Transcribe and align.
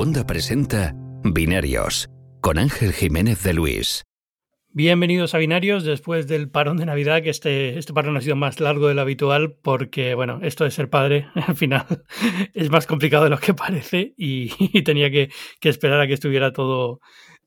Segunda 0.00 0.26
presenta 0.26 0.94
Binarios 1.24 2.08
con 2.40 2.56
Ángel 2.56 2.94
Jiménez 2.94 3.42
de 3.42 3.52
Luis. 3.52 4.02
Bienvenidos 4.70 5.34
a 5.34 5.38
Binarios 5.38 5.84
después 5.84 6.26
del 6.26 6.48
parón 6.48 6.78
de 6.78 6.86
Navidad, 6.86 7.22
que 7.22 7.28
este, 7.28 7.78
este 7.78 7.92
parón 7.92 8.16
ha 8.16 8.22
sido 8.22 8.34
más 8.34 8.60
largo 8.60 8.88
de 8.88 8.94
lo 8.94 9.02
habitual 9.02 9.58
porque, 9.60 10.14
bueno, 10.14 10.40
esto 10.42 10.64
de 10.64 10.70
ser 10.70 10.88
padre 10.88 11.26
al 11.34 11.54
final 11.54 11.84
es 12.54 12.70
más 12.70 12.86
complicado 12.86 13.24
de 13.24 13.30
lo 13.30 13.36
que 13.36 13.52
parece 13.52 14.14
y, 14.16 14.48
tenía 14.84 15.10
que, 15.10 15.30
que, 15.60 15.68
esperar 15.68 16.00
a 16.00 16.06
que 16.06 16.14
estuviera 16.14 16.54
todo, 16.54 17.00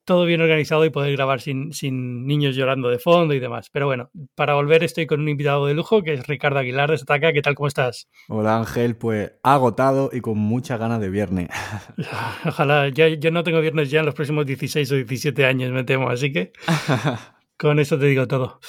todo 0.05 0.25
bien 0.25 0.41
organizado 0.41 0.85
y 0.85 0.89
poder 0.89 1.13
grabar 1.13 1.41
sin, 1.41 1.73
sin, 1.73 2.25
niños 2.25 2.55
llorando 2.55 2.89
de 2.89 2.99
fondo 2.99 3.33
y 3.33 3.39
demás. 3.39 3.69
Pero 3.71 3.85
bueno, 3.85 4.09
para 4.35 4.55
volver 4.55 4.83
estoy 4.83 5.05
con 5.05 5.21
un 5.21 5.29
invitado 5.29 5.65
de 5.65 5.73
lujo 5.73 6.03
que 6.03 6.13
es 6.13 6.27
Ricardo 6.27 6.59
Aguilar 6.59 6.91
de 6.91 6.97
Sataca. 6.97 7.33
¿Qué 7.33 7.41
tal? 7.41 7.55
¿Cómo 7.55 7.67
estás? 7.67 8.09
Hola 8.27 8.57
Ángel, 8.57 8.95
pues 8.95 9.31
agotado 9.43 10.09
y 10.11 10.21
con 10.21 10.37
muchas 10.37 10.79
ganas 10.79 10.99
de 10.99 11.09
viernes. 11.09 11.49
Ojalá, 12.45 12.89
yo, 12.89 13.07
yo 13.07 13.31
no 13.31 13.43
tengo 13.43 13.61
viernes 13.61 13.89
ya 13.89 14.01
en 14.01 14.05
los 14.05 14.15
próximos 14.15 14.45
16 14.45 14.91
o 14.91 14.95
17 14.95 15.45
años, 15.45 15.71
me 15.71 15.83
temo, 15.83 16.09
así 16.09 16.31
que 16.31 16.51
con 17.57 17.79
eso 17.79 17.97
te 17.97 18.05
digo 18.05 18.27
todo. 18.27 18.59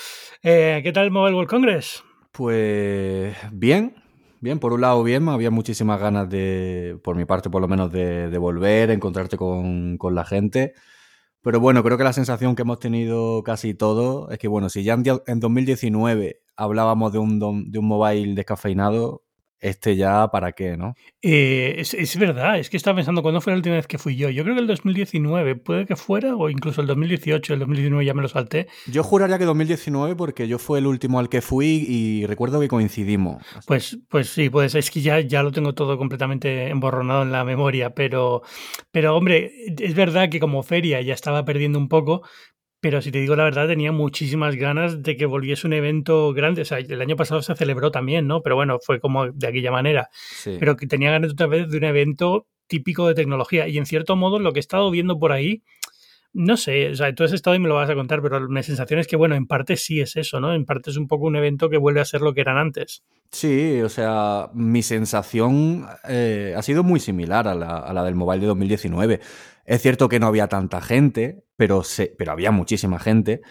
Eh, 0.42 0.80
¿Qué 0.82 0.92
tal 0.92 1.04
el 1.04 1.10
Mobile 1.10 1.34
World 1.34 1.50
Congress? 1.50 2.04
Pues 2.32 3.36
bien, 3.52 3.94
Bien, 4.44 4.58
por 4.58 4.74
un 4.74 4.82
lado 4.82 5.02
bien, 5.02 5.26
había 5.30 5.50
muchísimas 5.50 5.98
ganas 5.98 6.28
de, 6.28 6.98
por 7.02 7.16
mi 7.16 7.24
parte 7.24 7.48
por 7.48 7.62
lo 7.62 7.66
menos, 7.66 7.90
de, 7.90 8.28
de 8.28 8.36
volver, 8.36 8.90
encontrarte 8.90 9.38
con, 9.38 9.96
con, 9.96 10.14
la 10.14 10.26
gente. 10.26 10.74
Pero 11.44 11.60
bueno, 11.60 11.82
creo 11.84 11.98
que 11.98 12.04
la 12.04 12.14
sensación 12.14 12.56
que 12.56 12.62
hemos 12.62 12.78
tenido 12.78 13.42
casi 13.42 13.74
todos 13.74 14.32
es 14.32 14.38
que, 14.38 14.48
bueno, 14.48 14.70
si 14.70 14.82
ya 14.82 14.96
en 15.26 15.40
2019 15.40 16.40
hablábamos 16.56 17.12
de 17.12 17.18
un, 17.18 17.38
de 17.70 17.78
un 17.78 17.86
mobile 17.86 18.34
descafeinado, 18.34 19.23
este 19.64 19.96
ya 19.96 20.28
para 20.28 20.52
qué, 20.52 20.76
¿no? 20.76 20.94
Eh, 21.22 21.76
es, 21.78 22.18
verdad, 22.18 22.58
es 22.58 22.68
que 22.68 22.76
estaba 22.76 22.96
pensando 22.96 23.22
cuándo 23.22 23.40
fue 23.40 23.54
la 23.54 23.56
última 23.56 23.76
vez 23.76 23.86
que 23.86 23.96
fui 23.96 24.14
yo. 24.14 24.28
Yo 24.28 24.42
creo 24.44 24.54
que 24.54 24.60
el 24.60 24.66
2019, 24.66 25.56
puede 25.56 25.86
que 25.86 25.96
fuera, 25.96 26.36
o 26.36 26.50
incluso 26.50 26.82
el 26.82 26.86
2018, 26.86 27.54
el 27.54 27.60
2019 27.60 28.04
ya 28.04 28.12
me 28.12 28.20
lo 28.20 28.28
salté. 28.28 28.66
Yo 28.86 29.02
juraría 29.02 29.38
que 29.38 29.46
2019 29.46 30.16
porque 30.16 30.46
yo 30.48 30.58
fue 30.58 30.80
el 30.80 30.86
último 30.86 31.18
al 31.18 31.30
que 31.30 31.40
fui 31.40 31.86
y 31.88 32.26
recuerdo 32.26 32.60
que 32.60 32.68
coincidimos. 32.68 33.42
Pues, 33.66 33.98
pues 34.10 34.28
sí, 34.28 34.50
pues 34.50 34.74
es 34.74 34.90
que 34.90 35.00
ya, 35.00 35.20
ya 35.20 35.42
lo 35.42 35.50
tengo 35.50 35.72
todo 35.72 35.96
completamente 35.96 36.68
emborronado 36.68 37.22
en 37.22 37.32
la 37.32 37.44
memoria, 37.44 37.94
pero, 37.94 38.42
pero 38.90 39.16
hombre, 39.16 39.50
es 39.78 39.94
verdad 39.94 40.28
que 40.28 40.40
como 40.40 40.62
feria 40.62 41.00
ya 41.00 41.14
estaba 41.14 41.46
perdiendo 41.46 41.78
un 41.78 41.88
poco, 41.88 42.22
pero 42.84 43.00
si 43.00 43.10
te 43.10 43.18
digo 43.18 43.34
la 43.34 43.44
verdad, 43.44 43.66
tenía 43.66 43.92
muchísimas 43.92 44.56
ganas 44.56 45.02
de 45.02 45.16
que 45.16 45.24
volviese 45.24 45.66
un 45.66 45.72
evento 45.72 46.34
grande. 46.34 46.60
O 46.60 46.64
sea, 46.66 46.80
el 46.80 47.00
año 47.00 47.16
pasado 47.16 47.40
se 47.40 47.56
celebró 47.56 47.90
también, 47.90 48.26
¿no? 48.26 48.42
Pero 48.42 48.56
bueno, 48.56 48.78
fue 48.78 49.00
como 49.00 49.32
de 49.32 49.46
aquella 49.46 49.70
manera. 49.70 50.10
Pero 50.44 50.76
que 50.76 50.86
tenía 50.86 51.10
ganas 51.10 51.32
otra 51.32 51.46
vez 51.46 51.70
de 51.70 51.78
un 51.78 51.84
evento 51.84 52.46
típico 52.66 53.08
de 53.08 53.14
tecnología. 53.14 53.68
Y 53.68 53.78
en 53.78 53.86
cierto 53.86 54.16
modo, 54.16 54.38
lo 54.38 54.52
que 54.52 54.58
he 54.58 54.60
estado 54.60 54.90
viendo 54.90 55.18
por 55.18 55.32
ahí, 55.32 55.62
no 56.34 56.58
sé, 56.58 56.90
o 56.90 56.94
sea, 56.94 57.14
tú 57.14 57.24
has 57.24 57.32
estado 57.32 57.56
y 57.56 57.58
me 57.58 57.68
lo 57.68 57.76
vas 57.76 57.88
a 57.88 57.94
contar, 57.94 58.20
pero 58.20 58.46
mi 58.50 58.62
sensación 58.62 59.00
es 59.00 59.06
que, 59.06 59.16
bueno, 59.16 59.34
en 59.34 59.46
parte 59.46 59.78
sí 59.78 60.02
es 60.02 60.16
eso, 60.16 60.38
¿no? 60.38 60.52
En 60.52 60.66
parte 60.66 60.90
es 60.90 60.98
un 60.98 61.08
poco 61.08 61.24
un 61.24 61.36
evento 61.36 61.70
que 61.70 61.78
vuelve 61.78 62.02
a 62.02 62.04
ser 62.04 62.20
lo 62.20 62.34
que 62.34 62.42
eran 62.42 62.58
antes. 62.58 63.02
Sí, 63.30 63.80
o 63.80 63.88
sea, 63.88 64.50
mi 64.52 64.82
sensación 64.82 65.86
eh, 66.06 66.52
ha 66.54 66.60
sido 66.60 66.82
muy 66.82 67.00
similar 67.00 67.48
a 67.48 67.54
la, 67.54 67.78
a 67.78 67.94
la 67.94 68.04
del 68.04 68.14
Mobile 68.14 68.42
de 68.42 68.46
2019 68.48 69.20
es 69.64 69.82
cierto 69.82 70.08
que 70.08 70.20
no 70.20 70.26
había 70.26 70.48
tanta 70.48 70.80
gente, 70.80 71.44
pero, 71.56 71.82
se, 71.82 72.14
pero 72.18 72.32
había 72.32 72.50
muchísima 72.50 72.98
gente. 72.98 73.42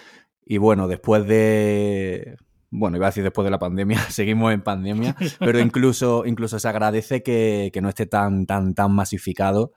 Y 0.45 0.57
bueno, 0.57 0.87
después 0.87 1.25
de. 1.27 2.37
Bueno, 2.69 2.97
iba 2.97 3.05
a 3.05 3.09
decir 3.09 3.23
después 3.23 3.45
de 3.45 3.51
la 3.51 3.59
pandemia, 3.59 3.99
seguimos 4.09 4.51
en 4.51 4.61
pandemia, 4.61 5.15
pero 5.39 5.59
incluso, 5.59 6.25
incluso 6.25 6.57
se 6.59 6.67
agradece 6.67 7.21
que, 7.21 7.69
que 7.71 7.81
no 7.81 7.89
esté 7.89 8.05
tan, 8.05 8.45
tan, 8.45 8.73
tan 8.73 8.91
masificado. 8.91 9.73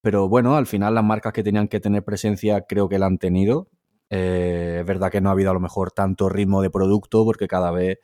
Pero 0.00 0.28
bueno, 0.28 0.56
al 0.56 0.66
final 0.66 0.94
las 0.94 1.04
marcas 1.04 1.32
que 1.32 1.42
tenían 1.42 1.66
que 1.66 1.80
tener 1.80 2.04
presencia 2.04 2.62
creo 2.68 2.88
que 2.88 2.98
la 2.98 3.06
han 3.06 3.18
tenido. 3.18 3.68
Eh, 4.08 4.78
es 4.80 4.86
verdad 4.86 5.10
que 5.10 5.20
no 5.20 5.30
ha 5.30 5.32
habido 5.32 5.50
a 5.50 5.54
lo 5.54 5.58
mejor 5.60 5.90
tanto 5.90 6.28
ritmo 6.28 6.62
de 6.62 6.70
producto 6.70 7.24
porque 7.24 7.48
cada 7.48 7.72
vez 7.72 7.98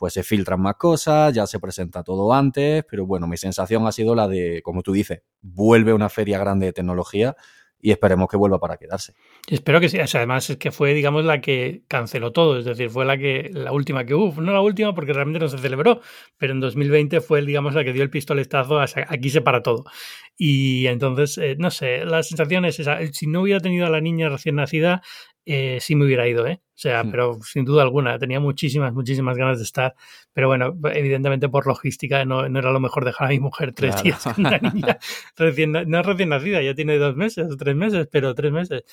pues 0.00 0.14
se 0.14 0.22
filtran 0.22 0.62
más 0.62 0.76
cosas, 0.76 1.34
ya 1.34 1.46
se 1.46 1.60
presenta 1.60 2.02
todo 2.02 2.32
antes, 2.32 2.86
pero 2.90 3.04
bueno, 3.04 3.26
mi 3.26 3.36
sensación 3.36 3.86
ha 3.86 3.92
sido 3.92 4.14
la 4.14 4.28
de, 4.28 4.62
como 4.62 4.82
tú 4.82 4.92
dices, 4.92 5.20
vuelve 5.42 5.92
una 5.92 6.08
feria 6.08 6.38
grande 6.38 6.64
de 6.64 6.72
tecnología 6.72 7.36
y 7.78 7.90
esperemos 7.90 8.26
que 8.26 8.38
vuelva 8.38 8.58
para 8.58 8.78
quedarse. 8.78 9.12
Espero 9.46 9.78
que 9.78 9.90
sí. 9.90 9.98
además 9.98 10.48
es 10.48 10.56
que 10.56 10.70
fue, 10.70 10.94
digamos, 10.94 11.26
la 11.26 11.42
que 11.42 11.82
canceló 11.86 12.32
todo, 12.32 12.58
es 12.58 12.64
decir, 12.64 12.88
fue 12.88 13.04
la 13.04 13.18
que 13.18 13.50
la 13.52 13.72
última 13.72 14.06
que 14.06 14.14
hubo, 14.14 14.40
no 14.40 14.52
la 14.52 14.62
última 14.62 14.94
porque 14.94 15.12
realmente 15.12 15.38
no 15.38 15.48
se 15.48 15.58
celebró, 15.58 16.00
pero 16.38 16.54
en 16.54 16.60
2020 16.60 17.20
fue, 17.20 17.42
digamos, 17.42 17.74
la 17.74 17.84
que 17.84 17.92
dio 17.92 18.02
el 18.02 18.08
pistoletazo, 18.08 18.80
aquí 18.80 19.28
se 19.28 19.42
para 19.42 19.62
todo. 19.62 19.84
Y 20.34 20.86
entonces, 20.86 21.36
eh, 21.36 21.56
no 21.58 21.70
sé, 21.70 22.06
la 22.06 22.22
sensación 22.22 22.64
es 22.64 22.80
esa. 22.80 23.00
Si 23.12 23.26
no 23.26 23.42
hubiera 23.42 23.60
tenido 23.60 23.84
a 23.84 23.90
la 23.90 24.00
niña 24.00 24.30
recién 24.30 24.56
nacida, 24.56 25.02
eh, 25.46 25.78
sí 25.80 25.94
me 25.94 26.04
hubiera 26.04 26.28
ido, 26.28 26.46
¿eh? 26.46 26.60
O 26.62 26.78
sea, 26.80 27.04
hmm. 27.04 27.10
pero 27.10 27.38
sin 27.42 27.64
duda 27.64 27.82
alguna, 27.82 28.18
tenía 28.18 28.40
muchísimas, 28.40 28.92
muchísimas 28.92 29.36
ganas 29.36 29.58
de 29.58 29.64
estar. 29.64 29.94
Pero 30.32 30.48
bueno, 30.48 30.78
evidentemente 30.92 31.48
por 31.48 31.66
logística 31.66 32.24
no, 32.24 32.48
no 32.48 32.58
era 32.58 32.72
lo 32.72 32.80
mejor 32.80 33.04
dejar 33.04 33.28
a 33.28 33.30
mi 33.30 33.40
mujer 33.40 33.72
tres 33.72 34.02
días 34.02 34.22
con 34.22 34.46
una 34.46 34.58
niña 34.58 34.98
recién, 35.36 35.72
no 35.72 36.02
recién 36.02 36.28
nacida, 36.30 36.62
ya 36.62 36.74
tiene 36.74 36.96
dos 36.98 37.16
meses 37.16 37.52
o 37.52 37.56
tres 37.56 37.76
meses, 37.76 38.08
pero 38.10 38.34
tres 38.34 38.52
meses. 38.52 38.84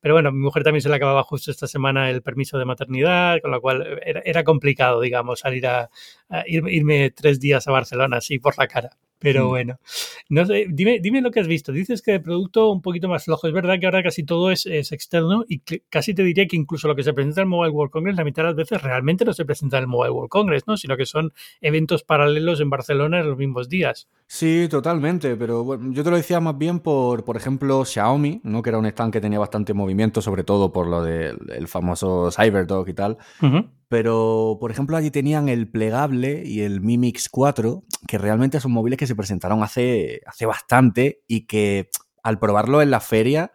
Pero 0.00 0.14
bueno, 0.14 0.32
mi 0.32 0.38
mujer 0.38 0.62
también 0.62 0.82
se 0.82 0.88
le 0.88 0.96
acababa 0.96 1.22
justo 1.22 1.50
esta 1.50 1.66
semana 1.66 2.10
el 2.10 2.22
permiso 2.22 2.58
de 2.58 2.64
maternidad, 2.64 3.40
con 3.40 3.50
lo 3.50 3.60
cual 3.60 4.00
era, 4.04 4.20
era 4.24 4.44
complicado, 4.44 5.00
digamos, 5.00 5.40
salir 5.40 5.66
a, 5.66 5.90
a 6.28 6.44
irme 6.46 7.10
tres 7.10 7.40
días 7.40 7.66
a 7.68 7.72
Barcelona 7.72 8.18
así 8.18 8.38
por 8.38 8.56
la 8.58 8.68
cara. 8.68 8.90
Pero 9.24 9.46
mm. 9.46 9.48
bueno, 9.48 9.80
no 10.28 10.44
sé, 10.44 10.66
dime, 10.68 11.00
dime 11.00 11.22
lo 11.22 11.30
que 11.30 11.40
has 11.40 11.48
visto. 11.48 11.72
Dices 11.72 12.02
que 12.02 12.12
el 12.16 12.20
producto 12.20 12.70
un 12.70 12.82
poquito 12.82 13.08
más 13.08 13.24
flojo. 13.24 13.46
Es 13.46 13.54
verdad 13.54 13.80
que 13.80 13.86
ahora 13.86 14.02
casi 14.02 14.22
todo 14.22 14.50
es, 14.50 14.66
externo 14.66 15.46
y 15.48 15.60
casi 15.88 16.12
te 16.12 16.22
diría 16.22 16.46
que 16.46 16.56
incluso 16.56 16.88
lo 16.88 16.94
que 16.94 17.02
se 17.02 17.14
presenta 17.14 17.40
en 17.40 17.46
el 17.46 17.48
Mobile 17.48 17.70
World 17.70 17.90
Congress, 17.90 18.16
la 18.16 18.24
mitad 18.24 18.42
de 18.42 18.48
las 18.48 18.56
veces 18.56 18.82
realmente 18.82 19.24
no 19.24 19.32
se 19.32 19.46
presenta 19.46 19.78
en 19.78 19.84
el 19.84 19.88
Mobile 19.88 20.10
World 20.10 20.28
Congress, 20.28 20.64
¿no? 20.66 20.76
Sino 20.76 20.98
que 20.98 21.06
son 21.06 21.32
eventos 21.62 22.04
paralelos 22.04 22.60
en 22.60 22.68
Barcelona 22.68 23.20
en 23.20 23.30
los 23.30 23.38
mismos 23.38 23.70
días. 23.70 24.10
Sí, 24.26 24.68
totalmente, 24.70 25.36
pero 25.36 25.64
bueno, 25.64 25.92
yo 25.92 26.02
te 26.02 26.10
lo 26.10 26.16
decía 26.16 26.40
más 26.40 26.56
bien 26.56 26.80
por, 26.80 27.24
por 27.24 27.36
ejemplo, 27.36 27.84
Xiaomi, 27.84 28.40
¿no? 28.42 28.62
que 28.62 28.70
era 28.70 28.78
un 28.78 28.86
stand 28.86 29.12
que 29.12 29.20
tenía 29.20 29.38
bastante 29.38 29.74
movimiento, 29.74 30.22
sobre 30.22 30.44
todo 30.44 30.72
por 30.72 30.86
lo 30.86 31.02
del 31.02 31.68
famoso 31.68 32.30
CyberDog 32.30 32.88
y 32.88 32.94
tal. 32.94 33.18
Pero, 33.88 34.56
por 34.60 34.70
ejemplo, 34.70 34.96
allí 34.96 35.10
tenían 35.10 35.48
el 35.48 35.70
plegable 35.70 36.42
y 36.44 36.62
el 36.62 36.80
Mi 36.80 36.98
Mix 36.98 37.28
4, 37.28 37.84
que 38.08 38.18
realmente 38.18 38.58
son 38.60 38.72
móviles 38.72 38.98
que 38.98 39.06
se 39.06 39.14
presentaron 39.14 39.62
hace, 39.62 40.22
hace 40.26 40.46
bastante 40.46 41.22
y 41.28 41.46
que 41.46 41.90
al 42.22 42.38
probarlo 42.38 42.80
en 42.80 42.90
la 42.90 43.00
feria, 43.00 43.52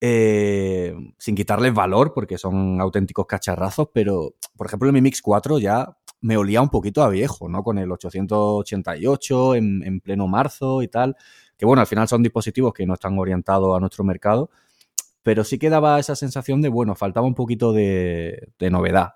eh, 0.00 0.94
sin 1.18 1.34
quitarles 1.34 1.74
valor, 1.74 2.12
porque 2.14 2.38
son 2.38 2.80
auténticos 2.80 3.26
cacharrazos, 3.26 3.88
pero, 3.92 4.34
por 4.56 4.68
ejemplo, 4.68 4.88
el 4.88 4.94
Mi 4.94 5.02
Mix 5.02 5.20
4 5.20 5.58
ya 5.58 5.96
me 6.26 6.36
olía 6.36 6.60
un 6.60 6.70
poquito 6.70 7.04
a 7.04 7.08
viejo, 7.08 7.48
¿no? 7.48 7.62
Con 7.62 7.78
el 7.78 7.90
888 7.92 9.54
en, 9.54 9.84
en, 9.84 10.00
pleno 10.00 10.26
marzo 10.26 10.82
y 10.82 10.88
tal. 10.88 11.16
Que 11.56 11.64
bueno, 11.64 11.80
al 11.80 11.86
final 11.86 12.08
son 12.08 12.22
dispositivos 12.22 12.74
que 12.74 12.84
no 12.84 12.94
están 12.94 13.16
orientados 13.16 13.76
a 13.76 13.80
nuestro 13.80 14.02
mercado, 14.02 14.50
pero 15.22 15.44
sí 15.44 15.58
que 15.58 15.70
daba 15.70 16.00
esa 16.00 16.16
sensación 16.16 16.62
de, 16.62 16.68
bueno, 16.68 16.96
faltaba 16.96 17.26
un 17.28 17.36
poquito 17.36 17.72
de, 17.72 18.48
de 18.58 18.70
novedad. 18.70 19.14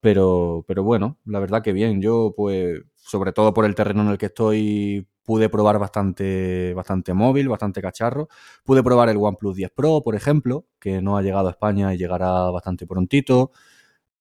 Pero, 0.00 0.64
pero 0.66 0.82
bueno, 0.82 1.18
la 1.26 1.40
verdad 1.40 1.62
que 1.62 1.74
bien. 1.74 2.00
Yo, 2.00 2.32
pues, 2.34 2.80
sobre 2.96 3.32
todo 3.32 3.52
por 3.52 3.66
el 3.66 3.74
terreno 3.74 4.00
en 4.02 4.08
el 4.08 4.18
que 4.18 4.26
estoy, 4.26 5.06
pude 5.22 5.50
probar 5.50 5.78
bastante, 5.78 6.72
bastante 6.74 7.12
móvil, 7.12 7.50
bastante 7.50 7.82
cacharro. 7.82 8.28
Pude 8.64 8.82
probar 8.82 9.10
el 9.10 9.18
OnePlus 9.18 9.56
10 9.56 9.72
Pro, 9.72 10.02
por 10.02 10.14
ejemplo, 10.14 10.64
que 10.78 11.02
no 11.02 11.18
ha 11.18 11.22
llegado 11.22 11.48
a 11.48 11.50
España 11.50 11.92
y 11.92 11.98
llegará 11.98 12.50
bastante 12.50 12.86
prontito. 12.86 13.52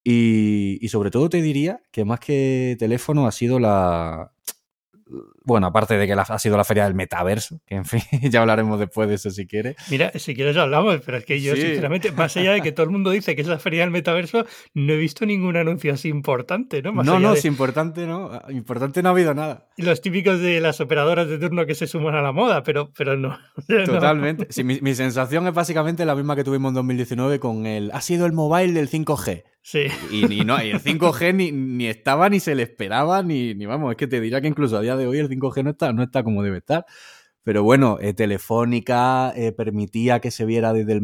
Y, 0.04 0.78
y, 0.82 0.90
sobre 0.90 1.12
todo 1.12 1.30
te 1.30 1.42
diría 1.42 1.82
que 1.92 2.06
más 2.06 2.20
que 2.20 2.78
teléfono 2.80 3.28
ha 3.28 3.32
sido 3.32 3.60
la, 3.60 4.32
bueno, 5.44 5.68
aparte 5.68 5.98
de 5.98 6.06
que 6.06 6.14
ha 6.14 6.40
sido 6.40 6.58
la 6.58 6.64
feria 6.64 6.84
del 6.84 6.94
metaverso, 6.94 7.60
que 7.66 7.76
en 7.76 7.86
fin, 7.86 8.02
ya 8.30 8.42
hablaremos 8.42 8.80
después 8.80 9.10
de 9.10 9.16
eso 9.16 9.30
si 9.32 9.48
quieres. 9.48 9.76
Mira, 9.90 10.12
si 10.16 10.36
quieres 10.36 10.56
hablamos, 10.58 11.02
pero 11.06 11.18
es 11.18 11.26
que 11.26 11.42
yo 11.42 11.56
sinceramente, 11.56 12.12
más 12.12 12.36
allá 12.38 12.54
de 12.54 12.62
que 12.62 12.72
todo 12.72 12.84
el 12.84 12.92
mundo 12.92 13.10
dice 13.10 13.36
que 13.36 13.42
es 13.42 13.48
la 13.48 13.60
feria 13.60 13.82
del 13.82 13.92
metaverso, 13.92 14.46
no 14.74 14.94
he 14.94 14.98
visto 14.98 15.26
ningún 15.26 15.58
anuncio 15.58 15.94
así 15.94 16.10
importante, 16.10 16.82
¿no? 16.82 16.92
no, 16.92 17.20
no, 17.20 17.34
es 17.34 17.46
importante, 17.46 18.06
¿no? 18.06 18.42
Importante 18.50 19.02
no 19.02 19.10
ha 19.10 19.12
habido 19.12 19.34
nada. 19.34 19.68
Los 19.78 20.02
típicos 20.02 20.40
de 20.40 20.62
las 20.62 20.80
operadoras 20.82 21.28
de 21.28 21.40
turno 21.40 21.66
que 21.66 21.76
se 21.76 21.88
suman 21.88 22.16
a 22.16 22.22
la 22.22 22.32
moda, 22.32 22.64
pero, 22.64 22.92
pero 22.96 23.18
no. 23.18 23.38
Totalmente. 23.86 24.48
Sí, 24.50 24.64
mi, 24.64 24.80
mi 24.82 24.94
sensación 24.94 25.48
es 25.48 25.54
básicamente 25.54 26.06
la 26.06 26.16
misma 26.16 26.36
que 26.36 26.44
tuvimos 26.44 26.70
en 26.70 26.76
2019 26.76 27.40
con 27.40 27.66
el... 27.66 27.92
Ha 27.92 28.02
sido 28.02 28.26
el 28.26 28.34
mobile 28.34 28.74
del 28.74 28.90
5G. 28.90 29.44
Sí. 29.70 29.86
Y, 30.10 30.44
no, 30.46 30.58
el 30.58 30.82
5G 30.82 31.36
ni, 31.36 31.52
ni, 31.52 31.86
estaba, 31.86 32.28
ni 32.28 32.40
se 32.40 32.56
le 32.56 32.64
esperaba, 32.64 33.22
ni, 33.22 33.54
ni 33.54 33.68
vamos, 33.68 33.92
es 33.92 33.98
que 33.98 34.08
te 34.08 34.20
diría 34.20 34.42
que 34.42 34.48
incluso 34.48 34.76
a 34.78 34.82
día 34.82 34.98
de 34.98 35.06
hoy 35.06 35.20
el 35.20 35.30
5G 35.30 35.64
no 35.64 35.70
está, 35.70 35.94
no 35.94 36.02
está 36.02 36.24
como 36.24 36.42
debe 36.42 36.58
estar. 36.58 36.88
Pero 37.44 37.62
bueno, 37.62 38.00
eh, 38.02 38.16
Telefónica 38.16 39.32
eh, 39.36 39.52
permitía 39.52 40.22
que 40.22 40.32
se 40.32 40.46
viera 40.46 40.74
desde 40.74 40.94
el, 40.94 41.02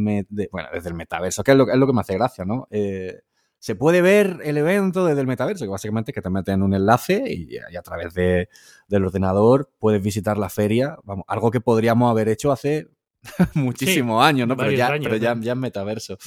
bueno, 0.52 0.70
desde 0.74 0.90
el 0.90 0.96
metaverso, 0.96 1.44
que 1.44 1.52
es 1.52 1.58
lo, 1.58 1.70
es 1.70 1.78
lo, 1.78 1.86
que 1.86 1.94
me 1.94 2.02
hace 2.02 2.16
gracia, 2.16 2.44
¿no? 2.44 2.68
Eh, 2.72 3.20
se 3.60 3.76
puede 3.76 4.02
ver 4.02 4.40
el 4.44 4.58
evento 4.58 5.06
desde 5.06 5.22
el 5.22 5.28
metaverso, 5.28 5.66
que 5.66 5.70
básicamente 5.70 6.10
es 6.10 6.16
que 6.16 6.24
te 6.24 6.32
meten 6.32 6.64
un 6.64 6.74
enlace 6.74 7.24
y, 7.28 7.58
a 7.58 7.82
través 7.84 8.16
de, 8.16 8.50
del 8.88 9.06
ordenador 9.06 9.70
puedes 9.78 10.02
visitar 10.02 10.40
la 10.40 10.50
feria. 10.50 10.98
Vamos, 11.04 11.26
algo 11.28 11.52
que 11.52 11.62
podríamos 11.62 12.10
haber 12.10 12.30
hecho 12.30 12.52
hace 12.52 12.88
muchísimos 13.54 14.26
años, 14.26 14.48
¿no? 14.48 14.58
Pero, 14.58 14.72
ya, 14.72 14.88
pero 15.04 15.18
ya, 15.18 15.38
ya, 15.40 15.52
en 15.52 15.60
metaverso. 15.60 16.18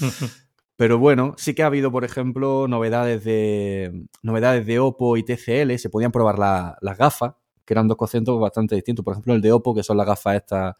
Pero 0.78 0.96
bueno, 0.96 1.34
sí 1.36 1.54
que 1.54 1.64
ha 1.64 1.66
habido, 1.66 1.90
por 1.90 2.04
ejemplo, 2.04 2.68
novedades 2.68 3.24
de 3.24 4.06
novedades 4.22 4.64
de 4.64 4.78
Oppo 4.78 5.16
y 5.16 5.24
TCL. 5.24 5.76
Se 5.76 5.90
podían 5.90 6.12
probar 6.12 6.38
las 6.38 6.96
gafas, 6.96 7.34
que 7.64 7.74
eran 7.74 7.88
dos 7.88 7.96
conceptos 7.96 8.38
bastante 8.38 8.76
distintos. 8.76 9.04
Por 9.04 9.14
ejemplo, 9.14 9.34
el 9.34 9.40
de 9.40 9.50
Oppo, 9.50 9.74
que 9.74 9.82
son 9.82 9.96
las 9.96 10.06
gafas 10.06 10.36
estas 10.36 10.76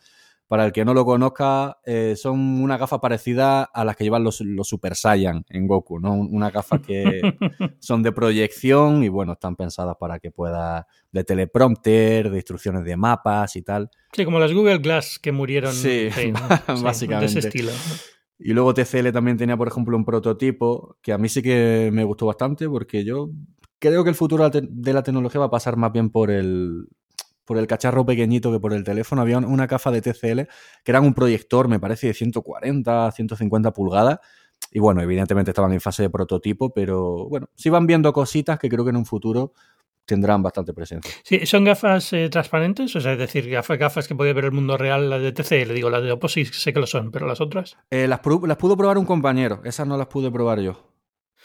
para 0.46 0.64
el 0.64 0.72
que 0.72 0.84
no 0.84 0.94
lo 0.94 1.04
conozca, 1.04 1.78
eh, 1.84 2.14
son 2.16 2.38
una 2.62 2.78
gafa 2.78 3.00
parecida 3.00 3.64
a 3.64 3.84
las 3.84 3.96
que 3.96 4.04
llevan 4.04 4.22
los, 4.22 4.40
Super 4.62 4.94
Saiyan 4.94 5.44
en 5.48 5.66
Goku, 5.66 5.98
¿no? 5.98 6.14
Una 6.14 6.50
gafa 6.50 6.80
que 6.80 7.20
son 7.80 8.04
de 8.04 8.12
proyección 8.12 9.02
y, 9.02 9.08
bueno, 9.08 9.32
están 9.32 9.56
pensadas 9.56 9.96
para 9.98 10.20
que 10.20 10.30
pueda 10.30 10.86
de 11.10 11.24
teleprompter, 11.24 12.30
de 12.30 12.36
instrucciones 12.36 12.84
de 12.84 12.96
mapas 12.96 13.56
y 13.56 13.62
tal. 13.62 13.90
Sí, 14.12 14.24
como 14.24 14.38
las 14.38 14.52
Google 14.52 14.78
Glass 14.78 15.18
que 15.18 15.32
murieron. 15.32 15.72
Sí, 15.72 16.08
básicamente. 16.82 17.34
de 17.34 17.38
ese 17.40 17.48
estilo. 17.48 17.72
Y 18.38 18.52
luego 18.52 18.72
TCL 18.72 19.10
también 19.12 19.36
tenía, 19.36 19.56
por 19.56 19.68
ejemplo, 19.68 19.96
un 19.96 20.04
prototipo 20.04 20.96
que 21.02 21.12
a 21.12 21.18
mí 21.18 21.28
sí 21.28 21.42
que 21.42 21.90
me 21.92 22.04
gustó 22.04 22.26
bastante 22.26 22.68
porque 22.68 23.04
yo 23.04 23.30
creo 23.78 24.04
que 24.04 24.10
el 24.10 24.16
futuro 24.16 24.48
de 24.50 24.92
la 24.92 25.02
tecnología 25.02 25.40
va 25.40 25.46
a 25.46 25.50
pasar 25.50 25.76
más 25.76 25.92
bien 25.92 26.10
por 26.10 26.30
el, 26.30 26.86
por 27.44 27.58
el 27.58 27.66
cacharro 27.66 28.06
pequeñito 28.06 28.52
que 28.52 28.60
por 28.60 28.72
el 28.72 28.84
teléfono. 28.84 29.22
Había 29.22 29.38
una 29.38 29.66
caja 29.66 29.90
de 29.90 30.02
TCL 30.02 30.42
que 30.84 30.92
era 30.92 31.00
un 31.00 31.14
proyector, 31.14 31.66
me 31.66 31.80
parece, 31.80 32.08
de 32.08 32.14
140, 32.14 33.10
150 33.10 33.72
pulgadas. 33.72 34.18
Y 34.70 34.80
bueno, 34.80 35.00
evidentemente 35.00 35.50
estaban 35.50 35.72
en 35.72 35.80
fase 35.80 36.02
de 36.02 36.10
prototipo, 36.10 36.72
pero 36.74 37.28
bueno, 37.28 37.48
sí 37.54 37.70
van 37.70 37.86
viendo 37.86 38.12
cositas 38.12 38.58
que 38.58 38.68
creo 38.68 38.84
que 38.84 38.90
en 38.90 38.96
un 38.96 39.06
futuro 39.06 39.52
tendrán 40.08 40.42
bastante 40.42 40.72
presencia. 40.72 41.12
Sí, 41.22 41.44
¿son 41.44 41.64
gafas 41.64 42.12
eh, 42.14 42.30
transparentes? 42.30 42.96
O 42.96 43.00
sea, 43.00 43.12
es 43.12 43.18
decir, 43.18 43.48
gafas, 43.48 43.78
gafas 43.78 44.08
que 44.08 44.14
puede 44.14 44.32
ver 44.32 44.46
el 44.46 44.52
mundo 44.52 44.78
real, 44.78 45.10
las 45.10 45.20
de 45.20 45.32
TCL, 45.32 45.74
digo, 45.74 45.90
las 45.90 46.02
de 46.02 46.10
Oppo 46.10 46.28
sí 46.28 46.46
sé 46.46 46.72
que 46.72 46.80
lo 46.80 46.86
son, 46.86 47.12
pero 47.12 47.26
las 47.26 47.40
otras. 47.40 47.76
Eh, 47.90 48.08
las, 48.08 48.20
las 48.24 48.56
pudo 48.56 48.76
probar 48.76 48.96
un 48.96 49.04
compañero, 49.04 49.60
esas 49.64 49.86
no 49.86 49.98
las 49.98 50.06
pude 50.06 50.30
probar 50.30 50.60
yo 50.60 50.97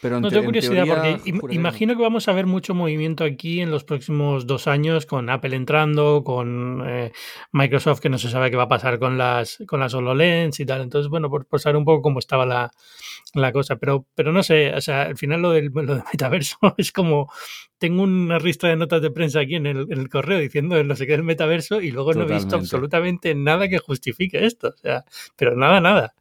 no 0.10 0.30
tengo 0.30 0.46
curiosidad 0.46 0.86
porque 0.88 1.22
imagino 1.52 1.96
que 1.96 2.02
vamos 2.02 2.28
a 2.28 2.34
ver 2.34 2.46
mucho 2.46 2.74
movimiento 2.74 3.24
aquí 3.24 3.62
en 3.62 3.72
los 3.72 3.84
próximos 3.84 4.46
dos 4.48 4.68
años 4.68 5.06
con 5.06 5.30
Apple 5.30 5.56
entrando, 5.56 6.24
con 6.24 6.84
eh, 6.88 7.12
Microsoft 7.52 8.00
que 8.00 8.10
no 8.10 8.18
se 8.18 8.30
sabe 8.30 8.52
qué 8.52 8.58
va 8.58 8.64
a 8.64 8.68
pasar 8.68 9.00
con 9.00 9.18
las 9.18 9.64
con 9.68 9.80
las 9.80 9.94
HoloLens 9.94 10.60
y 10.60 10.66
tal. 10.66 10.82
Entonces, 10.82 11.10
bueno, 11.10 11.30
por, 11.30 11.48
saber 11.60 11.78
un 11.78 11.86
poco 11.86 12.02
cómo 12.02 12.20
estaba 12.20 12.46
la, 12.46 13.52
cosa. 13.52 13.78
Pero, 13.78 14.06
pero 14.16 14.32
no 14.32 14.44
sé, 14.44 14.74
o 14.74 14.82
sea, 14.82 15.04
al 15.04 15.18
final 15.18 15.42
lo 15.42 15.52
del, 15.52 15.72
metaverso 16.14 16.58
es 16.78 16.92
como 16.92 17.32
tengo 17.78 18.04
una 18.04 18.40
lista 18.40 18.68
de 18.68 18.78
notas 18.78 19.02
de 19.02 19.12
prensa 19.12 19.42
aquí 19.42 19.56
en 19.56 19.66
el, 19.66 20.10
correo 20.10 20.40
diciendo 20.40 20.82
no 20.84 20.96
sé 20.96 21.06
qué 21.06 21.16
el 21.16 21.24
metaverso 21.24 21.82
y 21.82 21.92
luego 21.92 22.14
no 22.14 22.24
he 22.24 22.34
visto 22.34 22.56
absolutamente 22.56 23.36
nada 23.36 23.68
que 23.68 23.80
justifique 23.80 24.46
esto. 24.46 24.70
O 24.70 24.78
sea, 24.78 25.04
pero 25.36 25.56
nada, 25.56 25.82
nada. 25.82 26.14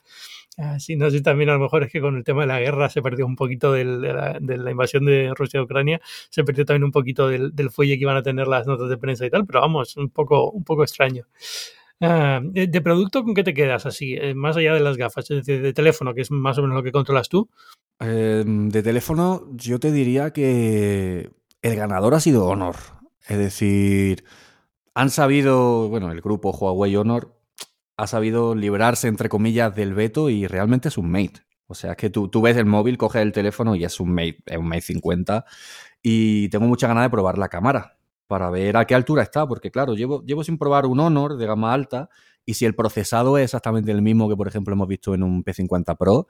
Ah, 0.59 0.79
sí, 0.79 0.97
no 0.97 1.11
sé, 1.11 1.23
también 1.23 1.49
a 1.49 1.55
lo 1.55 1.61
mejor 1.61 1.83
es 1.85 1.91
que 1.91 2.01
con 2.01 2.17
el 2.17 2.25
tema 2.25 2.43
de 2.43 2.49
la 2.49 2.61
guerra 2.61 2.91
se 2.91 3.01
perdió 3.01 3.25
un 3.25 3.37
poquito 3.37 3.73
de, 3.73 3.85
la, 3.85 4.71
invasión 4.71 5.07
de 5.07 5.33
Rusia 5.35 5.61
a 5.61 5.63
Ucrania, 5.63 6.01
se 6.29 6.45
perdió 6.45 6.67
también 6.67 6.85
un 6.85 6.93
poquito 6.93 7.29
del, 7.29 7.53
fuelle 7.71 7.97
que 7.97 8.03
iban 8.03 8.17
a 8.17 8.23
tener 8.23 8.47
las 8.49 8.67
notas 8.67 8.91
de 8.91 8.99
prensa 8.99 9.25
y 9.25 9.31
tal, 9.31 9.47
pero 9.47 9.61
vamos, 9.61 9.97
un 9.97 10.11
poco, 10.11 10.51
un 10.51 10.63
poco 10.63 10.83
extraño. 10.83 11.27
Ah, 12.01 12.41
de, 12.43 12.81
producto 12.83 13.25
con 13.25 13.33
qué 13.33 13.45
te 13.45 13.55
quedas 13.55 13.87
así? 13.87 14.15
Eh, 14.15 14.35
más 14.35 14.57
allá 14.57 14.75
de 14.75 14.81
las 14.81 14.97
gafas, 14.97 15.31
es 15.31 15.39
decir, 15.39 15.63
de 15.63 15.73
teléfono, 15.73 16.13
que 16.15 16.21
es 16.21 16.31
más 16.31 16.59
o 16.59 16.63
menos 16.63 16.77
lo 16.77 16.83
que 16.83 16.93
controlas 16.93 17.29
tú. 17.29 17.49
Em, 18.01 18.69
de 18.69 18.83
teléfono, 18.83 19.49
yo 19.55 19.79
te 19.79 19.93
diría 19.93 20.33
que 20.33 21.31
el 21.63 21.77
ganador 21.77 22.15
ha 22.15 22.21
sido 22.21 22.47
Honor. 22.47 22.77
Es 23.29 23.39
decir, 23.39 24.25
han 24.95 25.11
sabido, 25.11 25.89
bueno, 25.89 26.11
el 26.11 26.21
grupo 26.21 26.51
Huawei 26.51 26.97
Honor 26.97 27.42
ha 28.03 28.09
sabido 28.09 28.57
librarse, 28.57 29.07
entre 29.07 29.29
comillas, 29.29 29.77
del 29.77 29.95
veto 29.95 30.29
y 30.29 30.49
realmente 30.49 30.89
es 30.89 30.99
un 30.99 31.09
Mate. 31.09 31.45
O 31.69 31.75
sea, 31.75 31.93
es 31.93 31.97
que 31.97 32.11
tú, 32.11 32.27
tú 32.27 32.43
ves 32.43 32.57
el 32.57 32.67
móvil, 32.67 32.99
coges 32.99 33.23
el 33.23 33.31
teléfono 33.31 33.77
y 33.77 33.85
es 33.85 34.01
un 34.01 34.13
Mate, 34.13 34.39
es 34.45 34.59
un 34.59 34.67
Mate 34.67 34.81
50. 34.81 35.45
Y 36.03 36.49
tengo 36.49 36.67
mucha 36.67 36.89
ganas 36.89 37.05
de 37.05 37.11
probar 37.11 37.39
la 37.39 37.49
cámara 37.49 37.97
para 38.27 38.51
ver 38.51 38.77
a 38.77 38.87
qué 38.87 38.97
altura 38.97 39.23
está, 39.23 39.47
porque 39.47 39.71
claro, 39.71 39.95
llevo, 39.95 40.25
llevo 40.25 40.43
sin 40.43 40.59
probar 40.59 40.87
un 40.87 40.99
Honor 40.99 41.37
de 41.37 41.47
gama 41.47 41.73
alta 41.73 42.09
y 42.45 42.55
si 42.55 42.65
el 42.65 42.75
procesado 42.75 43.39
es 43.39 43.45
exactamente 43.45 43.93
el 43.93 44.03
mismo 44.03 44.29
que, 44.29 44.35
por 44.35 44.49
ejemplo, 44.49 44.75
hemos 44.75 44.89
visto 44.89 45.15
en 45.15 45.23
un 45.23 45.45
P50 45.45 45.97
Pro, 45.97 46.27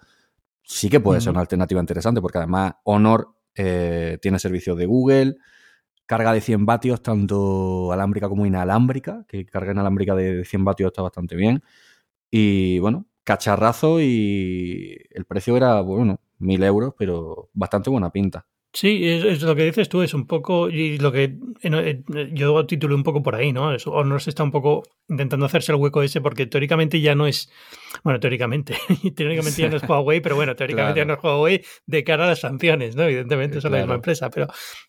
sí 0.63 0.91
que 0.91 1.01
puede 1.01 1.23
ser 1.23 1.31
una 1.31 1.41
alternativa 1.41 1.81
interesante, 1.81 2.21
porque 2.21 2.37
además 2.37 2.75
Honor 2.85 3.29
eh, 3.55 4.19
tiene 4.21 4.39
servicios 4.39 4.77
de 4.77 4.85
Google, 4.85 5.37
carga 6.06 6.32
de 6.32 6.40
100 6.40 6.66
vatios, 6.66 7.02
tanto 7.02 7.93
alámbrica 7.93 8.28
como 8.28 8.46
inalámbrica, 8.46 9.25
que 9.28 9.46
carga 9.46 9.72
inalámbrica 9.72 10.14
de 10.14 10.44
100 10.44 10.64
vatios 10.64 10.88
está 10.88 11.02
bastante 11.02 11.37
bien. 11.37 11.62
Y 12.31 12.78
bueno, 12.81 13.06
cacharrazo 13.25 14.00
y 14.00 14.99
el 15.10 15.26
precio 15.26 15.56
era, 15.56 15.81
bueno, 15.82 16.20
1000 16.38 16.62
euros, 16.64 16.94
pero 16.99 17.50
bastante 17.54 17.90
buena 17.90 18.10
pinta. 18.12 18.46
Sí, 18.75 19.07
es, 19.07 19.43
lo 19.43 19.55
que 19.55 19.65
dices 19.65 19.91
tú, 19.91 20.01
es 20.01 20.15
un 20.15 20.27
poco, 20.27 20.71
y 20.71 20.97
lo 20.97 21.13
que 21.13 21.37
eh, 21.63 22.03
yo 22.33 22.65
titulé 22.65 22.95
un 22.95 23.03
poco 23.03 23.23
por 23.23 23.35
ahí, 23.35 23.53
¿no? 23.53 23.69
Honor 23.87 24.23
se 24.23 24.31
está 24.31 24.43
un 24.45 24.51
poco 24.51 24.83
intentando 25.11 25.45
hacerse 25.45 25.73
el 25.73 25.79
hueco 25.79 26.03
ese 26.03 26.23
porque 26.23 26.47
teóricamente 26.47 26.99
ya 27.03 27.15
no 27.15 27.27
es, 27.27 27.51
bueno, 28.03 28.19
teóricamente, 28.19 28.75
teóricamente 29.15 29.61
ya 29.61 29.69
no 29.69 29.77
es 29.77 29.83
Huawei, 29.87 30.23
pero 30.23 30.37
bueno, 30.37 30.57
teóricamente 30.57 31.01
ya 31.01 31.05
no 31.05 31.15
es 31.15 31.23
Huawei 31.23 31.63
de 31.85 32.03
cara 32.03 32.25
a 32.25 32.29
las 32.29 32.41
sanciones, 32.41 32.97
¿no? 32.97 33.03
Evidentemente 33.03 33.59
es 33.59 33.65
la 33.65 33.77
misma 33.77 33.97
empresa, 33.97 34.31
pero, 34.31 34.47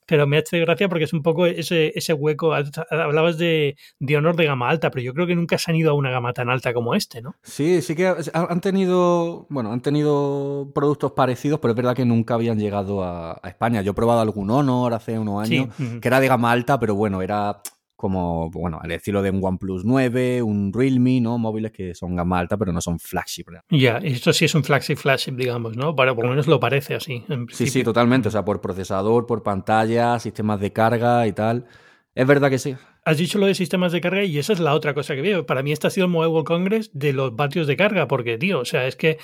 pero 0.07 0.27
me 0.27 0.37
ha 0.37 0.39
hecho 0.39 0.57
gracia 0.59 0.87
porque 0.87 1.03
es 1.03 1.11
un 1.11 1.21
poco 1.21 1.45
ese, 1.45 1.91
ese 1.93 2.13
hueco, 2.13 2.53
hablabas 2.53 3.37
de, 3.37 3.75
de 3.99 4.17
Honor 4.17 4.37
de 4.37 4.45
gama 4.45 4.69
alta, 4.69 4.91
pero 4.91 5.03
yo 5.03 5.13
creo 5.13 5.27
que 5.27 5.35
nunca 5.35 5.57
se 5.57 5.71
han 5.71 5.75
ido 5.75 5.91
a 5.91 5.93
una 5.93 6.09
gama 6.09 6.31
tan 6.31 6.49
alta 6.49 6.73
como 6.73 6.95
este, 6.95 7.21
¿no? 7.21 7.35
Sí, 7.43 7.81
sí 7.81 7.95
que 7.95 8.13
han 8.33 8.61
tenido, 8.61 9.45
bueno, 9.49 9.73
han 9.73 9.81
tenido 9.81 10.71
productos 10.73 11.11
parecidos, 11.11 11.59
pero 11.59 11.71
es 11.73 11.75
verdad 11.75 11.97
que 11.97 12.05
nunca 12.05 12.35
habían 12.35 12.57
llegado 12.57 13.03
a 13.03 13.41
España 13.43 13.72
yo 13.81 13.91
he 13.91 13.95
probado 13.95 14.21
algún 14.21 14.49
Honor 14.51 14.93
hace 14.93 15.17
unos 15.17 15.43
años, 15.43 15.69
que 16.01 16.07
era 16.07 16.19
de 16.19 16.27
gama 16.27 16.51
alta, 16.51 16.79
pero 16.79 16.95
bueno, 16.95 17.21
era 17.21 17.61
como, 18.03 18.49
bueno, 18.51 18.79
al 18.81 18.91
estilo 18.91 19.21
de 19.21 19.29
un 19.29 19.39
OnePlus 19.41 19.85
9, 19.85 20.41
un 20.41 20.73
Realme, 20.73 21.21
¿no? 21.21 21.37
Móviles 21.37 21.71
que 21.71 21.95
son 21.95 22.17
gama 22.17 22.37
alta, 22.37 22.57
pero 22.57 22.73
no 22.73 22.81
son 22.81 22.99
flagship. 22.99 23.45
Ya, 23.69 23.97
esto 23.99 24.33
sí 24.33 24.43
es 24.43 24.55
un 24.55 24.63
flagship, 24.65 24.97
flagship, 24.97 25.31
digamos, 25.37 25.77
¿no? 25.77 25.95
Para, 25.95 26.13
por 26.13 26.25
lo 26.25 26.31
menos 26.31 26.47
lo 26.47 26.59
parece 26.59 26.95
así. 26.95 27.23
sí, 27.49 27.67
sí, 27.67 27.81
totalmente. 27.81 28.27
O 28.27 28.31
sea, 28.31 28.43
por 28.43 28.59
procesador, 28.59 29.25
por 29.25 29.41
pantalla, 29.41 30.19
sistemas 30.19 30.59
de 30.59 30.73
carga 30.73 31.25
y 31.27 31.31
tal. 31.31 31.65
Es 32.15 32.27
verdad 32.27 32.49
que 32.49 32.59
sí. 32.59 32.75
Has 33.05 33.17
dicho 33.17 33.39
lo 33.39 33.47
de 33.47 33.55
sistemas 33.55 33.91
de 33.91 33.99
carga 33.99 34.23
y 34.23 34.37
esa 34.37 34.53
es 34.53 34.59
la 34.59 34.73
otra 34.73 34.93
cosa 34.93 35.15
que 35.15 35.21
veo. 35.21 35.45
Para 35.45 35.63
mí 35.63 35.71
este 35.71 35.87
ha 35.87 35.89
sido 35.89 36.05
el 36.05 36.11
Mobile 36.11 36.43
Congress 36.43 36.91
de 36.93 37.11
los 37.11 37.35
vatios 37.35 37.65
de 37.65 37.75
carga, 37.75 38.07
porque, 38.07 38.37
tío, 38.37 38.59
o 38.59 38.65
sea, 38.65 38.85
es 38.85 38.95
que 38.95 39.17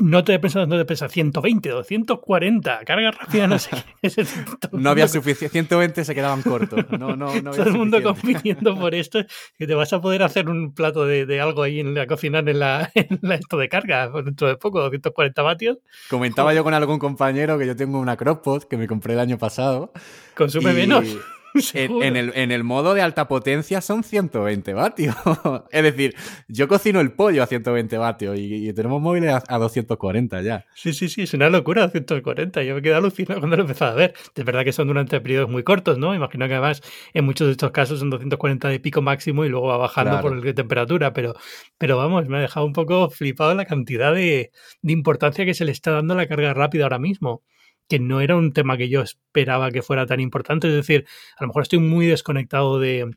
no 0.00 0.24
te 0.24 0.38
pensado 0.38 0.66
no 0.66 0.76
te 0.76 0.84
pesa 0.84 1.08
120, 1.08 1.68
240, 1.68 2.84
carga 2.84 3.10
rápida, 3.12 3.46
no 3.46 3.58
sé 3.58 3.70
qué. 4.02 4.10
no 4.72 4.90
había 4.90 5.06
suficiente, 5.08 5.52
120 5.52 6.04
se 6.04 6.14
quedaban 6.14 6.42
cortos. 6.42 6.84
No, 6.90 7.16
no, 7.16 7.40
no 7.40 7.50
Todo 7.52 7.64
el 7.64 7.74
mundo 7.74 8.02
compitiendo 8.02 8.76
por 8.78 8.94
esto, 8.94 9.20
que 9.58 9.66
te 9.66 9.74
vas 9.74 9.92
a 9.92 10.00
poder 10.00 10.22
hacer 10.22 10.48
un 10.48 10.74
plato 10.74 11.06
de, 11.06 11.40
algo 11.40 11.62
ahí 11.62 11.80
en 11.80 11.94
la 11.94 12.06
cocina 12.06 12.40
en 12.40 12.58
la, 12.58 12.90
en 12.94 13.18
la 13.22 13.36
esto 13.36 13.56
de 13.56 13.68
carga 13.68 14.10
dentro 14.24 14.48
de 14.48 14.56
poco, 14.56 14.80
240 14.80 15.42
vatios. 15.42 15.78
Comentaba 16.08 16.54
yo 16.54 16.64
con 16.64 16.74
algún 16.74 16.98
compañero 16.98 17.58
que 17.58 17.66
yo 17.66 17.76
tengo 17.76 18.00
una 18.00 18.16
CrossPod 18.16 18.64
que 18.64 18.76
me 18.76 18.86
compré 18.86 19.14
el 19.14 19.20
año 19.20 19.38
pasado. 19.38 19.92
Consume 20.34 20.72
menos. 20.72 21.16
En, 21.74 22.16
el, 22.16 22.32
en, 22.34 22.50
el, 22.52 22.64
modo 22.64 22.94
de 22.94 23.02
alta 23.02 23.28
potencia 23.28 23.80
son 23.80 24.02
120 24.04 24.74
vatios. 24.74 25.14
es 25.70 25.82
decir, 25.82 26.14
yo 26.48 26.68
cocino 26.68 27.00
el 27.00 27.12
pollo 27.12 27.42
a 27.42 27.46
120 27.46 27.98
vatios 27.98 28.36
y, 28.38 28.72
tenemos 28.72 29.00
móviles 29.00 29.34
a, 29.46 29.58
240 29.58 30.42
ya. 30.42 30.66
Sí, 30.74 30.92
sí, 30.92 31.08
sí, 31.08 31.22
es 31.22 31.34
una 31.34 31.50
locura 31.50 31.82
240. 31.82 32.62
Yo 32.62 32.74
me 32.74 32.82
quedé 32.82 32.94
alucinado 32.94 33.40
cuando 33.40 33.56
lo 33.56 33.62
empecé 33.62 33.84
a 33.84 33.92
ver. 33.92 34.14
De 34.34 34.44
verdad 34.44 34.64
que 34.64 34.72
son 34.72 34.88
durante 34.88 35.20
periodos 35.20 35.50
muy 35.50 35.62
cortos, 35.62 35.98
¿no? 35.98 36.14
Imagino 36.14 36.46
que 36.46 36.54
además 36.54 36.82
en 37.14 37.24
muchos 37.24 37.46
de 37.46 37.52
estos 37.52 37.70
casos 37.70 37.98
son 37.98 38.10
240 38.10 38.68
de 38.68 38.80
pico 38.80 39.02
máximo 39.02 39.44
y 39.44 39.48
luego 39.48 39.68
va 39.68 39.76
bajando 39.76 40.20
por 40.20 40.32
el 40.32 40.40
de 40.40 40.54
temperatura. 40.54 41.12
Pero, 41.12 41.34
pero 41.78 41.96
vamos, 41.96 42.28
me 42.28 42.38
ha 42.38 42.40
dejado 42.40 42.66
un 42.66 42.72
poco 42.72 43.10
flipado 43.10 43.54
la 43.54 43.64
cantidad 43.64 44.14
de, 44.14 44.50
de 44.82 44.92
importancia 44.92 45.44
que 45.44 45.54
se 45.54 45.64
le 45.64 45.72
está 45.72 45.90
dando 45.92 46.14
a 46.14 46.16
la 46.16 46.26
carga 46.26 46.54
rápida 46.54 46.84
ahora 46.84 46.98
mismo 46.98 47.42
que 47.90 47.98
no 47.98 48.20
era 48.20 48.36
un 48.36 48.52
tema 48.52 48.76
que 48.76 48.88
yo 48.88 49.02
esperaba 49.02 49.72
que 49.72 49.82
fuera 49.82 50.06
tan 50.06 50.20
importante. 50.20 50.68
Es 50.68 50.74
decir, 50.74 51.06
a 51.36 51.42
lo 51.42 51.48
mejor 51.48 51.64
estoy 51.64 51.80
muy 51.80 52.06
desconectado 52.06 52.78
de, 52.78 53.10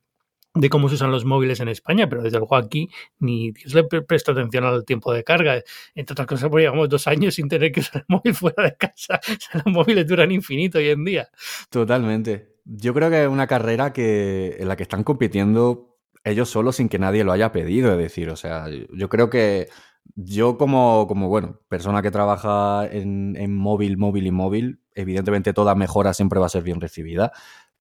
cómo 0.72 0.90
se 0.90 0.96
usan 0.96 1.12
los 1.12 1.26
móviles 1.26 1.60
en 1.60 1.68
España, 1.70 2.10
pero 2.10 2.24
desde 2.24 2.40
luego 2.40 2.56
aquí 2.56 2.90
ni 3.20 3.52
Dios 3.52 3.74
le 3.76 3.84
presta 3.84 4.32
atención 4.32 4.64
al 4.66 4.84
tiempo 4.84 5.14
de 5.14 5.24
carga. 5.24 5.62
Entre 5.94 6.14
otras 6.14 6.28
cosas, 6.28 6.50
porque 6.50 6.64
llevamos 6.64 6.90
dos 6.90 7.08
años 7.08 7.36
sin 7.36 7.48
tener 7.48 7.72
que 7.72 7.82
usar 7.82 8.02
el 8.02 8.06
móvil 8.08 8.34
fuera 8.34 8.64
de 8.64 8.76
casa. 8.76 9.22
los 9.54 9.66
móviles 9.68 10.08
duran 10.08 10.32
infinito 10.32 10.80
hoy 10.80 10.90
en 10.90 11.06
día. 11.06 11.30
Totalmente. 11.70 12.56
Yo 12.66 12.96
creo 12.96 13.12
que 13.12 13.24
es 13.24 13.30
una 13.30 13.46
carrera 13.46 13.94
que, 13.94 14.58
en 14.60 14.68
la 14.68 14.76
que 14.76 14.84
están 14.84 15.04
compitiendo 15.04 16.00
ellos 16.24 16.50
solos 16.50 16.78
sin 16.78 16.90
que 16.90 16.98
nadie 16.98 17.24
lo 17.24 17.32
haya 17.32 17.52
pedido. 17.52 17.92
Es 17.92 18.00
decir, 18.00 18.30
o 18.30 18.36
sea, 18.36 18.66
yo 18.70 19.08
creo 19.08 19.30
que 19.30 19.68
Yo 20.16 20.58
como, 20.58 21.08
como, 21.08 21.30
bueno, 21.30 21.60
persona 21.70 22.02
que 22.02 22.12
trabaja 22.12 22.88
en, 22.92 23.36
en 23.38 23.56
móvil, 23.56 23.98
móvil 23.98 24.28
y 24.28 24.32
móvil, 24.32 24.82
evidentemente 24.94 25.54
toda 25.54 25.76
mejora 25.76 26.14
siempre 26.14 26.40
va 26.40 26.46
a 26.46 26.50
ser 26.50 26.64
bien 26.64 26.82
recibida, 26.82 27.32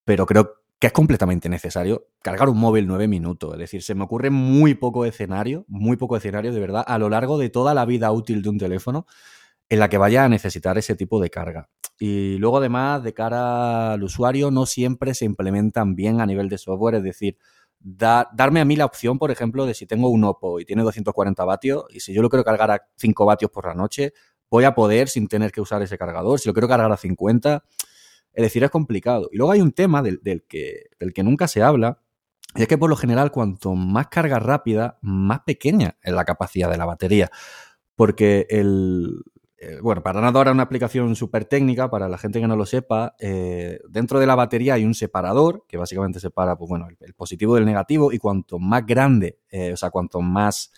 pero 0.04 0.26
creo 0.26 0.62
que 0.78 0.88
es 0.88 0.92
completamente 0.92 1.48
necesario 1.48 2.08
cargar 2.22 2.48
un 2.48 2.58
móvil 2.58 2.88
nueve 2.88 3.06
minutos. 3.06 3.52
Es 3.52 3.58
decir, 3.60 3.82
se 3.82 3.94
me 3.94 4.02
ocurre 4.02 4.30
muy 4.30 4.74
poco 4.74 5.04
escenario, 5.04 5.64
muy 5.68 5.96
poco 5.96 6.16
escenario 6.16 6.52
de 6.52 6.58
verdad, 6.58 6.84
a 6.86 6.98
lo 6.98 7.08
largo 7.08 7.38
de 7.38 7.50
toda 7.50 7.72
la 7.72 7.84
vida 7.84 8.10
útil 8.10 8.42
de 8.42 8.48
un 8.48 8.58
teléfono 8.58 9.06
en 9.68 9.78
la 9.78 9.88
que 9.88 9.96
vaya 9.96 10.24
a 10.24 10.28
necesitar 10.28 10.76
ese 10.78 10.96
tipo 10.96 11.20
de 11.20 11.30
carga. 11.30 11.68
Y 12.00 12.36
luego 12.38 12.58
además, 12.58 13.04
de 13.04 13.14
cara 13.14 13.92
al 13.92 14.02
usuario, 14.02 14.50
no 14.50 14.66
siempre 14.66 15.14
se 15.14 15.24
implementan 15.24 15.94
bien 15.94 16.20
a 16.20 16.26
nivel 16.26 16.48
de 16.48 16.58
software, 16.58 16.96
es 16.96 17.04
decir, 17.04 17.38
darme 17.82 18.60
a 18.60 18.64
mí 18.64 18.76
la 18.76 18.84
opción, 18.84 19.18
por 19.18 19.30
ejemplo, 19.30 19.66
de 19.66 19.74
si 19.74 19.86
tengo 19.86 20.08
un 20.08 20.24
Oppo 20.24 20.60
y 20.60 20.64
tiene 20.64 20.82
240 20.82 21.44
vatios 21.44 21.84
y 21.90 22.00
si 22.00 22.12
yo 22.12 22.22
lo 22.22 22.28
quiero 22.28 22.44
cargar 22.44 22.70
a 22.70 22.82
5 22.96 23.26
vatios 23.26 23.50
por 23.50 23.66
la 23.66 23.74
noche, 23.74 24.12
voy 24.50 24.64
a 24.64 24.74
poder 24.74 25.08
sin 25.08 25.28
tener 25.28 25.50
que 25.50 25.60
usar 25.60 25.82
ese 25.82 25.98
cargador. 25.98 26.38
Si 26.38 26.48
lo 26.48 26.52
quiero 26.52 26.68
cargar 26.68 26.92
a 26.92 26.96
50, 26.96 27.64
es 28.32 28.42
decir, 28.42 28.62
es 28.64 28.70
complicado. 28.70 29.28
Y 29.32 29.36
luego 29.36 29.52
hay 29.52 29.60
un 29.60 29.72
tema 29.72 30.02
del, 30.02 30.20
que, 30.48 30.90
del 30.98 31.12
que 31.12 31.22
nunca 31.22 31.48
se 31.48 31.62
habla, 31.62 32.00
y 32.54 32.62
es 32.62 32.68
que 32.68 32.76
por 32.76 32.90
lo 32.90 32.96
general 32.96 33.30
cuanto 33.30 33.74
más 33.74 34.08
carga 34.08 34.38
rápida, 34.38 34.98
más 35.00 35.40
pequeña 35.40 35.96
es 36.02 36.12
la 36.12 36.24
capacidad 36.24 36.70
de 36.70 36.76
la 36.76 36.84
batería. 36.84 37.30
Porque 37.94 38.46
el, 38.50 39.22
eh, 39.64 39.78
bueno, 39.80 40.02
para 40.02 40.20
nada 40.20 40.36
ahora 40.36 40.50
una 40.50 40.64
aplicación 40.64 41.14
súper 41.14 41.44
técnica, 41.44 41.88
para 41.88 42.08
la 42.08 42.18
gente 42.18 42.40
que 42.40 42.48
no 42.48 42.56
lo 42.56 42.66
sepa, 42.66 43.14
eh, 43.20 43.78
dentro 43.88 44.18
de 44.18 44.26
la 44.26 44.34
batería 44.34 44.74
hay 44.74 44.84
un 44.84 44.92
separador 44.92 45.64
que 45.68 45.76
básicamente 45.76 46.18
separa 46.18 46.56
pues, 46.56 46.68
bueno, 46.68 46.88
el, 46.98 47.14
positivo 47.14 47.54
del 47.54 47.64
negativo 47.64 48.12
y 48.12 48.18
cuanto 48.18 48.58
más 48.58 48.84
grande, 48.84 49.38
eh, 49.50 49.72
o 49.72 49.76
sea, 49.76 49.90
cuanto 49.90 50.20
más 50.20 50.72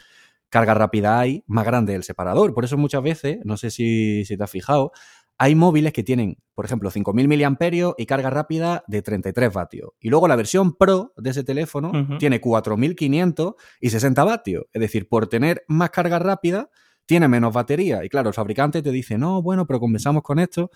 carga 0.50 0.74
rápida 0.74 1.18
hay, 1.18 1.42
más 1.46 1.64
grande 1.64 1.94
el 1.94 2.04
separador. 2.04 2.52
Por 2.52 2.66
eso 2.66 2.76
muchas 2.76 3.02
veces, 3.02 3.38
no 3.44 3.56
sé 3.56 3.70
si, 3.70 4.26
si 4.26 4.36
te 4.36 4.44
has 4.44 4.50
fijado, 4.50 4.92
hay 5.38 5.54
móviles 5.54 5.94
que 5.94 6.02
tienen, 6.02 6.36
por 6.54 6.66
ejemplo, 6.66 6.90
5.000 6.90 7.26
miliamperios 7.26 7.94
y 7.96 8.04
carga 8.04 8.28
rápida 8.28 8.84
de 8.86 9.00
33 9.00 9.50
vatios. 9.50 9.92
Y 9.98 10.10
luego 10.10 10.28
la 10.28 10.36
versión 10.36 10.74
Pro 10.74 11.14
de 11.16 11.30
ese 11.30 11.42
teléfono 11.42 12.18
tiene 12.18 12.38
4.500 12.38 13.54
y 13.80 13.88
60 13.88 14.24
vatios. 14.24 14.66
Es 14.74 14.80
decir, 14.80 15.08
por 15.08 15.26
tener 15.26 15.64
más 15.68 15.88
carga 15.88 16.18
rápida 16.18 16.68
tiene 17.06 17.28
menos 17.28 17.52
batería. 17.52 18.04
Y 18.04 18.08
claro, 18.08 18.28
el 18.28 18.34
fabricante 18.34 18.82
te 18.82 18.90
dice, 18.90 19.18
no, 19.18 19.42
bueno, 19.42 19.66
pero 19.66 19.80
compensamos 19.80 20.23
con 20.23 20.38
esto. 20.38 20.70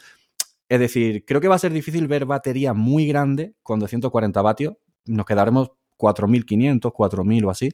Es 0.68 0.80
decir, 0.80 1.24
creo 1.24 1.40
que 1.40 1.48
va 1.48 1.54
a 1.54 1.58
ser 1.58 1.72
difícil 1.72 2.06
ver 2.08 2.26
batería 2.26 2.74
muy 2.74 3.06
grande 3.06 3.54
con 3.62 3.78
240 3.78 4.42
vatios. 4.42 4.74
Nos 5.06 5.24
quedaremos 5.24 5.70
4.500, 5.98 6.92
4.000 6.92 7.44
o 7.44 7.50
así. 7.50 7.70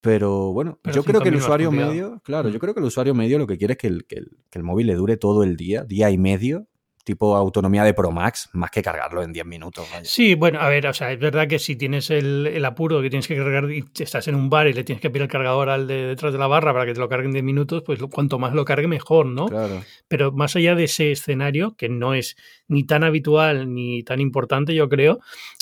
Pero 0.00 0.52
bueno, 0.52 0.78
yo 0.94 1.04
creo 1.04 1.20
que 1.20 1.28
el 1.28 1.36
usuario 1.36 1.70
medio, 1.70 2.20
claro, 2.24 2.48
yo 2.48 2.56
mm. 2.56 2.60
creo 2.60 2.74
que 2.74 2.80
el 2.80 2.86
usuario 2.86 3.14
medio 3.14 3.38
lo 3.38 3.46
que 3.46 3.58
quiere 3.58 3.72
es 3.74 3.78
que 3.78 3.86
el, 3.86 4.06
que 4.06 4.24
el 4.52 4.62
móvil 4.62 4.86
le 4.86 4.94
dure 4.94 5.18
todo 5.18 5.42
el 5.42 5.56
día, 5.56 5.84
día 5.84 6.10
y 6.10 6.16
medio, 6.16 6.69
tipo 7.04 7.36
autonomía 7.36 7.84
de 7.84 7.94
Pro 7.94 8.10
Max, 8.10 8.48
más 8.52 8.70
que 8.70 8.82
cargarlo 8.82 9.22
en 9.22 9.32
10 9.32 9.46
minutos. 9.46 9.86
Sí, 10.02 10.34
bueno, 10.34 10.60
a 10.60 10.68
ver, 10.68 10.86
o 10.86 10.94
sea, 10.94 11.12
es 11.12 11.18
verdad 11.18 11.48
que 11.48 11.58
si 11.58 11.76
tienes 11.76 12.10
el, 12.10 12.64
apuro 12.64 13.00
que 13.00 13.10
tienes 13.10 13.26
que 13.26 13.36
cargar 13.36 13.70
y 13.70 13.84
estás 13.98 14.28
en 14.28 14.34
un 14.34 14.50
bar 14.50 14.68
y 14.68 14.72
le 14.72 14.84
tienes 14.84 15.00
que 15.00 15.10
pedir 15.10 15.22
el 15.22 15.28
cargador 15.28 15.68
al 15.70 15.86
de 15.86 16.06
detrás 16.06 16.32
de 16.32 16.38
la 16.38 16.46
barra 16.46 16.72
para 16.72 16.86
que 16.86 16.94
te 16.94 17.00
lo 17.00 17.08
carguen 17.08 17.28
en 17.28 17.34
10 17.34 17.44
minutos, 17.44 17.82
pues 17.84 18.00
cuanto 18.10 18.38
más 18.38 18.54
lo 18.54 18.64
cargue 18.64 18.88
mejor, 18.88 19.26
¿no? 19.26 19.46
Claro. 19.46 19.82
Pero 20.08 20.32
más 20.32 20.56
allá 20.56 20.74
de 20.74 20.84
ese 20.84 21.12
escenario, 21.12 21.74
que 21.76 21.88
no 21.88 22.14
es 22.14 22.36
ni 22.68 22.84
tan 22.84 23.04
habitual 23.04 23.72
ni 23.74 24.02
tan 24.02 24.20
importante, 24.20 24.74
yo 24.74 24.88
creo, 24.88 25.20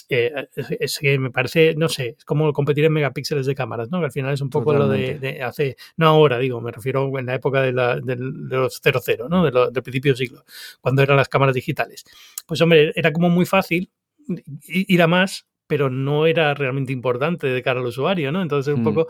es 0.08 0.98
que 0.98 1.18
me 1.18 1.30
parece, 1.30 1.74
no 1.74 1.88
sé, 1.88 2.16
es 2.18 2.24
como 2.24 2.52
competir 2.52 2.84
en 2.84 2.92
megapíxeles 2.92 3.46
de 3.46 3.54
cámaras, 3.54 3.90
¿no? 3.90 3.98
Que 3.98 4.06
al 4.06 4.12
final 4.12 4.32
es 4.32 4.40
un 4.40 4.50
poco 4.50 4.72
lo 4.72 4.88
de, 4.88 5.40
hace, 5.42 5.76
no 5.96 6.06
ahora, 6.06 6.38
digo, 6.38 6.60
me 6.60 6.72
refiero 6.72 7.18
en 7.18 7.26
la 7.26 7.34
época 7.34 7.62
de, 7.62 7.72
la, 7.72 7.96
de, 7.96 8.16
los 8.16 8.80
00, 8.82 9.28
¿no? 9.28 9.44
De 9.44 9.50
del 9.72 9.82
principio 9.82 10.12
del 10.12 10.18
siglo, 10.18 10.44
cuando 10.80 11.02
eran 11.02 11.16
las 11.16 11.28
cámaras 11.28 11.54
digitales. 11.54 12.04
Pues 12.46 12.60
hombre, 12.60 12.92
era 12.94 13.12
como 13.12 13.28
muy 13.28 13.46
fácil 13.46 13.90
ir 14.66 15.02
a 15.02 15.06
más 15.06 15.47
pero 15.68 15.90
no 15.90 16.26
era 16.26 16.54
realmente 16.54 16.92
importante 16.92 17.46
de 17.46 17.62
cara 17.62 17.78
al 17.78 17.86
usuario, 17.86 18.32
¿no? 18.32 18.42
Entonces, 18.42 18.74
un 18.74 18.80
mm. 18.80 18.84
poco, 18.84 19.08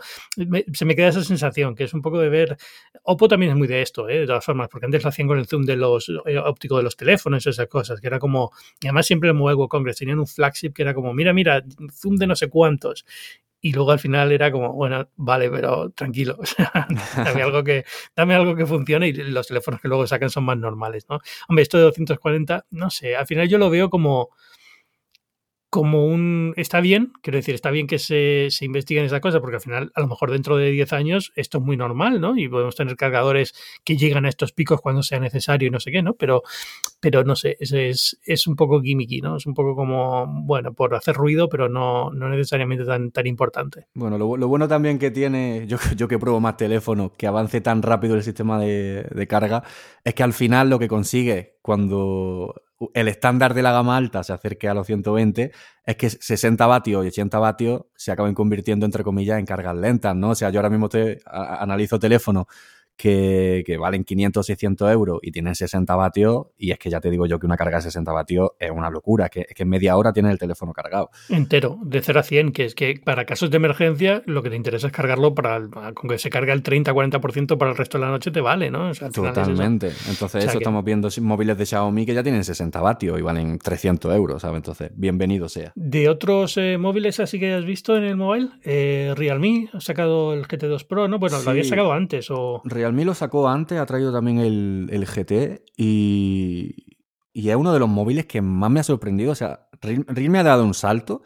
se 0.73 0.85
me 0.85 0.95
queda 0.95 1.07
esa 1.07 1.23
sensación, 1.23 1.73
que 1.73 1.85
es 1.85 1.93
un 1.93 2.01
poco 2.01 2.19
de 2.19 2.29
ver, 2.29 2.57
Oppo 3.03 3.27
también 3.27 3.53
es 3.53 3.57
muy 3.57 3.67
de 3.67 3.81
esto, 3.81 4.07
¿eh? 4.09 4.19
de 4.19 4.27
todas 4.27 4.43
formas, 4.45 4.67
porque 4.69 4.85
antes 4.85 5.01
lo 5.01 5.09
hacían 5.09 5.27
con 5.27 5.39
el 5.39 5.47
zoom 5.47 5.63
de 5.63 5.77
los 5.77 6.09
eh, 6.25 6.37
óptico 6.37 6.77
de 6.77 6.83
los 6.83 6.97
teléfonos, 6.97 7.47
esas 7.47 7.67
cosas, 7.67 8.01
que 8.01 8.07
era 8.07 8.19
como, 8.19 8.51
y 8.81 8.87
además 8.87 9.07
siempre 9.07 9.29
en 9.29 9.37
Mobile 9.37 9.67
Congress 9.69 9.97
tenían 9.97 10.19
un 10.19 10.27
flagship 10.27 10.73
que 10.73 10.81
era 10.81 10.93
como, 10.93 11.13
mira, 11.13 11.33
mira, 11.33 11.63
zoom 11.91 12.17
de 12.17 12.27
no 12.27 12.35
sé 12.35 12.49
cuántos, 12.49 13.05
y 13.61 13.71
luego 13.71 13.91
al 13.91 13.99
final 13.99 14.31
era 14.33 14.51
como, 14.51 14.73
bueno, 14.73 15.09
vale, 15.15 15.49
pero 15.49 15.91
tranquilo, 15.91 16.37
dame 17.15 17.41
algo 17.41 17.63
que, 17.63 17.85
dame 18.15 18.35
algo 18.35 18.53
que 18.53 18.65
funcione 18.65 19.07
y 19.07 19.13
los 19.13 19.47
teléfonos 19.47 19.79
que 19.79 19.87
luego 19.87 20.05
sacan 20.07 20.29
son 20.29 20.43
más 20.43 20.57
normales, 20.57 21.05
¿no? 21.09 21.19
Hombre, 21.47 21.63
esto 21.63 21.77
de 21.77 21.83
240, 21.83 22.65
no 22.71 22.89
sé, 22.89 23.15
al 23.15 23.27
final 23.27 23.47
yo 23.47 23.57
lo 23.57 23.69
veo 23.69 23.89
como 23.89 24.29
como 25.69 26.05
un... 26.05 26.53
Está 26.57 26.81
bien, 26.81 27.13
quiero 27.21 27.37
decir, 27.37 27.53
está 27.53 27.69
bien 27.69 27.85
que 27.85 27.99
se, 27.99 28.47
se 28.49 28.65
investiguen 28.65 29.05
esas 29.05 29.19
cosas, 29.19 29.39
porque 29.39 29.57
al 29.57 29.61
final, 29.61 29.91
a 29.93 30.01
lo 30.01 30.07
mejor 30.07 30.31
dentro 30.31 30.57
de 30.57 30.71
10 30.71 30.93
años, 30.93 31.31
esto 31.35 31.59
es 31.59 31.63
muy 31.63 31.77
normal, 31.77 32.19
¿no? 32.19 32.35
Y 32.37 32.49
podemos 32.49 32.75
tener 32.75 32.95
cargadores 32.95 33.53
que 33.83 33.95
llegan 33.95 34.25
a 34.25 34.29
estos 34.29 34.51
picos 34.51 34.81
cuando 34.81 35.03
sea 35.03 35.19
necesario 35.19 35.67
y 35.67 35.71
no 35.71 35.79
sé 35.79 35.91
qué, 35.91 36.01
¿no? 36.01 36.13
Pero, 36.13 36.41
pero 36.99 37.23
no 37.23 37.35
sé, 37.35 37.55
es, 37.59 37.71
es, 37.71 38.19
es 38.23 38.47
un 38.47 38.55
poco 38.55 38.81
gimmicky, 38.81 39.21
¿no? 39.21 39.37
Es 39.37 39.45
un 39.45 39.53
poco 39.53 39.75
como, 39.75 40.25
bueno, 40.27 40.73
por 40.73 40.95
hacer 40.95 41.15
ruido, 41.15 41.49
pero 41.49 41.69
no, 41.69 42.09
no 42.11 42.29
necesariamente 42.29 42.85
tan, 42.85 43.11
tan 43.11 43.27
importante. 43.27 43.87
Bueno, 43.93 44.17
lo, 44.17 44.37
lo 44.37 44.47
bueno 44.47 44.67
también 44.67 44.97
que 44.97 45.11
tiene, 45.11 45.65
yo, 45.67 45.77
yo 45.95 46.07
que 46.07 46.17
pruebo 46.17 46.39
más 46.39 46.57
teléfonos, 46.57 47.11
que 47.17 47.27
avance 47.27 47.61
tan 47.61 47.83
rápido 47.83 48.15
el 48.15 48.23
sistema 48.23 48.59
de, 48.59 49.03
de 49.03 49.27
carga, 49.27 49.63
es 50.03 50.15
que 50.15 50.23
al 50.23 50.33
final 50.33 50.69
lo 50.69 50.79
que 50.79 50.87
consigue 50.87 51.57
cuando 51.61 52.55
el 52.93 53.07
estándar 53.07 53.53
de 53.53 53.61
la 53.61 53.71
gama 53.71 53.97
alta 53.97 54.23
se 54.23 54.33
acerque 54.33 54.69
a 54.69 54.73
los 54.73 54.87
120, 54.87 55.51
es 55.85 55.95
que 55.95 56.09
60 56.09 56.65
vatios 56.67 57.03
y 57.03 57.07
80 57.07 57.39
vatios 57.39 57.81
se 57.95 58.11
acaben 58.11 58.33
convirtiendo, 58.33 58.85
entre 58.85 59.03
comillas, 59.03 59.39
en 59.39 59.45
cargas 59.45 59.75
lentas, 59.75 60.15
¿no? 60.15 60.29
O 60.29 60.35
sea, 60.35 60.49
yo 60.49 60.59
ahora 60.59 60.69
mismo 60.69 60.89
te 60.89 61.19
analizo 61.25 61.99
teléfono 61.99 62.47
que, 62.99 63.77
valen 63.79 64.03
500, 64.03 64.45
600 64.45 64.91
euros 64.91 65.19
y 65.21 65.31
tienen 65.31 65.55
60 65.55 65.95
vatios. 65.95 66.47
Y 66.57 66.71
es 66.71 66.79
que 66.79 66.89
ya 66.89 66.99
te 66.99 67.09
digo 67.09 67.25
yo 67.25 67.39
que 67.39 67.45
una 67.45 67.55
carga 67.55 67.77
de 67.77 67.83
60 67.83 68.11
vatios 68.11 68.51
es 68.59 68.71
una 68.71 68.89
locura, 68.89 69.29
que, 69.29 69.45
es 69.47 69.55
que 69.55 69.63
en 69.63 69.69
media 69.69 69.95
hora 69.95 70.11
tienes 70.11 70.33
el 70.33 70.37
teléfono 70.37 70.73
cargado. 70.73 71.09
Entero, 71.29 71.77
de 71.81 72.01
0 72.01 72.19
a 72.19 72.23
100, 72.23 72.51
que 72.51 72.65
es 72.65 72.75
que 72.75 72.99
para 73.03 73.25
casos 73.25 73.49
de 73.49 73.57
emergencia 73.57 74.21
lo 74.25 74.43
que 74.43 74.49
te 74.49 74.57
interesa 74.57 74.87
es 74.87 74.93
cargarlo 74.93 75.33
para, 75.33 75.61
con 75.93 76.09
que 76.09 76.17
se 76.17 76.29
carga 76.29 76.53
el 76.53 76.61
30-40% 76.61 77.57
para 77.57 77.71
el 77.71 77.77
resto 77.77 77.97
de 77.97 78.05
la 78.05 78.11
noche 78.11 78.31
te 78.31 78.41
vale, 78.41 78.69
¿no? 78.69 78.91
Totalmente. 78.93 79.91
Entonces, 80.09 80.45
eso 80.45 80.57
estamos 80.57 80.83
viendo 80.83 81.09
móviles 81.21 81.57
de 81.57 81.65
Xiaomi 81.65 82.05
que 82.05 82.13
ya 82.13 82.23
tienen 82.23 82.43
60 82.43 82.81
vatios 82.81 83.17
y 83.17 83.21
valen 83.21 83.59
300 83.59 84.13
euros, 84.13 84.41
¿sabes? 84.41 84.57
Entonces, 84.57 84.91
bienvenido 84.95 85.47
sea. 85.47 85.71
De 85.75 86.09
otros 86.09 86.57
eh, 86.57 86.77
móviles 86.77 87.19
así 87.19 87.39
que 87.39 87.53
has 87.53 87.65
visto 87.65 87.95
en 87.95 88.03
el 88.03 88.17
mobile, 88.17 88.49
eh, 88.63 89.13
Realme 89.15 89.69
ha 89.71 89.79
sacado 89.79 90.33
el 90.33 90.47
GT2 90.47 90.85
Pro, 90.85 91.07
¿no? 91.07 91.19
Bueno, 91.19 91.41
lo 91.41 91.49
había 91.49 91.63
sacado 91.63 91.93
antes 91.93 92.29
o... 92.29 92.61
Realme 92.89 93.05
lo 93.05 93.13
sacó 93.13 93.47
antes, 93.47 93.77
ha 93.77 93.85
traído 93.85 94.11
también 94.11 94.39
el, 94.39 95.05
GT 95.05 95.63
y, 95.77 96.97
es 97.35 97.55
uno 97.55 97.71
de 97.71 97.77
los 97.77 97.87
móviles 97.87 98.25
que 98.25 98.41
más 98.41 98.71
me 98.71 98.79
ha 98.79 98.83
sorprendido. 98.83 99.31
O 99.31 99.35
sea, 99.35 99.67
Realme 99.79 100.39
ha 100.39 100.43
dado 100.43 100.65
un 100.65 100.73
salto 100.73 101.21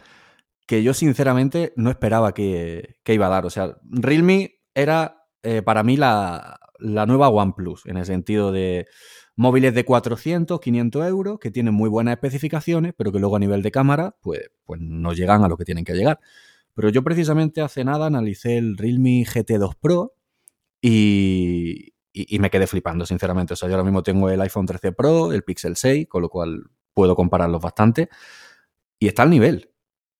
que 0.67 0.83
yo 0.83 0.93
sinceramente 0.93 1.71
no 1.77 1.89
esperaba 1.89 2.33
que, 2.33 2.97
iba 3.07 3.27
a 3.27 3.29
dar. 3.29 3.45
O 3.45 3.49
sea, 3.49 3.77
Realme 3.83 4.59
era 4.75 5.25
eh, 5.41 5.61
para 5.61 5.83
mí 5.83 5.95
la, 5.95 6.59
nueva 6.79 7.29
OnePlus, 7.29 7.85
en 7.85 7.95
el 7.95 8.05
sentido 8.05 8.51
de 8.51 8.85
móviles 9.37 9.73
de 9.73 9.85
400, 9.85 10.59
500 10.59 11.07
euros, 11.07 11.39
que 11.39 11.49
tienen 11.49 11.73
muy 11.73 11.89
buenas 11.89 12.15
especificaciones, 12.15 12.93
pero 12.97 13.13
que 13.13 13.19
luego 13.19 13.37
a 13.37 13.39
nivel 13.39 13.61
de 13.61 13.71
cámara, 13.71 14.17
pues, 14.21 14.51
pues 14.65 14.81
no 14.81 15.13
llegan 15.13 15.45
a 15.45 15.47
lo 15.47 15.55
que 15.55 15.63
tienen 15.63 15.85
que 15.85 15.93
llegar. 15.93 16.19
Pero 16.73 16.89
yo 16.89 17.03
precisamente 17.03 17.61
hace 17.61 17.85
nada 17.85 18.07
analicé 18.07 18.57
el 18.57 18.75
Realme 18.77 19.23
GT2 19.23 19.77
Pro, 19.79 20.13
y, 20.85 21.93
me 22.39 22.49
quedé 22.49 22.67
flipando, 22.67 23.05
sinceramente. 23.05 23.53
O 23.53 23.55
sea, 23.55 23.69
yo 23.69 23.75
ahora 23.75 23.85
mismo 23.85 24.03
tengo 24.03 24.29
el 24.29 24.41
iPhone 24.41 24.65
13 24.65 24.91
Pro, 24.91 25.31
el 25.31 25.43
Pixel 25.43 25.77
6, 25.77 26.07
con 26.09 26.21
lo 26.21 26.29
cual 26.29 26.65
puedo 26.93 27.15
compararlos 27.15 27.61
bastante. 27.61 28.09
Y 28.99 29.07
está 29.07 29.23
al 29.23 29.29
nivel. 29.29 29.71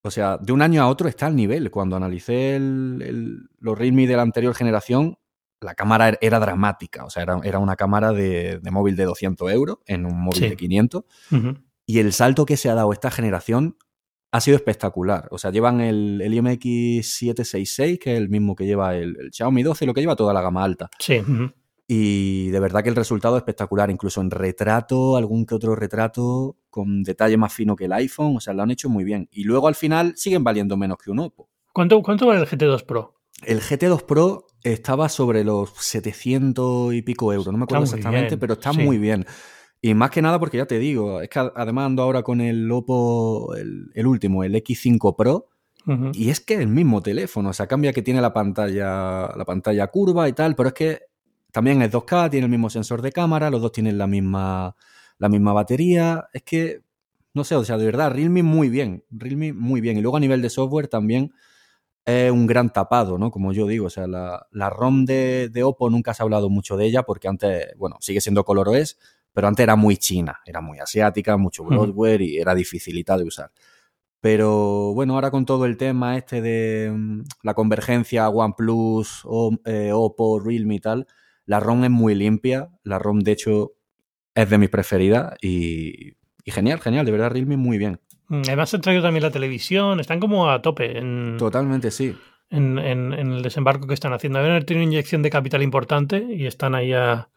O 0.04 0.10
sea, 0.10 0.38
de 0.38 0.54
un 0.54 0.62
año 0.62 0.82
a 0.82 0.88
otro 0.88 1.10
está 1.10 1.28
al 1.28 1.36
nivel. 1.36 1.70
Cuando 1.70 1.98
analicé 1.98 2.56
el, 2.56 3.50
los 3.60 3.78
Realme 3.78 4.08
de 4.08 4.16
la 4.16 4.22
anterior 4.22 4.56
generación, 4.56 5.18
la 5.60 5.76
cámara 5.76 6.08
er, 6.10 6.18
era 6.22 6.40
dramática. 6.40 7.04
O 7.04 7.10
sea, 7.10 7.24
era, 7.44 7.60
una 7.60 7.76
cámara 7.76 8.14
de, 8.14 8.62
móvil 8.72 8.96
de 8.96 9.04
200 9.04 9.52
euros 9.52 9.80
en 9.86 10.06
un 10.06 10.22
móvil 10.22 10.50
de 10.50 10.56
500. 10.56 11.04
Y 11.86 12.00
el 12.00 12.14
salto 12.14 12.46
que 12.46 12.56
se 12.56 12.70
ha 12.70 12.76
dado 12.76 12.94
esta 12.94 13.12
generación 13.12 13.78
ha 14.34 14.42
sido 14.42 14.58
espectacular. 14.58 15.28
O 15.30 15.38
sea, 15.38 15.52
llevan 15.52 15.80
el, 15.80 16.20
el 16.20 16.34
IMX 16.34 17.06
766, 17.08 18.00
que 18.00 18.14
es 18.14 18.18
el 18.18 18.30
mismo 18.30 18.56
que 18.56 18.66
lleva 18.66 18.96
el, 18.96 19.30
Xiaomi 19.32 19.62
12, 19.62 19.86
lo 19.86 19.94
que 19.94 20.02
lleva 20.02 20.16
toda 20.16 20.34
la 20.34 20.42
gama 20.42 20.64
alta. 20.64 20.90
Sí. 20.98 21.22
Y 21.88 22.50
de 22.50 22.60
verdad 22.60 22.82
que 22.82 22.90
el 22.90 22.96
resultado 22.96 23.38
es 23.38 23.42
espectacular, 23.42 23.92
incluso 23.92 24.22
en 24.22 24.32
retrato, 24.32 25.18
algún 25.18 25.46
que 25.46 25.54
otro 25.54 25.76
retrato 25.76 26.58
con 26.72 27.04
detalle 27.04 27.38
más 27.38 27.54
fino 27.54 27.76
que 27.76 27.86
el 27.86 27.94
iPhone, 27.94 28.38
o 28.38 28.40
sea, 28.40 28.56
lo 28.56 28.64
han 28.64 28.72
hecho 28.72 28.90
muy 28.90 29.04
bien. 29.04 29.30
Y 29.32 29.44
luego 29.44 29.68
al 29.68 29.76
final 29.76 30.14
siguen 30.16 30.44
valiendo 30.44 30.78
menos 30.78 30.98
que 30.98 31.12
un 31.12 31.20
Oppo. 31.20 31.52
¿Cuánto, 31.72 32.02
cuánto 32.02 32.26
vale 32.26 32.42
el 32.42 32.48
GT2 32.48 32.86
Pro? 32.86 33.20
el 33.46 33.62
GT2 33.62 34.04
Pro 34.04 34.48
estaba 34.64 35.10
sobre 35.10 35.44
los 35.44 35.70
700 35.78 36.94
y 36.94 37.02
pico 37.04 37.32
euros, 37.34 37.52
no 37.52 37.58
me 37.58 37.66
acuerdo 37.66 37.84
exactamente, 37.84 38.38
pero 38.38 38.54
está 38.54 38.74
muy 38.74 38.98
bien. 38.98 39.26
Y 39.86 39.96
más 39.96 40.12
que 40.12 40.22
nada 40.22 40.40
porque 40.40 40.56
ya 40.56 40.66
te 40.66 40.80
digo, 40.80 41.20
es 41.20 41.28
que 41.28 41.40
además 41.40 41.88
ando 41.88 42.04
ahora 42.04 42.24
con 42.24 42.40
el 42.40 42.72
Oppo, 42.72 43.54
el, 43.54 44.08
último, 44.08 44.46
el 44.46 44.56
X5 44.56 45.14
Pro, 45.14 45.50
y 46.14 46.30
es 46.30 46.40
que 46.40 46.54
es 46.54 46.62
el 46.62 46.70
mismo 46.70 47.02
teléfono, 47.02 47.50
o 47.50 47.54
sea, 47.54 47.68
cambia 47.68 47.92
que 47.92 48.02
tiene 48.02 48.22
la 48.22 48.32
pantalla, 48.32 49.36
la 49.36 49.44
pantalla 49.46 49.88
curva 49.88 50.30
y 50.30 50.32
tal, 50.32 50.56
pero 50.56 50.70
es 50.70 50.74
que 50.74 51.02
también 51.52 51.82
es 51.82 51.92
2K, 51.92 52.30
tiene 52.30 52.46
el 52.46 52.50
mismo 52.50 52.70
sensor 52.70 53.02
de 53.02 53.12
cámara, 53.12 53.50
los 53.50 53.62
dos 53.62 53.74
tienen 53.74 53.98
la 53.98 54.08
misma, 54.08 54.74
la 55.18 55.28
misma 55.28 55.52
batería, 55.52 56.30
es 56.32 56.44
que, 56.44 56.80
no 57.34 57.44
sé, 57.44 57.56
o 57.56 57.66
sea, 57.66 57.78
de 57.78 57.84
verdad, 57.84 58.14
Realme 58.14 58.42
muy 58.42 58.70
bien, 58.70 59.04
Realme 59.12 59.52
muy 59.52 59.82
bien. 59.82 59.98
Y 59.98 60.02
luego 60.02 60.16
a 60.16 60.22
nivel 60.22 60.42
de 60.42 60.50
software 60.50 60.88
también 60.88 61.34
es 62.06 62.32
un 62.32 62.48
gran 62.48 62.72
tapado, 62.72 63.18
¿no? 63.18 63.32
Como 63.32 63.52
yo 63.52 63.68
digo, 63.68 63.88
o 63.88 63.90
sea, 63.90 64.08
la, 64.08 64.70
ROM 64.70 65.04
de, 65.04 65.50
de, 65.52 65.64
Oppo 65.64 65.90
nunca 65.90 66.14
se 66.14 66.22
ha 66.22 66.24
hablado 66.24 66.50
mucho 66.50 66.78
de 66.78 66.86
ella 66.86 67.04
porque 67.04 67.28
antes, 67.28 67.74
bueno, 67.76 67.98
sigue 68.00 68.22
siendo 68.22 68.46
ColorOS, 68.46 68.98
pero 69.34 69.48
antes 69.48 69.64
era 69.64 69.76
muy 69.76 69.98
china, 69.98 70.40
era 70.46 70.62
muy 70.62 70.80
asiática, 70.80 71.38
mucho 71.38 71.64
bloatware 71.64 72.22
y 72.22 72.38
era 72.38 72.54
dificilita 72.54 73.18
de 73.18 73.24
usar. 73.24 73.52
Pero 74.22 74.94
bueno, 74.94 75.16
ahora 75.16 75.32
con 75.32 75.46
todo 75.46 75.66
el 75.66 75.76
tema 75.76 76.16
este 76.16 76.42
de 76.42 76.90
mm, 76.90 77.24
la 77.42 77.54
convergencia 77.54 78.30
OnePlus, 78.30 79.24
o, 79.26 79.58
eh, 79.66 79.92
Oppo, 79.92 80.40
Realme 80.40 80.76
y 80.76 80.80
tal, 80.80 81.08
la 81.46 81.60
ROM 81.60 81.84
es 81.84 81.90
muy 81.90 82.16
limpia. 82.16 82.70
La 82.84 83.00
ROM, 83.00 83.20
de 83.20 83.34
hecho, 83.34 83.74
es 84.34 84.50
de 84.50 84.58
mis 84.58 84.70
preferidas 84.70 85.34
y, 85.42 86.14
genial, 86.46 86.80
genial, 86.80 87.06
de 87.06 87.12
verdad, 87.12 87.32
Realme 87.32 87.58
muy 87.58 87.78
bien. 87.78 88.00
Mm, 88.30 88.44
además 88.48 88.74
han 88.74 88.82
traído 88.82 89.04
también 89.04 89.24
la 89.24 89.32
televisión, 89.32 90.00
están 90.00 90.22
como 90.22 90.50
a 90.50 90.62
tope. 90.62 90.98
En, 90.98 91.36
Totalmente, 91.38 91.92
sí. 91.92 92.16
En, 92.50 92.78
el 92.78 93.42
desembarco 93.42 93.88
que 93.88 93.94
están 93.94 94.14
haciendo. 94.14 94.42
Deben 94.42 94.64
tener 94.66 94.84
una 94.84 94.92
inyección 94.92 95.22
de 95.22 95.32
capital 95.32 95.64
importante 95.64 96.26
y 96.30 96.46
están 96.46 96.76
ahí 96.76 96.94
a, 96.94 97.30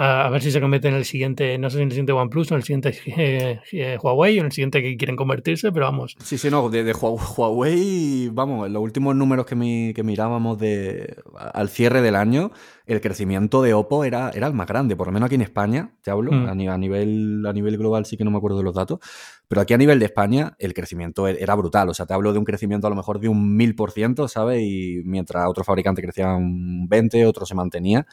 a, 0.00 0.30
ver 0.30 0.42
si 0.42 0.52
se 0.52 0.60
convierte 0.60 0.86
en 0.86 0.94
el 0.94 1.04
siguiente, 1.04 1.58
no 1.58 1.68
sé 1.70 1.76
si 1.76 1.82
en 1.82 1.88
el 1.88 1.92
siguiente 1.92 2.12
OnePlus 2.12 2.52
o 2.52 2.54
en 2.54 2.58
el 2.58 2.62
siguiente 2.62 2.96
eh, 3.06 3.60
eh, 3.72 3.98
Huawei 4.00 4.38
o 4.38 4.40
en 4.40 4.46
el 4.46 4.52
siguiente 4.52 4.80
que 4.80 4.96
quieren 4.96 5.16
convertirse, 5.16 5.72
pero 5.72 5.86
vamos. 5.86 6.16
Sí, 6.22 6.38
sí, 6.38 6.50
no, 6.50 6.70
de, 6.70 6.92
Huawei, 6.92 8.30
vamos, 8.32 8.70
los 8.70 8.80
últimos 8.80 9.16
números 9.16 9.44
que, 9.44 9.56
mirábamos 9.56 10.56
de, 10.58 11.16
al 11.34 11.68
cierre 11.68 12.00
del 12.00 12.14
año, 12.14 12.52
el 12.86 13.00
crecimiento 13.00 13.60
de 13.60 13.74
Oppo 13.74 14.04
era, 14.04 14.30
era 14.30 14.46
el 14.46 14.54
más 14.54 14.68
grande, 14.68 14.94
por 14.94 15.08
lo 15.08 15.12
menos 15.12 15.26
aquí 15.26 15.34
en 15.34 15.42
España, 15.42 15.90
te 16.02 16.12
hablo, 16.12 16.30
mm. 16.30 16.48
a, 16.48 16.54
nivel, 16.54 17.44
a 17.44 17.52
nivel 17.52 17.76
global 17.76 18.06
sí 18.06 18.16
que 18.16 18.24
no 18.24 18.30
me 18.30 18.38
acuerdo 18.38 18.58
de 18.58 18.64
los 18.64 18.76
datos, 18.76 19.00
pero 19.48 19.60
aquí 19.60 19.74
a 19.74 19.78
nivel 19.78 19.98
de 19.98 20.04
España 20.04 20.54
el 20.60 20.74
crecimiento 20.74 21.26
e, 21.26 21.42
era 21.42 21.56
brutal, 21.56 21.88
o 21.88 21.94
sea, 21.94 22.06
te 22.06 22.14
hablo 22.14 22.32
de 22.32 22.38
un 22.38 22.44
crecimiento 22.44 22.86
a 22.86 22.90
lo 22.90 22.96
mejor 22.96 23.18
de 23.18 23.28
un 23.28 23.56
mil 23.56 23.74
por 23.74 23.90
ciento, 23.90 24.28
¿sabes? 24.28 24.62
Y 24.62 25.02
mientras 25.04 25.48
otro 25.48 25.64
fabricante 25.64 26.02
crecía 26.02 26.32
un 26.34 26.88
20, 26.88 27.26
otro 27.26 27.44
se 27.44 27.56
mantenía 27.56 28.06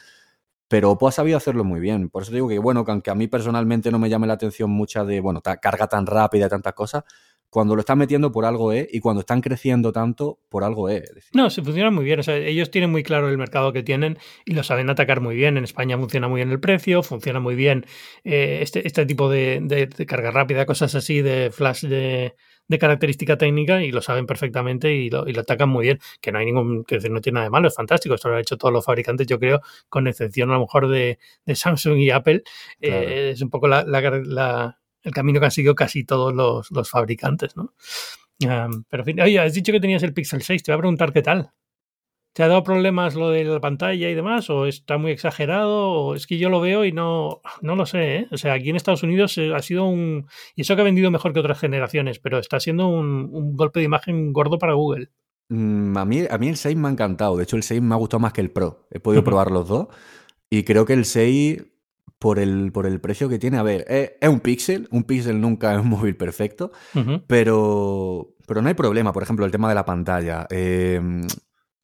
pero 0.68 0.90
Oppo 0.90 1.08
ha 1.08 1.12
sabido 1.12 1.36
hacerlo 1.36 1.64
muy 1.64 1.80
bien. 1.80 2.08
Por 2.10 2.22
eso 2.22 2.32
digo 2.32 2.48
que, 2.48 2.58
bueno, 2.58 2.84
que 2.84 2.90
aunque 2.92 3.10
a 3.10 3.14
mí 3.14 3.28
personalmente 3.28 3.90
no 3.90 3.98
me 3.98 4.08
llame 4.08 4.26
la 4.26 4.34
atención 4.34 4.70
mucha 4.70 5.04
de, 5.04 5.20
bueno, 5.20 5.40
carga 5.42 5.86
tan 5.88 6.06
rápida 6.06 6.46
y 6.46 6.48
tantas 6.48 6.74
cosas, 6.74 7.04
cuando 7.50 7.74
lo 7.74 7.80
están 7.80 7.98
metiendo 7.98 8.32
por 8.32 8.44
algo 8.44 8.72
es 8.72 8.88
y 8.92 9.00
cuando 9.00 9.20
están 9.20 9.40
creciendo 9.40 9.92
tanto 9.92 10.38
por 10.48 10.64
algo 10.64 10.88
es. 10.88 11.30
No, 11.32 11.50
se 11.50 11.62
funciona 11.62 11.90
muy 11.90 12.04
bien. 12.04 12.20
O 12.20 12.22
sea, 12.22 12.36
ellos 12.36 12.70
tienen 12.70 12.90
muy 12.90 13.02
claro 13.02 13.28
el 13.28 13.38
mercado 13.38 13.72
que 13.72 13.82
tienen 13.82 14.18
y 14.44 14.54
lo 14.54 14.62
saben 14.62 14.90
atacar 14.90 15.20
muy 15.20 15.36
bien. 15.36 15.56
En 15.56 15.64
España 15.64 15.96
funciona 15.96 16.28
muy 16.28 16.38
bien 16.38 16.50
el 16.50 16.60
precio, 16.60 17.02
funciona 17.02 17.40
muy 17.40 17.54
bien 17.54 17.86
eh, 18.24 18.58
este, 18.62 18.86
este 18.86 19.06
tipo 19.06 19.30
de, 19.30 19.88
carga 20.06 20.30
rápida, 20.30 20.66
cosas 20.66 20.94
así 20.94 21.22
de 21.22 21.50
flash 21.50 21.84
de, 21.86 22.34
de 22.68 22.78
característica 22.78 23.36
técnica 23.38 23.82
y 23.82 23.92
lo 23.92 24.02
saben 24.02 24.26
perfectamente 24.26 24.92
y 24.94 25.10
lo, 25.10 25.28
y 25.28 25.32
lo 25.32 25.42
atacan 25.42 25.68
muy 25.68 25.84
bien. 25.84 25.98
Que 26.20 26.32
no 26.32 26.38
hay 26.38 26.46
ningún, 26.46 26.84
que 26.84 26.98
no 27.08 27.20
tiene 27.20 27.34
nada 27.36 27.44
de 27.44 27.50
malo, 27.50 27.68
es 27.68 27.74
fantástico. 27.74 28.14
Esto 28.14 28.28
lo 28.28 28.34
han 28.34 28.40
hecho 28.40 28.56
todos 28.56 28.72
los 28.72 28.84
fabricantes, 28.84 29.26
yo 29.26 29.38
creo, 29.38 29.60
con 29.88 30.06
excepción 30.08 30.50
a 30.50 30.54
lo 30.54 30.60
mejor 30.60 30.88
de, 30.88 31.18
Samsung 31.54 31.98
y 31.98 32.10
Apple. 32.10 32.42
Eh, 32.80 33.30
es 33.34 33.42
un 33.42 33.50
poco 33.50 33.68
la, 33.68 33.84
el 35.06 35.12
camino 35.12 35.38
que 35.38 35.46
han 35.46 35.52
seguido 35.52 35.74
casi 35.74 36.04
todos 36.04 36.34
los, 36.34 36.90
fabricantes, 36.90 37.56
¿no? 37.56 37.72
pero 38.38 39.02
en 39.02 39.04
fin, 39.04 39.20
oye, 39.20 39.38
has 39.38 39.54
dicho 39.54 39.72
que 39.72 39.80
tenías 39.80 40.02
el 40.02 40.12
Pixel 40.12 40.42
6, 40.42 40.62
te 40.62 40.72
voy 40.72 40.76
a 40.76 40.80
preguntar 40.80 41.12
qué 41.12 41.22
tal. 41.22 41.52
¿Te 42.34 42.42
ha 42.42 42.48
dado 42.48 42.64
problemas 42.64 43.14
lo 43.14 43.30
de 43.30 43.44
la 43.44 43.60
pantalla 43.60 44.10
y 44.10 44.14
demás? 44.14 44.50
¿O 44.50 44.66
está 44.66 44.98
muy 44.98 45.10
exagerado? 45.10 45.90
¿O 45.90 46.14
es 46.14 46.26
que 46.26 46.36
yo 46.36 46.50
lo 46.50 46.60
veo 46.60 46.84
y 46.84 46.92
no, 46.92 47.40
no 47.62 47.76
lo 47.76 47.86
sé? 47.86 48.16
¿eh? 48.16 48.28
O 48.30 48.36
sea, 48.36 48.52
aquí 48.52 48.68
en 48.68 48.76
Estados 48.76 49.02
Unidos 49.02 49.38
eh, 49.38 49.54
ha 49.54 49.62
sido 49.62 49.86
un... 49.86 50.26
Y 50.54 50.60
eso 50.60 50.76
que 50.76 50.82
ha 50.82 50.84
vendido 50.84 51.10
mejor 51.10 51.32
que 51.32 51.40
otras 51.40 51.58
generaciones, 51.58 52.18
pero 52.18 52.38
está 52.38 52.60
siendo 52.60 52.88
un, 52.88 53.56
golpe 53.56 53.80
de 53.80 53.86
imagen 53.86 54.34
gordo 54.34 54.58
para 54.58 54.74
Google. 54.74 55.08
Mm, 55.48 55.96
a, 55.96 56.04
mí, 56.04 56.24
a 56.28 56.36
mí 56.36 56.48
el 56.48 56.58
6 56.58 56.76
me 56.76 56.88
ha 56.88 56.90
encantado. 56.90 57.38
De 57.38 57.44
hecho, 57.44 57.56
el 57.56 57.62
6 57.62 57.80
me 57.80 57.94
ha 57.94 57.98
gustado 57.98 58.20
más 58.20 58.34
que 58.34 58.42
el 58.42 58.50
Pro. 58.50 58.86
He 58.90 59.00
podido 59.00 59.24
probar 59.24 59.50
los 59.50 59.66
dos. 59.66 59.86
Y 60.50 60.64
creo 60.64 60.84
que 60.84 60.92
el 60.92 61.06
6, 61.06 61.64
por 62.18 62.38
el, 62.38 62.72
por 62.72 62.86
el 62.86 63.00
precio 63.00 63.28
que 63.28 63.38
tiene, 63.38 63.58
a 63.58 63.62
ver, 63.62 63.84
es, 63.88 64.28
un 64.28 64.40
Pixel. 64.40 64.88
Un 64.90 65.04
Pixel 65.04 65.40
nunca 65.40 65.74
es 65.74 65.80
un 65.80 65.88
móvil 65.88 66.16
perfecto. 66.16 66.72
pero, 67.26 68.34
pero 68.46 68.62
no 68.62 68.68
hay 68.68 68.74
problema. 68.74 69.12
Por 69.12 69.22
ejemplo, 69.22 69.44
el 69.44 69.52
tema 69.52 69.68
de 69.68 69.74
la 69.74 69.84
pantalla. 69.84 70.46
Eh, 70.50 71.00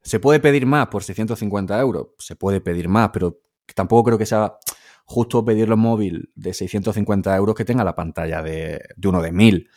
¿Se 0.03 0.19
puede 0.19 0.41
pedir 0.41 0.67
más 0.67 0.89
por 0.89 1.05
650 1.05 1.79
euros? 1.81 2.09
Se 2.19 2.35
puede 2.35 2.61
pedir 2.61 2.89
más, 2.89 3.11
pero 3.13 3.41
tampoco 3.75 4.05
creo 4.05 4.19
que 4.19 4.27
sea 4.27 4.57
justo 5.05 5.45
pedirlo 5.45 5.77
móvil 5.77 6.31
de 6.35 6.55
650 6.55 7.37
euros 7.37 7.55
que 7.55 7.65
tenga 7.65 7.85
la 7.85 7.95
pantalla 7.95 8.43
de, 8.43 8.81
uno 9.05 9.23
de 9.23 9.33
1000. 9.33 9.69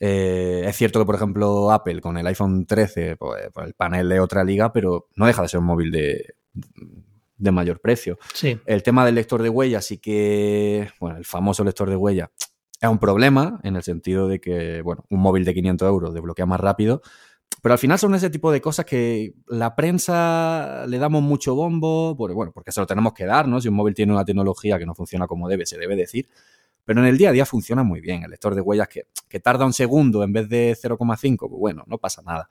Eh, 0.00 0.64
es 0.66 0.76
cierto 0.76 0.98
que, 0.98 1.06
por 1.06 1.14
ejemplo, 1.14 1.70
Apple 1.70 2.00
con 2.00 2.16
el 2.16 2.26
iPhone 2.26 2.66
13, 2.66 3.16
pues, 3.16 3.50
pues, 3.52 3.66
el 3.66 3.74
panel 3.74 4.08
de 4.08 4.18
otra 4.18 4.42
liga, 4.42 4.72
pero 4.72 5.08
no 5.14 5.26
deja 5.26 5.42
de 5.42 5.48
ser 5.48 5.60
un 5.60 5.66
móvil 5.66 5.92
de, 5.92 6.34
de 7.42 7.50
mayor 7.50 7.80
precio. 7.80 8.18
Sí. 8.34 8.58
El 8.66 8.82
tema 8.82 9.04
del 9.04 9.16
lector 9.16 9.42
de 9.42 9.48
huellas 9.48 9.84
sí 9.84 9.98
que, 9.98 10.88
bueno, 11.00 11.18
el 11.18 11.24
famoso 11.24 11.64
lector 11.64 11.90
de 11.90 11.96
huella 11.96 12.30
es 12.80 12.88
un 12.88 12.98
problema 12.98 13.60
en 13.62 13.76
el 13.76 13.82
sentido 13.82 14.28
de 14.28 14.40
que, 14.40 14.80
bueno, 14.82 15.04
un 15.10 15.20
móvil 15.20 15.44
de 15.44 15.54
500 15.54 15.88
euros 15.88 16.14
desbloquea 16.14 16.46
más 16.46 16.60
rápido, 16.60 17.02
pero 17.60 17.74
al 17.74 17.78
final 17.78 17.98
son 17.98 18.14
ese 18.14 18.30
tipo 18.30 18.50
de 18.50 18.60
cosas 18.60 18.86
que 18.86 19.34
la 19.46 19.74
prensa 19.76 20.86
le 20.88 20.98
damos 20.98 21.22
mucho 21.22 21.54
bombo, 21.54 22.16
porque, 22.16 22.34
bueno, 22.34 22.52
porque 22.52 22.72
se 22.72 22.80
lo 22.80 22.86
tenemos 22.86 23.12
que 23.12 23.26
dar, 23.26 23.46
¿no? 23.46 23.60
Si 23.60 23.68
un 23.68 23.74
móvil 23.74 23.94
tiene 23.94 24.12
una 24.12 24.24
tecnología 24.24 24.78
que 24.78 24.86
no 24.86 24.94
funciona 24.94 25.26
como 25.26 25.48
debe, 25.48 25.66
se 25.66 25.78
debe 25.78 25.96
decir. 25.96 26.28
Pero 26.84 27.00
en 27.00 27.06
el 27.06 27.16
día 27.16 27.28
a 27.28 27.32
día 27.32 27.46
funciona 27.46 27.84
muy 27.84 28.00
bien. 28.00 28.24
El 28.24 28.30
lector 28.30 28.56
de 28.56 28.60
huellas 28.60 28.88
que, 28.88 29.02
que 29.28 29.38
tarda 29.38 29.64
un 29.64 29.72
segundo 29.72 30.24
en 30.24 30.32
vez 30.32 30.48
de 30.48 30.76
0,5, 30.76 31.36
pues 31.38 31.50
bueno, 31.50 31.84
no 31.86 31.98
pasa 31.98 32.22
nada. 32.22 32.48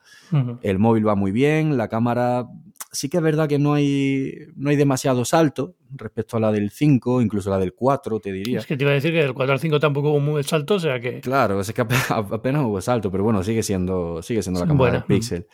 El 0.61 0.79
móvil 0.79 1.05
va 1.05 1.15
muy 1.15 1.31
bien, 1.31 1.77
la 1.77 1.89
cámara 1.89 2.47
sí 2.91 3.09
que 3.09 3.17
es 3.17 3.23
verdad 3.23 3.47
que 3.47 3.59
no 3.59 3.73
hay, 3.73 4.33
no 4.55 4.69
hay 4.69 4.75
demasiado 4.75 5.25
salto 5.25 5.75
respecto 5.91 6.37
a 6.37 6.39
la 6.39 6.51
del 6.51 6.71
5, 6.71 7.21
incluso 7.21 7.49
la 7.49 7.57
del 7.57 7.73
4, 7.73 8.19
te 8.19 8.31
diría. 8.31 8.59
Es 8.59 8.65
que 8.65 8.77
te 8.77 8.83
iba 8.83 8.91
a 8.91 8.95
decir 8.95 9.11
que 9.11 9.19
del 9.19 9.33
4 9.33 9.53
al 9.53 9.59
5 9.59 9.79
tampoco 9.79 10.11
hubo 10.11 10.19
muy 10.19 10.43
salto, 10.43 10.75
o 10.75 10.79
sea 10.79 10.99
que... 10.99 11.21
Claro, 11.21 11.61
es 11.61 11.71
que 11.71 11.81
apenas, 12.09 12.63
hubo 12.63 12.81
salto, 12.81 13.11
pero 13.11 13.23
bueno, 13.23 13.43
sigue 13.43 13.63
siendo, 13.63 14.21
sigue 14.21 14.43
siendo 14.43 14.59
la 14.59 14.67
cámara 14.67 14.91
del 14.91 15.03
Pixel. 15.03 15.47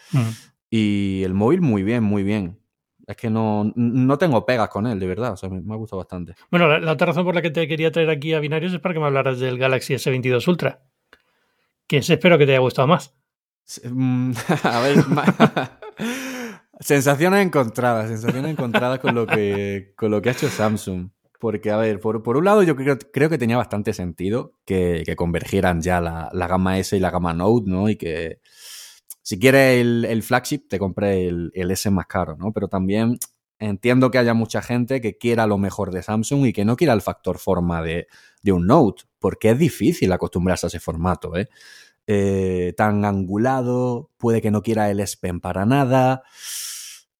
Y 0.69 1.21
el 1.23 1.33
móvil 1.33 1.61
muy 1.61 1.83
bien, 1.83 2.03
muy 2.03 2.23
bien. 2.23 2.59
Es 3.07 3.15
que 3.15 3.29
no, 3.29 3.71
no 3.75 4.17
tengo 4.17 4.45
pegas 4.45 4.67
con 4.67 4.85
él, 4.85 4.99
de 4.99 5.07
verdad. 5.07 5.31
O 5.31 5.37
sea, 5.37 5.47
me, 5.49 5.73
ha 5.73 5.77
gustado 5.77 5.99
bastante. 5.99 6.35
Bueno, 6.51 6.77
la, 6.77 6.91
otra 6.91 7.07
razón 7.07 7.23
por 7.23 7.33
la 7.33 7.41
que 7.41 7.51
te 7.51 7.65
quería 7.65 7.89
traer 7.89 8.09
aquí 8.09 8.33
a 8.33 8.41
Binarios 8.41 8.73
es 8.73 8.81
para 8.81 8.93
que 8.93 8.99
me 8.99 9.05
hablaras 9.05 9.39
del 9.39 9.57
Galaxy 9.57 9.93
S22 9.93 10.45
Ultra. 10.45 10.83
Que 11.87 11.97
espero 11.97 12.37
que 12.37 12.45
te 12.45 12.51
haya 12.51 12.59
gustado 12.59 12.89
más. 12.89 13.15
Mm, 13.83 14.31
a 14.63 14.79
ver, 14.81 14.97
sensaciones 16.79 17.45
encontradas, 17.45 18.09
sensaciones 18.09 18.51
encontradas 18.51 18.99
con 18.99 19.15
lo 19.15 19.25
que, 19.27 19.93
con 19.95 20.11
lo 20.11 20.21
que 20.21 20.29
ha 20.29 20.33
hecho 20.33 20.49
Samsung. 20.49 21.09
Porque, 21.39 21.69
a 21.69 21.77
ver, 21.77 21.99
por, 21.99 22.35
un 22.35 22.45
lado 22.45 22.63
yo 22.63 22.75
creo, 22.75 22.97
creo, 23.13 23.29
que 23.29 23.37
tenía 23.37 23.57
bastante 23.57 23.93
sentido 23.93 24.53
que, 24.65 25.03
convergieran 25.15 25.81
ya 25.81 26.01
la, 26.01 26.29
la, 26.33 26.47
gama 26.47 26.79
S 26.79 26.97
y 26.97 26.99
la 26.99 27.11
gama 27.11 27.33
Note, 27.33 27.69
¿no? 27.69 27.89
Y 27.89 27.95
que, 27.95 28.39
si 29.27 29.37
quieres 29.39 29.81
el, 29.81 30.23
flagship, 30.23 30.69
te 30.69 30.79
compre 30.79 31.27
el, 31.27 31.51
S 31.53 31.91
más 31.91 32.07
caro, 32.07 32.37
¿no? 32.37 32.53
Pero 32.53 32.69
también 32.69 33.17
entiendo 33.59 34.09
que 34.09 34.19
haya 34.19 34.33
mucha 34.33 34.61
gente 34.61 35.01
que 35.01 35.17
quiera 35.17 35.45
lo 35.47 35.57
mejor 35.57 35.91
de 35.91 36.01
Samsung 36.01 36.45
y 36.45 36.53
que 36.53 36.63
no 36.63 36.77
quiera 36.77 36.93
el 36.93 37.01
factor 37.01 37.37
forma 37.37 37.81
de, 37.81 38.07
un 38.45 38.65
Note, 38.65 39.03
porque 39.19 39.49
es 39.49 39.59
difícil 39.59 40.13
acostumbrarse 40.13 40.67
a 40.67 40.69
ese 40.69 40.79
formato, 40.79 41.35
¿eh? 41.35 41.49
¿Eh? 42.07 42.73
tan 42.75 43.05
angulado, 43.05 44.09
puede 44.17 44.41
que 44.41 44.51
no 44.51 44.63
quiera 44.63 44.89
el 44.89 44.99
S 44.99 45.17
Pen 45.21 45.39
para 45.39 45.65
nada. 45.65 46.23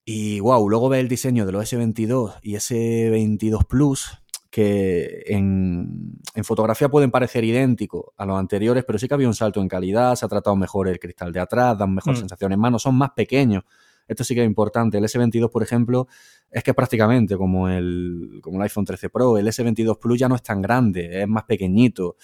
Y 0.03 0.39
wow, 0.39 0.69
luego 0.69 0.89
ve 0.89 1.01
el 1.01 1.09
diseño 1.09 1.45
de 1.45 1.51
los 1.51 1.71
S22 1.71 2.39
y 2.41 2.53
S22 2.55 3.67
Plus, 3.67 4.17
que 4.49 5.23
en, 5.27 6.17
fotografía 6.43 6.87
pueden 6.87 7.11
parecer 7.11 7.43
idénticos 7.43 8.05
a 8.15 8.25
los 8.25 8.39
anteriores, 8.39 8.85
pero 8.85 8.97
sí 8.97 9.07
que 9.07 9.13
había 9.13 9.27
un 9.27 9.35
salto 9.35 9.61
en 9.61 9.67
calidad, 9.67 10.15
se 10.15 10.25
ha 10.25 10.29
tratado 10.29 10.55
mejor 10.55 10.87
el 10.87 10.99
cristal 10.99 11.33
de 11.33 11.41
atrás, 11.41 11.77
dan 11.77 11.93
mejor 11.93 12.13
mm. 12.13 12.19
sensación 12.19 12.53
en 12.53 12.59
mano, 12.59 12.79
son 12.79 12.95
más 12.95 13.11
pequeños. 13.11 13.63
Esto 14.07 14.23
sí 14.23 14.33
que 14.33 14.41
es 14.41 14.47
importante. 14.47 14.97
El 14.97 15.03
S22, 15.03 15.51
por 15.51 15.63
ejemplo, 15.63 16.07
es 16.49 16.63
que 16.63 16.73
prácticamente 16.73 17.35
como 17.35 17.67
el, 17.67 18.39
como 18.41 18.57
el 18.57 18.63
iPhone 18.63 18.85
13 18.85 19.09
Pro. 19.09 19.37
El 19.37 19.47
S22 19.47 19.99
Plus 19.99 20.19
ya 20.19 20.29
no 20.29 20.35
es 20.35 20.43
tan 20.43 20.61
grande, 20.61 21.21
es 21.21 21.27
más 21.27 21.43
pequeñito. 21.43 22.15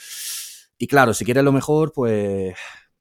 Y 0.78 0.88
claro, 0.88 1.14
si 1.14 1.26
quieres 1.26 1.44
lo 1.44 1.52
mejor, 1.52 1.94
pues 1.94 2.56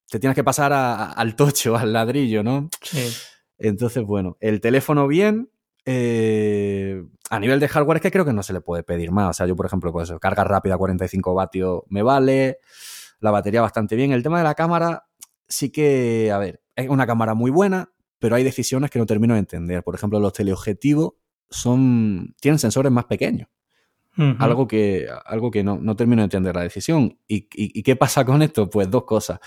te 0.09 0.19
tienes 0.19 0.35
que 0.35 0.43
pasar 0.43 0.71
al 0.73 1.35
tocho, 1.35 1.75
al 1.75 1.93
ladrillo, 1.93 2.43
¿no? 2.43 2.69
Sí. 2.81 3.11
Entonces, 3.57 4.03
bueno, 4.03 4.37
el 4.39 4.61
teléfono 4.61 5.07
bien. 5.07 5.49
Eh, 5.85 7.03
a 7.29 7.39
nivel 7.39 7.59
de 7.59 7.67
hardware 7.67 7.97
es 7.97 8.01
que 8.03 8.11
creo 8.11 8.23
que 8.23 8.31
no 8.31 8.43
se 8.43 8.53
le 8.53 8.61
puede 8.61 8.83
pedir 8.83 9.11
más. 9.11 9.29
O 9.31 9.33
sea, 9.33 9.45
yo, 9.47 9.55
por 9.55 9.65
ejemplo, 9.65 9.91
pues 9.91 10.11
carga 10.21 10.43
rápida 10.43 10.77
45 10.77 11.33
vatios 11.33 11.81
me 11.89 12.03
vale. 12.03 12.59
La 13.19 13.31
batería 13.31 13.61
bastante 13.61 13.95
bien. 13.95 14.11
El 14.11 14.23
tema 14.23 14.37
de 14.37 14.43
la 14.43 14.55
cámara 14.55 15.05
sí 15.47 15.71
que, 15.71 16.31
a 16.31 16.37
ver, 16.37 16.61
es 16.75 16.89
una 16.89 17.07
cámara 17.07 17.33
muy 17.33 17.51
buena, 17.51 17.91
pero 18.19 18.35
hay 18.35 18.43
decisiones 18.43 18.89
que 18.89 18.99
no 18.99 19.05
termino 19.05 19.33
de 19.33 19.39
entender. 19.39 19.83
Por 19.83 19.95
ejemplo, 19.95 20.19
los 20.19 20.33
teleobjetivos 20.33 21.13
son, 21.49 22.35
tienen 22.39 22.59
sensores 22.59 22.91
más 22.91 23.05
pequeños. 23.05 23.49
Algo 24.39 24.67
que, 24.67 25.07
algo 25.25 25.49
que 25.49 25.63
no, 25.63 25.77
no, 25.81 25.95
termino 25.95 26.21
de 26.21 26.25
entender 26.25 26.55
la 26.55 26.61
decisión. 26.61 27.17
¿Y, 27.27 27.47
y, 27.53 27.81
qué 27.81 27.95
pasa 27.95 28.23
con 28.25 28.41
esto? 28.41 28.69
Pues 28.69 28.89
dos 28.89 29.05
cosas. 29.05 29.39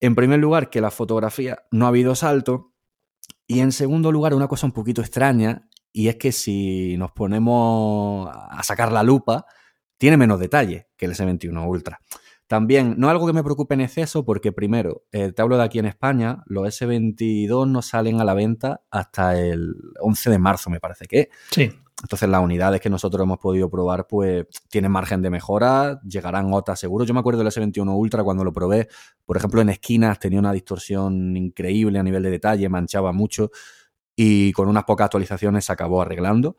En 0.00 0.14
primer 0.14 0.38
lugar, 0.38 0.68
que 0.68 0.80
la 0.80 0.90
fotografía 0.90 1.64
no 1.70 1.86
ha 1.86 1.88
habido 1.88 2.14
salto. 2.14 2.72
Y 3.46 3.60
en 3.60 3.72
segundo 3.72 4.12
lugar, 4.12 4.34
una 4.34 4.48
cosa 4.48 4.66
un 4.66 4.72
poquito 4.72 5.00
extraña, 5.00 5.68
y 5.92 6.08
es 6.08 6.16
que 6.16 6.32
si 6.32 6.96
nos 6.98 7.12
ponemos 7.12 8.28
a 8.30 8.62
sacar 8.62 8.92
la 8.92 9.02
lupa, 9.02 9.46
tiene 9.96 10.16
menos 10.16 10.38
detalle 10.38 10.88
que 10.96 11.06
el 11.06 11.12
S21 11.12 11.66
Ultra. 11.66 12.00
También, 12.46 12.94
no 12.96 13.08
algo 13.08 13.26
que 13.26 13.32
me 13.32 13.42
preocupe 13.42 13.74
en 13.74 13.80
exceso, 13.80 14.24
porque 14.24 14.52
primero, 14.52 15.04
eh, 15.10 15.32
te 15.32 15.42
hablo 15.42 15.56
de 15.56 15.64
aquí 15.64 15.80
en 15.80 15.86
España, 15.86 16.44
los 16.46 16.64
S22 16.68 17.68
no 17.68 17.82
salen 17.82 18.20
a 18.20 18.24
la 18.24 18.34
venta 18.34 18.82
hasta 18.90 19.40
el 19.40 19.74
11 20.00 20.30
de 20.30 20.38
marzo, 20.38 20.70
me 20.70 20.78
parece 20.78 21.06
que. 21.06 21.30
Sí. 21.50 21.72
Entonces 22.02 22.28
las 22.28 22.42
unidades 22.42 22.80
que 22.80 22.90
nosotros 22.90 23.22
hemos 23.22 23.38
podido 23.38 23.70
probar 23.70 24.06
pues 24.06 24.46
tienen 24.68 24.92
margen 24.92 25.22
de 25.22 25.30
mejora, 25.30 25.98
llegarán 26.02 26.52
otras 26.52 26.78
seguro. 26.78 27.04
Yo 27.04 27.14
me 27.14 27.20
acuerdo 27.20 27.42
del 27.42 27.48
S21 27.48 27.96
Ultra 27.96 28.22
cuando 28.22 28.44
lo 28.44 28.52
probé, 28.52 28.88
por 29.24 29.36
ejemplo 29.36 29.62
en 29.62 29.70
esquinas 29.70 30.18
tenía 30.18 30.38
una 30.38 30.52
distorsión 30.52 31.36
increíble 31.36 31.98
a 31.98 32.02
nivel 32.02 32.22
de 32.22 32.30
detalle, 32.30 32.68
manchaba 32.68 33.12
mucho 33.12 33.50
y 34.14 34.52
con 34.52 34.68
unas 34.68 34.84
pocas 34.84 35.06
actualizaciones 35.06 35.64
se 35.64 35.72
acabó 35.72 36.02
arreglando. 36.02 36.56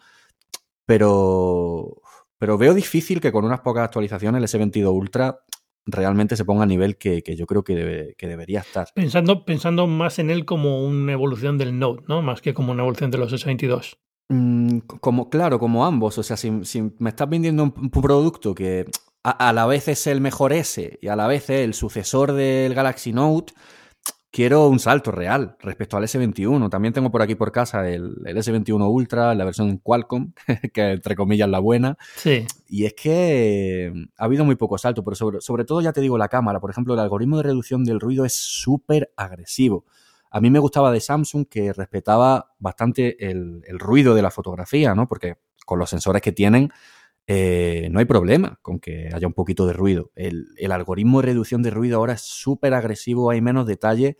Pero, 0.86 2.02
pero 2.40 2.58
veo 2.58 2.74
difícil 2.74 3.22
que 3.22 3.32
con 3.32 3.46
unas 3.46 3.60
pocas 3.60 3.84
actualizaciones 3.84 4.54
el 4.54 4.62
S22 4.62 4.92
Ultra 4.92 5.40
realmente 5.86 6.36
se 6.36 6.46
ponga 6.46 6.64
a 6.64 6.68
nivel 6.68 6.98
que, 6.98 7.22
yo 7.36 7.46
creo 7.46 7.64
que, 7.64 8.16
que, 8.18 8.28
debería 8.28 8.62
estar. 8.62 8.88
Pensando, 8.94 9.46
pensando 9.46 9.86
más 9.86 10.18
en 10.20 10.30
él 10.30 10.46
como 10.46 10.86
una 10.86 11.14
evolución 11.14 11.58
del 11.58 11.78
Note, 11.78 12.04
¿no? 12.08 12.22
Más 12.22 12.42
que 12.42 12.54
como 12.54 12.72
una 12.72 12.84
evolución 12.84 13.12
de 13.12 13.18
los 13.18 13.34
S22. 13.34 13.98
Mm, 14.30 14.80
como, 15.00 15.30
claro, 15.30 15.60
como 15.60 15.86
ambos. 15.86 16.18
O 16.18 16.24
sea, 16.24 16.38
si, 16.38 16.52
me 16.52 17.10
estás 17.10 17.30
vendiendo 17.30 17.64
un, 17.64 17.90
producto 17.90 18.54
que 18.54 18.86
a, 19.24 19.54
la 19.54 19.66
vez 19.66 19.88
es 19.88 20.08
el 20.08 20.22
mejor 20.22 20.54
S 20.54 21.00
y 21.02 21.08
a 21.08 21.16
la 21.16 21.28
vez 21.28 21.50
es 21.50 21.62
el 21.62 21.74
sucesor 21.74 22.34
del 22.34 22.74
Galaxy 22.74 23.14
Note, 23.14 23.54
quiero 24.32 24.68
un 24.68 24.80
salto 24.80 25.12
real 25.12 25.56
respecto 25.62 25.98
al 25.98 26.04
S21. 26.04 26.70
También 26.70 26.94
tengo 26.94 27.10
por 27.10 27.22
aquí 27.22 27.36
por 27.36 27.52
casa 27.52 27.88
el, 27.90 28.18
S21 28.18 28.90
Ultra, 28.90 29.34
la 29.34 29.46
versión 29.46 29.78
Qualcomm, 29.78 30.34
que 30.74 30.92
entre 30.92 31.16
comillas 31.16 31.50
la 31.50 31.60
buena. 31.60 31.98
Sí. 32.18 32.46
Y 32.68 32.86
es 32.86 32.94
que 32.94 33.94
ha 34.18 34.26
habido 34.26 34.44
muy 34.44 34.56
poco 34.56 34.78
salto, 34.78 35.04
pero 35.04 35.16
sobre, 35.16 35.42
sobre 35.42 35.64
todo 35.64 35.82
ya 35.82 35.94
te 35.94 36.02
digo 36.02 36.18
la 36.18 36.28
cámara. 36.28 36.60
Por 36.60 36.70
ejemplo, 36.70 36.94
el 36.94 37.00
algoritmo 37.00 37.38
de 37.38 37.44
reducción 37.44 37.86
del 37.86 38.02
ruido 38.02 38.26
es 38.26 38.36
súper 38.36 39.12
agresivo. 39.16 39.86
A 40.38 40.40
mí 40.40 40.52
me 40.52 40.60
gustaba 40.60 40.92
de 40.92 41.00
Samsung 41.00 41.48
que 41.50 41.74
respetaba 41.74 42.54
bastante 42.60 43.28
el, 43.28 43.64
ruido 43.80 44.14
de 44.14 44.22
la 44.22 44.30
fotografía, 44.30 44.94
¿no? 44.94 45.08
Porque 45.08 45.38
con 45.66 45.80
los 45.80 45.90
sensores 45.90 46.22
que 46.22 46.32
tienen 46.32 46.70
eh, 47.26 47.90
no 47.92 47.98
hay 47.98 48.06
problema 48.06 48.60
con 48.62 48.80
que 48.80 49.10
haya 49.12 49.26
un 49.26 49.34
poquito 49.34 49.66
de 49.66 49.74
ruido. 49.74 50.12
El, 50.14 50.46
algoritmo 50.72 51.22
de 51.22 51.30
reducción 51.30 51.64
de 51.64 51.72
ruido 51.72 51.98
ahora 51.98 52.14
es 52.14 52.22
súper 52.22 52.76
agresivo, 52.76 53.32
hay 53.32 53.42
menos 53.42 53.66
detalle. 53.66 54.18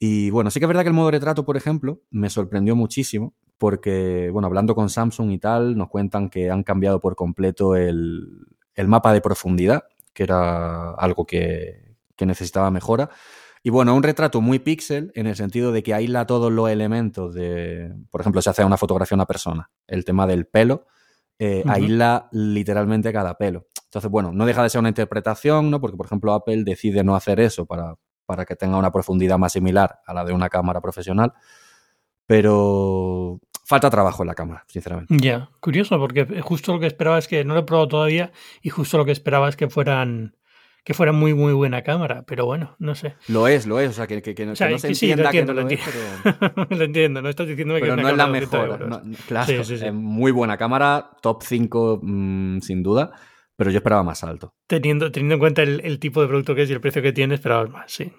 Y 0.00 0.30
bueno, 0.30 0.50
sí 0.50 0.58
que 0.58 0.64
es 0.64 0.68
verdad 0.68 0.82
que 0.82 0.88
el 0.88 0.94
modo 0.94 1.12
retrato, 1.12 1.44
por 1.44 1.56
ejemplo, 1.56 2.02
me 2.10 2.28
sorprendió 2.28 2.74
muchísimo 2.74 3.34
porque, 3.56 4.30
bueno, 4.32 4.46
hablando 4.48 4.74
con 4.74 4.90
Samsung 4.90 5.30
y 5.30 5.38
tal, 5.38 5.76
nos 5.76 5.90
cuentan 5.90 6.28
que 6.28 6.50
han 6.50 6.64
cambiado 6.64 6.98
por 6.98 7.14
completo 7.14 7.76
el, 7.76 8.48
mapa 8.88 9.12
de 9.12 9.20
profundidad, 9.20 9.84
que 10.12 10.24
era 10.24 10.90
algo 10.90 11.24
que, 11.24 11.94
que 12.16 12.26
necesitaba 12.26 12.72
mejora. 12.72 13.10
Y 13.66 13.70
bueno, 13.70 13.94
un 13.94 14.02
retrato 14.02 14.42
muy 14.42 14.58
píxel 14.58 15.10
en 15.14 15.26
el 15.26 15.36
sentido 15.36 15.72
de 15.72 15.82
que 15.82 15.94
aísla 15.94 16.26
todos 16.26 16.52
los 16.52 16.68
elementos 16.68 17.32
de, 17.32 17.94
por 18.10 18.20
ejemplo, 18.20 18.42
si 18.42 18.50
hace 18.50 18.62
una 18.62 18.76
fotografía 18.76 19.14
a 19.14 19.16
una 19.16 19.26
persona, 19.26 19.70
el 19.86 20.04
tema 20.04 20.26
del 20.26 20.46
pelo, 20.46 20.86
eh, 21.38 21.64
aísla 21.66 22.28
literalmente 22.30 23.10
cada 23.10 23.38
pelo. 23.38 23.66
Entonces, 23.86 24.10
bueno, 24.10 24.32
no 24.32 24.44
deja 24.44 24.62
de 24.62 24.68
ser 24.68 24.80
una 24.80 24.90
interpretación, 24.90 25.70
¿no? 25.70 25.80
Porque, 25.80 25.96
por 25.96 26.04
ejemplo, 26.04 26.34
Apple 26.34 26.62
decide 26.62 27.02
no 27.04 27.16
hacer 27.16 27.40
eso 27.40 27.64
para, 27.64 27.94
para 28.26 28.44
que 28.44 28.54
tenga 28.54 28.76
una 28.76 28.92
profundidad 28.92 29.38
más 29.38 29.54
similar 29.54 29.98
a 30.06 30.12
la 30.12 30.26
de 30.26 30.34
una 30.34 30.50
cámara 30.50 30.82
profesional. 30.82 31.32
Pero 32.26 33.40
falta 33.64 33.88
trabajo 33.88 34.24
en 34.24 34.26
la 34.26 34.34
cámara, 34.34 34.64
sinceramente. 34.68 35.16
Ya, 35.18 35.48
curioso, 35.60 35.98
porque 35.98 36.42
justo 36.42 36.74
lo 36.74 36.80
que 36.80 36.86
esperaba 36.86 37.16
es 37.16 37.28
que 37.28 37.46
no 37.46 37.54
lo 37.54 37.60
he 37.60 37.64
probado 37.64 37.88
todavía 37.88 38.30
y 38.60 38.68
justo 38.68 38.98
lo 38.98 39.06
que 39.06 39.12
esperaba 39.12 39.48
es 39.48 39.56
que 39.56 39.70
fueran 39.70 40.36
que 40.84 40.92
fuera 40.92 41.12
muy, 41.12 41.32
muy 41.32 41.54
buena 41.54 41.82
cámara, 41.82 42.24
pero 42.26 42.44
bueno, 42.44 42.76
no 42.78 42.94
sé. 42.94 43.14
Lo 43.28 43.48
es, 43.48 43.66
lo 43.66 43.80
es, 43.80 43.88
o 43.88 43.92
sea, 43.94 44.06
que, 44.06 44.20
que, 44.20 44.46
no, 44.46 44.54
se 44.54 44.66
entienda 44.66 45.30
que 45.30 45.42
no 45.44 45.54
lo, 45.54 45.62
entiendo. 45.62 45.86
lo 46.70 46.84
entiendo, 46.84 47.22
no 47.22 47.30
estás 47.30 47.48
diciéndome 47.48 47.80
pero 47.80 47.96
que 47.96 48.02
no 48.02 48.08
es 48.10 48.16
la 48.16 48.26
mejor. 48.26 49.02
claro, 49.26 49.52
es 49.52 49.92
muy 49.94 50.30
buena 50.30 50.58
cámara, 50.58 51.10
top 51.22 51.42
5 51.42 52.00
mm, 52.02 52.58
sin 52.60 52.82
duda, 52.82 53.12
pero 53.56 53.70
yo 53.70 53.78
esperaba 53.78 54.02
más 54.02 54.22
alto. 54.24 54.54
Teniendo, 54.66 55.10
teniendo 55.10 55.36
en 55.36 55.40
cuenta 55.40 55.62
el, 55.62 55.98
tipo 55.98 56.20
de 56.20 56.28
producto 56.28 56.54
que 56.54 56.62
es 56.62 56.70
y 56.70 56.74
el 56.74 56.82
precio 56.82 57.00
que 57.00 57.14
tiene, 57.14 57.34
esperaba 57.34 57.66
más, 57.66 57.90
sí. 57.90 58.12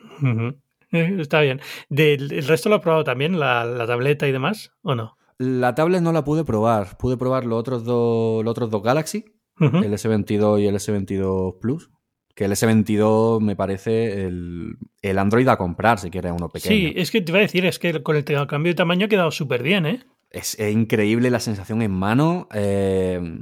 Eh, 0.91 1.17
está 1.19 1.41
bien. 1.41 1.61
¿El 1.91 2.47
resto 2.47 2.69
lo 2.69 2.75
ha 2.75 2.81
probado 2.81 3.03
también, 3.03 3.39
la, 3.39 3.85
tableta 3.85 4.27
y 4.27 4.31
demás, 4.31 4.71
o 4.81 4.95
no? 4.95 5.17
La 5.37 5.75
tablet 5.75 6.01
no 6.01 6.11
la 6.13 6.23
pude 6.23 6.43
probar. 6.45 6.97
Pude 6.97 7.17
probar 7.17 7.45
los 7.45 7.59
otros 7.59 7.83
dos, 7.83 8.43
los 8.43 8.51
otros 8.51 8.71
dos 8.71 8.81
Galaxy, 8.81 9.25
el 9.59 9.93
S22 9.93 10.61
y 10.61 10.67
el 10.67 10.75
S22 10.75 11.59
Plus 11.59 11.91
que 12.35 12.45
el 12.45 12.51
S22 12.51 13.39
me 13.39 13.55
parece 13.55 14.25
el, 14.25 14.77
Android 15.17 15.47
a 15.47 15.57
comprar 15.57 15.99
si 15.99 16.11
quieres 16.11 16.33
uno 16.33 16.49
pequeño. 16.49 16.75
Sí, 16.75 16.93
es 16.95 17.09
que 17.09 17.21
te 17.21 17.31
iba 17.31 17.39
a 17.39 17.41
decir, 17.41 17.65
es 17.65 17.79
que 17.79 18.03
con 18.03 18.17
el 18.17 18.25
cambio 18.25 18.71
de 18.71 18.75
tamaño 18.75 19.05
ha 19.05 19.09
quedado 19.09 19.31
súper 19.31 19.63
bien, 19.63 19.85
¿eh? 19.85 20.03
Es, 20.29 20.59
increíble 20.59 21.29
la 21.29 21.39
sensación 21.39 21.81
en 21.81 21.91
mano. 21.91 22.49
Eh, 22.53 23.41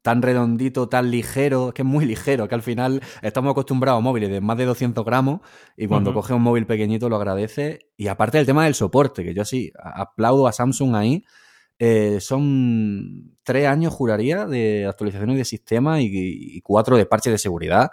tan 0.00 0.22
redondito, 0.22 0.88
tan 0.88 1.10
ligero, 1.10 1.72
que 1.74 1.82
es 1.82 1.86
muy 1.86 2.06
ligero, 2.06 2.48
que 2.48 2.54
al 2.54 2.62
final 2.62 3.02
estamos 3.20 3.52
acostumbrados 3.52 3.98
a 3.98 4.02
móviles 4.02 4.30
de 4.30 4.40
más 4.40 4.56
de 4.56 4.64
200 4.64 5.04
gramos 5.04 5.40
y 5.76 5.86
cuando 5.86 6.12
coge 6.12 6.32
un 6.34 6.42
móvil 6.42 6.66
pequeñito 6.66 7.10
lo 7.10 7.16
agradece. 7.16 7.80
Y 7.98 8.08
aparte 8.08 8.38
el 8.38 8.46
tema 8.46 8.64
del 8.64 8.74
soporte, 8.74 9.24
que 9.24 9.34
yo 9.34 9.44
sí 9.44 9.72
aplaudo 9.76 10.46
a 10.48 10.52
Samsung 10.52 10.96
ahí, 10.96 11.24
eh, 11.78 12.18
son 12.20 13.36
tres 13.42 13.66
años, 13.66 13.92
juraría, 13.92 14.46
de 14.46 14.86
actualizaciones 14.86 15.36
de 15.36 15.44
sistema 15.44 16.00
y, 16.00 16.10
y 16.12 16.60
cuatro 16.60 16.96
de 16.96 17.06
parche 17.06 17.30
de 17.30 17.38
seguridad. 17.38 17.90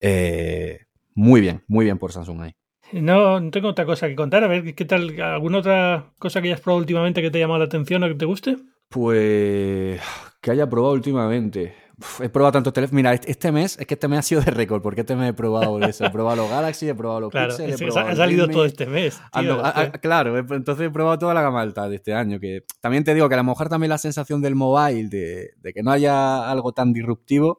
Eh, 0.00 0.80
muy 1.14 1.40
bien, 1.40 1.62
muy 1.68 1.84
bien 1.84 1.98
por 1.98 2.12
Samsung 2.12 2.42
ahí. 2.42 2.52
No, 2.92 3.50
tengo 3.50 3.68
otra 3.68 3.84
cosa 3.84 4.06
que 4.08 4.14
contar. 4.14 4.44
A 4.44 4.48
ver, 4.48 4.74
¿qué 4.74 4.84
tal? 4.84 5.20
¿Alguna 5.20 5.58
otra 5.58 6.12
cosa 6.18 6.40
que 6.40 6.48
hayas 6.48 6.60
probado 6.60 6.80
últimamente 6.80 7.20
que 7.22 7.30
te 7.30 7.38
ha 7.38 7.40
llamado 7.40 7.58
la 7.58 7.64
atención 7.64 8.02
o 8.04 8.08
que 8.08 8.14
te 8.14 8.24
guste? 8.26 8.56
Pues 8.88 10.00
que 10.40 10.50
haya 10.52 10.68
probado 10.68 10.94
últimamente. 10.94 11.74
he 12.22 12.28
probado 12.28 12.52
tantos 12.52 12.72
teléfonos. 12.72 12.94
Mira, 12.94 13.12
este, 13.14 13.30
este 13.32 13.50
mes, 13.50 13.76
es 13.80 13.86
que 13.86 13.94
este 13.94 14.06
mes 14.06 14.20
ha 14.20 14.22
sido 14.22 14.40
de 14.40 14.52
récord, 14.52 14.82
porque 14.82 15.00
este 15.00 15.16
mes 15.16 15.30
he 15.30 15.32
probado 15.32 15.80
eso. 15.82 16.04
He 16.04 16.10
probado 16.10 16.36
los 16.36 16.50
Galaxy, 16.50 16.88
he 16.88 16.94
probado 16.94 17.22
los 17.22 17.30
claro, 17.30 17.48
Pixel, 17.56 17.72
he 17.72 17.76
probado 17.78 18.08
Ha 18.08 18.14
salido 18.14 18.48
todo 18.48 18.64
este 18.64 18.86
mes. 18.86 19.20
claro, 19.32 19.92
claro, 20.00 20.38
he 20.38 20.90
probado 20.90 21.18
toda 21.18 21.34
la 21.34 21.42
gama 21.42 21.62
alta 21.62 21.88
de 21.88 21.96
este 21.96 22.14
año. 22.14 22.38
Que 22.38 22.62
también 22.80 23.02
te 23.02 23.14
digo 23.14 23.28
que 23.28 23.34
a 23.34 23.38
lo 23.38 23.44
mejor 23.44 23.68
también 23.68 23.90
la 23.90 23.98
sensación 23.98 24.40
del 24.40 24.54
mobile, 24.54 25.08
de, 25.08 25.50
de 25.56 25.72
que 25.72 25.82
no 25.82 25.90
haya 25.90 26.48
algo 26.48 26.72
tan 26.72 26.92
disruptivo, 26.92 27.58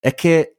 es 0.00 0.14
que 0.14 0.54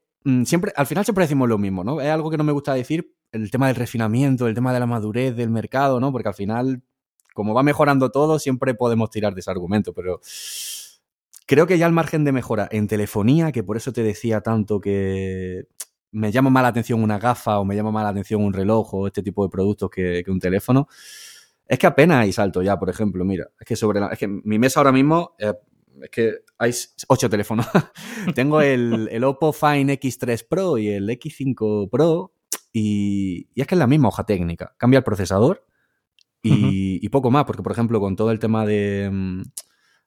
siempre, 0.45 0.71
al 0.75 0.88
final 0.88 1.05
siempre 1.05 1.23
decimos 1.23 1.49
lo 1.49 1.57
mismo, 1.57 1.83
¿no? 1.83 2.01
Es 2.01 2.09
algo 2.09 2.29
que 2.29 2.38
no 2.38 2.43
me 2.43 2.51
gusta 2.51 2.73
decir, 2.73 3.13
el 3.31 3.49
tema 3.51 3.67
del 3.67 3.75
refinamiento, 3.75 4.47
el 4.47 4.55
tema 4.55 4.73
de 4.73 4.79
la 4.79 4.86
madurez 4.86 5.36
del 5.36 5.49
mercado, 5.49 5.99
¿no? 5.99 6.12
Porque 6.12 6.29
al 6.29 6.36
final, 6.36 6.83
como 7.33 7.53
va 7.53 7.63
mejorando 7.63 8.12
todo, 8.12 8.39
siempre 8.39 8.75
podemos 8.75 9.09
tirar 9.09 9.33
de 9.33 9.41
ese 9.41 9.51
argumento, 9.51 9.93
pero 9.93 10.21
creo 11.45 11.67
que 11.67 11.77
ya 11.77 11.88
el 11.88 11.93
margen 11.93 12.23
de 12.23 12.31
mejora 12.31 12.67
en 12.71 12.88
telefonía, 12.88 13.51
que 13.51 13.63
por 13.63 13.77
eso 13.77 13.91
te 13.91 14.03
decía 14.03 14.41
tanto 14.41 14.79
que 14.79 15.67
me 16.12 16.31
llama 16.31 16.49
más 16.51 16.63
la 16.63 16.69
atención 16.69 17.01
una 17.01 17.17
gafa 17.17 17.59
o 17.59 17.65
me 17.65 17.75
llama 17.75 17.91
más 17.91 18.03
la 18.03 18.09
atención 18.09 18.43
un 18.43 18.53
reloj 18.53 18.93
o 18.93 19.07
este 19.07 19.23
tipo 19.23 19.43
de 19.43 19.49
productos 19.49 19.89
que, 19.89 20.23
un 20.27 20.39
teléfono, 20.39 20.88
es 21.67 21.79
que 21.79 21.88
apenas 21.88 22.17
hay 22.17 22.31
salto 22.31 22.62
ya, 22.62 22.77
por 22.77 22.89
ejemplo, 22.89 23.25
mira, 23.25 23.49
es 23.59 23.65
que 23.65 23.75
sobre 23.75 23.99
es 24.12 24.19
que 24.19 24.27
mi 24.27 24.59
mesa 24.59 24.79
ahora 24.79 24.91
mismo 24.91 25.36
es 26.01 26.10
que 26.10 26.34
hay 26.58 26.71
ocho 27.08 27.29
teléfonos. 27.29 27.65
Tengo 28.36 28.62
el, 28.62 29.10
el, 29.12 29.23
Oppo 29.23 29.53
Fine 29.53 29.99
X3 29.99 30.47
Pro 30.47 30.77
y 30.77 30.89
el 30.89 31.10
X5 31.10 31.89
Pro 31.89 32.34
y, 32.71 33.47
es 33.56 33.67
que 33.67 33.75
es 33.75 33.79
la 33.79 33.88
misma 33.88 34.10
hoja 34.10 34.25
técnica. 34.25 34.75
Cambia 34.77 34.97
el 34.97 35.03
procesador 35.03 35.65
y, 36.41 37.08
poco 37.10 37.32
más, 37.32 37.45
porque 37.45 37.63
por 37.63 37.71
ejemplo 37.71 38.01
con 38.01 38.15
todo 38.15 38.32
el 38.32 38.39
tema 38.39 38.65
de, 38.65 39.10
mm, 39.12 39.41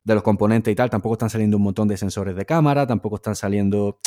de, 0.05 0.15
los 0.15 0.23
componentes 0.23 0.71
y 0.71 0.75
tal, 0.75 0.91
tampoco 0.91 1.15
están 1.15 1.31
saliendo 1.31 1.57
un 1.57 1.63
montón 1.63 1.89
de 1.89 1.97
sensores 1.97 2.37
de 2.37 2.45
cámara, 2.45 2.87
tampoco 2.87 3.17
están 3.17 3.37
saliendo 3.37 4.01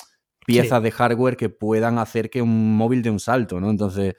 piezas 0.46 0.84
de 0.84 0.92
hardware 0.92 1.38
que 1.38 1.50
puedan 1.50 1.98
hacer 1.98 2.30
que 2.30 2.42
un 2.42 2.76
móvil 2.76 3.02
dé 3.02 3.10
un 3.10 3.20
salto, 3.20 3.60
¿no? 3.60 3.70
Entonces, 3.70 4.16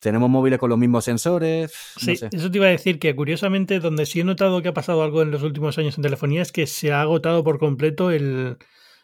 tenemos 0.00 0.28
móviles 0.28 0.58
con 0.58 0.70
los 0.70 0.78
mismos 0.78 1.04
sensores. 1.04 1.72
Sí, 1.96 2.12
eso 2.12 2.50
te 2.50 2.58
iba 2.58 2.66
a 2.66 2.70
decir 2.70 2.98
que 2.98 3.14
curiosamente 3.14 3.80
donde 3.80 4.06
sí 4.06 4.20
he 4.20 4.24
notado 4.24 4.62
que 4.62 4.68
ha 4.68 4.74
pasado 4.74 5.02
algo 5.02 5.22
en 5.22 5.30
los 5.30 5.42
últimos 5.42 5.78
años 5.78 5.96
en 5.96 6.02
telefonía 6.02 6.42
es 6.42 6.52
que 6.52 6.66
se 6.66 6.92
ha 6.92 7.02
agotado 7.02 7.44
por 7.44 7.58
completo 7.58 8.10
el, 8.10 8.56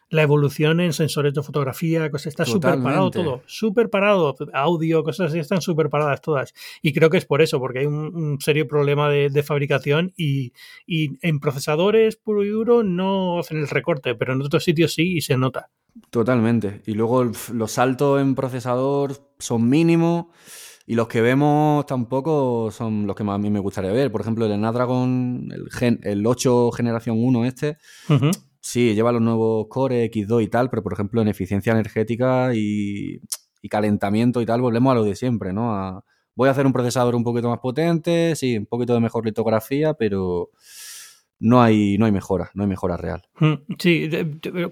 la 0.09 0.23
evolución 0.23 0.81
en 0.81 0.93
sensores 0.93 1.35
de 1.35 1.43
fotografía, 1.43 2.11
cosas, 2.11 2.29
está 2.29 2.45
súper 2.45 2.81
parado 2.81 3.11
todo, 3.11 3.43
súper 3.47 3.91
parado, 3.91 4.37
audio, 4.53 5.03
cosas 5.03 5.31
así 5.31 5.39
están 5.39 5.61
súper 5.61 5.91
paradas 5.91 6.21
todas. 6.21 6.55
Y 6.81 6.93
creo 6.93 7.11
que 7.11 7.19
es 7.19 7.27
por 7.27 7.43
eso, 7.43 7.59
porque 7.59 7.81
hay 7.81 7.87
un, 7.87 8.39
serio 8.41 8.69
problema 8.69 9.09
de, 9.11 9.43
fabricación 9.43 10.13
y, 10.17 10.53
en 10.87 11.41
procesadores 11.41 12.17
puro 12.17 12.45
y 12.45 12.49
duro 12.49 12.83
no 12.83 13.41
hacen 13.41 13.59
el 13.59 13.69
recorte, 13.69 14.15
pero 14.15 14.33
en 14.33 14.43
otros 14.43 14.65
sitios 14.65 14.95
sí 14.95 15.17
y 15.17 15.21
se 15.21 15.37
nota. 15.37 15.71
Totalmente. 16.11 16.83
Y 16.87 16.93
luego 16.93 17.31
los 17.53 17.73
saltos 17.73 18.21
en 18.21 18.35
procesador 18.35 19.17
son 19.39 19.69
mínimos. 19.69 20.27
Y 20.87 20.95
los 20.95 21.09
que 21.09 21.21
vemos 21.21 21.85
tampoco 21.87 22.71
son 22.71 23.07
los 23.07 23.17
que 23.17 23.25
más 23.25 23.35
a 23.35 23.39
mí 23.39 23.51
me 23.51 23.59
gustaría 23.59 23.91
ver. 23.91 24.13
Por 24.13 24.21
ejemplo, 24.21 24.47
el 24.47 24.55
Snapdragon, 24.55 25.49
el, 25.53 25.71
gen, 25.71 25.99
el 26.05 26.25
8 26.25 26.71
generación 26.71 27.17
1 27.19 27.45
este, 27.45 27.77
Sí, 28.61 28.95
lleva 28.95 29.13
los 29.13 29.23
nuevos 29.23 29.67
Core 29.69 30.11
X2 30.11 30.43
y 30.43 30.49
tal, 30.49 30.71
pero 30.71 30.83
por 30.83 30.93
ejemplo 30.93 31.23
en 31.23 31.29
eficiencia 31.29 31.73
energética 31.73 32.53
y, 32.53 33.21
calentamiento 33.69 34.41
y 34.41 34.47
tal, 34.47 34.61
volvemos 34.61 34.93
a 34.93 34.95
lo 34.95 35.05
de 35.05 35.17
siempre, 35.17 35.53
¿no? 35.53 36.05
voy 36.37 36.49
a 36.49 36.53
hacer 36.53 36.67
un 36.67 36.73
procesador 36.73 37.17
un 37.17 37.25
poquito 37.25 37.49
más 37.49 37.59
potente, 37.59 38.37
sí, 38.37 38.59
un 38.59 38.67
poquito 38.67 38.95
de 38.95 39.01
mejor 39.01 39.25
litografía, 39.25 39.95
pero 39.95 40.51
no 41.39 41.63
hay, 41.63 41.99
no 41.99 42.07
hay 42.07 42.13
mejora, 42.13 42.51
no 42.55 42.63
hay 42.63 42.69
mejora 42.69 42.97
real. 42.97 43.23
Mm, 43.39 43.55
sí, 43.79 44.11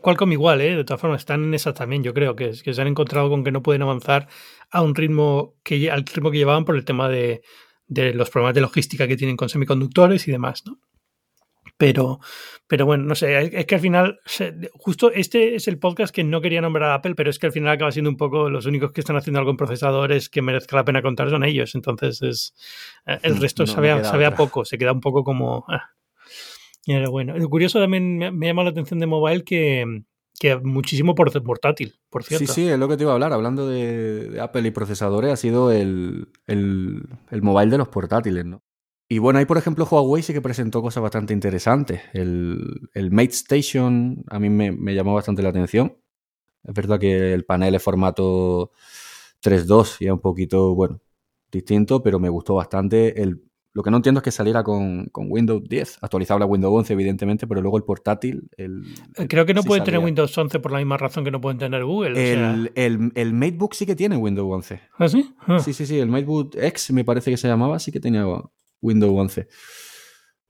Qualcomm 0.00 0.32
igual, 0.32 0.60
¿eh? 0.60 0.76
De 0.76 0.84
todas 0.84 1.00
formas, 1.00 1.20
están 1.20 1.44
en 1.44 1.54
esas 1.54 1.74
también, 1.74 2.02
yo 2.02 2.14
creo, 2.14 2.36
que, 2.36 2.52
que 2.62 2.74
se 2.74 2.80
han 2.80 2.88
encontrado 2.88 3.28
con 3.28 3.44
que 3.44 3.52
no 3.52 3.62
pueden 3.62 3.82
avanzar 3.82 4.28
a 4.70 4.82
un 4.82 4.94
ritmo 4.94 5.54
que, 5.62 5.90
al 5.90 6.04
ritmo 6.06 6.30
que 6.30 6.38
llevaban 6.38 6.64
por 6.64 6.76
el 6.76 6.84
tema 6.84 7.08
de, 7.08 7.42
de 7.86 8.14
los 8.14 8.30
problemas 8.30 8.54
de 8.54 8.62
logística 8.62 9.06
que 9.06 9.16
tienen 9.16 9.36
con 9.36 9.48
semiconductores 9.48 10.26
y 10.28 10.32
demás, 10.32 10.64
¿no? 10.66 10.78
Pero, 11.76 12.20
pero 12.68 12.86
bueno, 12.86 13.04
no 13.04 13.14
sé, 13.16 13.58
es 13.58 13.66
que 13.66 13.74
al 13.74 13.80
final, 13.80 14.20
justo 14.74 15.10
este 15.10 15.56
es 15.56 15.66
el 15.66 15.78
podcast 15.78 16.14
que 16.14 16.22
no 16.22 16.40
quería 16.40 16.60
nombrar 16.60 16.90
a 16.90 16.94
Apple, 16.94 17.14
pero 17.16 17.30
es 17.30 17.38
que 17.40 17.46
al 17.46 17.52
final 17.52 17.72
acaba 17.72 17.90
siendo 17.90 18.10
un 18.10 18.16
poco 18.16 18.48
los 18.48 18.66
únicos 18.66 18.92
que 18.92 19.00
están 19.00 19.16
haciendo 19.16 19.40
algo 19.40 19.50
en 19.50 19.56
procesadores 19.56 20.28
que 20.28 20.40
merezca 20.40 20.76
la 20.76 20.84
pena 20.84 21.02
contar 21.02 21.30
son 21.30 21.42
ellos. 21.42 21.74
Entonces, 21.74 22.22
es, 22.22 22.54
eh, 23.06 23.18
el 23.22 23.40
resto 23.40 23.66
sabe, 23.66 23.90
a, 23.90 24.34
poco, 24.36 24.64
se 24.64 24.78
queda 24.78 24.92
un 24.92 25.00
poco 25.00 25.24
como. 25.24 25.64
Ah. 25.68 25.90
Pero 26.86 27.10
bueno, 27.10 27.34
curioso 27.48 27.80
también 27.80 28.18
me, 28.18 28.46
llama 28.46 28.64
la 28.64 28.70
atención 28.70 29.00
de 29.00 29.06
mobile 29.06 29.42
que, 29.44 30.02
que 30.38 30.56
muchísimo 30.56 31.14
por 31.14 31.42
portátil, 31.42 31.94
por 32.10 32.24
cierto. 32.24 32.46
Sí, 32.46 32.52
sí, 32.52 32.68
es 32.68 32.78
lo 32.78 32.88
que 32.88 32.96
te 32.96 33.04
iba 33.04 33.12
a 33.12 33.14
hablar. 33.14 33.32
Hablando 33.32 33.68
de, 33.68 34.38
Apple 34.40 34.68
y 34.68 34.70
procesadores, 34.70 35.32
ha 35.32 35.36
sido 35.36 35.72
el, 35.72 36.28
el, 36.46 37.02
el, 37.30 37.42
mobile 37.42 37.70
de 37.70 37.78
los 37.78 37.88
portátiles, 37.88 38.44
¿no? 38.44 38.62
Y 39.08 39.18
bueno, 39.18 39.38
ahí 39.38 39.44
por 39.44 39.58
ejemplo 39.58 39.86
Huawei 39.90 40.22
sí 40.22 40.32
que 40.32 40.40
presentó 40.40 40.82
cosas 40.82 41.02
bastante 41.02 41.32
interesantes. 41.32 42.02
El, 42.12 42.88
el 42.94 43.10
Mate 43.10 43.30
Station 43.30 44.24
a 44.28 44.38
mí 44.38 44.48
me, 44.48 44.94
llamó 44.94 45.14
bastante 45.14 45.42
la 45.42 45.50
atención. 45.50 45.98
Es 46.64 46.74
verdad 46.74 46.98
que 46.98 47.34
el 47.34 47.44
panel 47.44 47.74
es 47.74 47.82
formato 47.82 48.72
3.2 49.42 49.96
y 50.00 50.06
es 50.06 50.12
un 50.12 50.20
poquito, 50.20 50.74
bueno, 50.74 51.00
distinto, 51.50 52.02
pero 52.02 52.18
me 52.18 52.30
gustó 52.30 52.54
bastante. 52.54 53.22
El, 53.22 53.44
lo 53.74 53.82
que 53.82 53.90
no 53.90 53.96
entiendo 53.96 54.20
es 54.20 54.24
que 54.24 54.30
saliera 54.30 54.62
con, 54.62 55.10
Windows 55.12 55.64
10, 55.68 55.98
actualizable 56.00 56.44
a 56.44 56.46
Windows 56.46 56.72
11 56.72 56.92
evidentemente, 56.92 57.46
pero 57.48 57.60
luego 57.60 57.76
el 57.76 57.82
portátil... 57.82 58.48
El, 58.56 58.84
eh, 59.18 59.26
Creo 59.28 59.44
que 59.44 59.52
no 59.52 59.64
puede 59.64 59.82
tener 59.82 59.98
Windows 59.98 60.36
11 60.38 60.60
por 60.60 60.70
la 60.70 60.78
misma 60.78 60.96
razón 60.96 61.24
que 61.24 61.32
no 61.32 61.40
pueden 61.40 61.58
tener 61.58 61.84
Google. 61.84 62.32
El, 62.32 62.70
el, 62.76 63.12
el, 63.16 63.32
MateBook 63.32 63.74
sí 63.74 63.84
que 63.84 63.96
tiene 63.96 64.16
Windows 64.16 64.48
11. 64.48 64.80
¿Ah, 64.96 65.08
sí? 65.08 65.34
Ah. 65.40 65.58
Sí, 65.58 65.72
sí, 65.72 65.86
sí, 65.86 65.98
el 65.98 66.08
MateBook 66.08 66.54
X 66.56 66.92
me 66.92 67.04
parece 67.04 67.32
que 67.32 67.36
se 67.36 67.48
llamaba, 67.48 67.80
sí 67.80 67.90
que 67.90 67.98
tenía 67.98 68.24
Windows 68.80 69.12
11. 69.12 69.48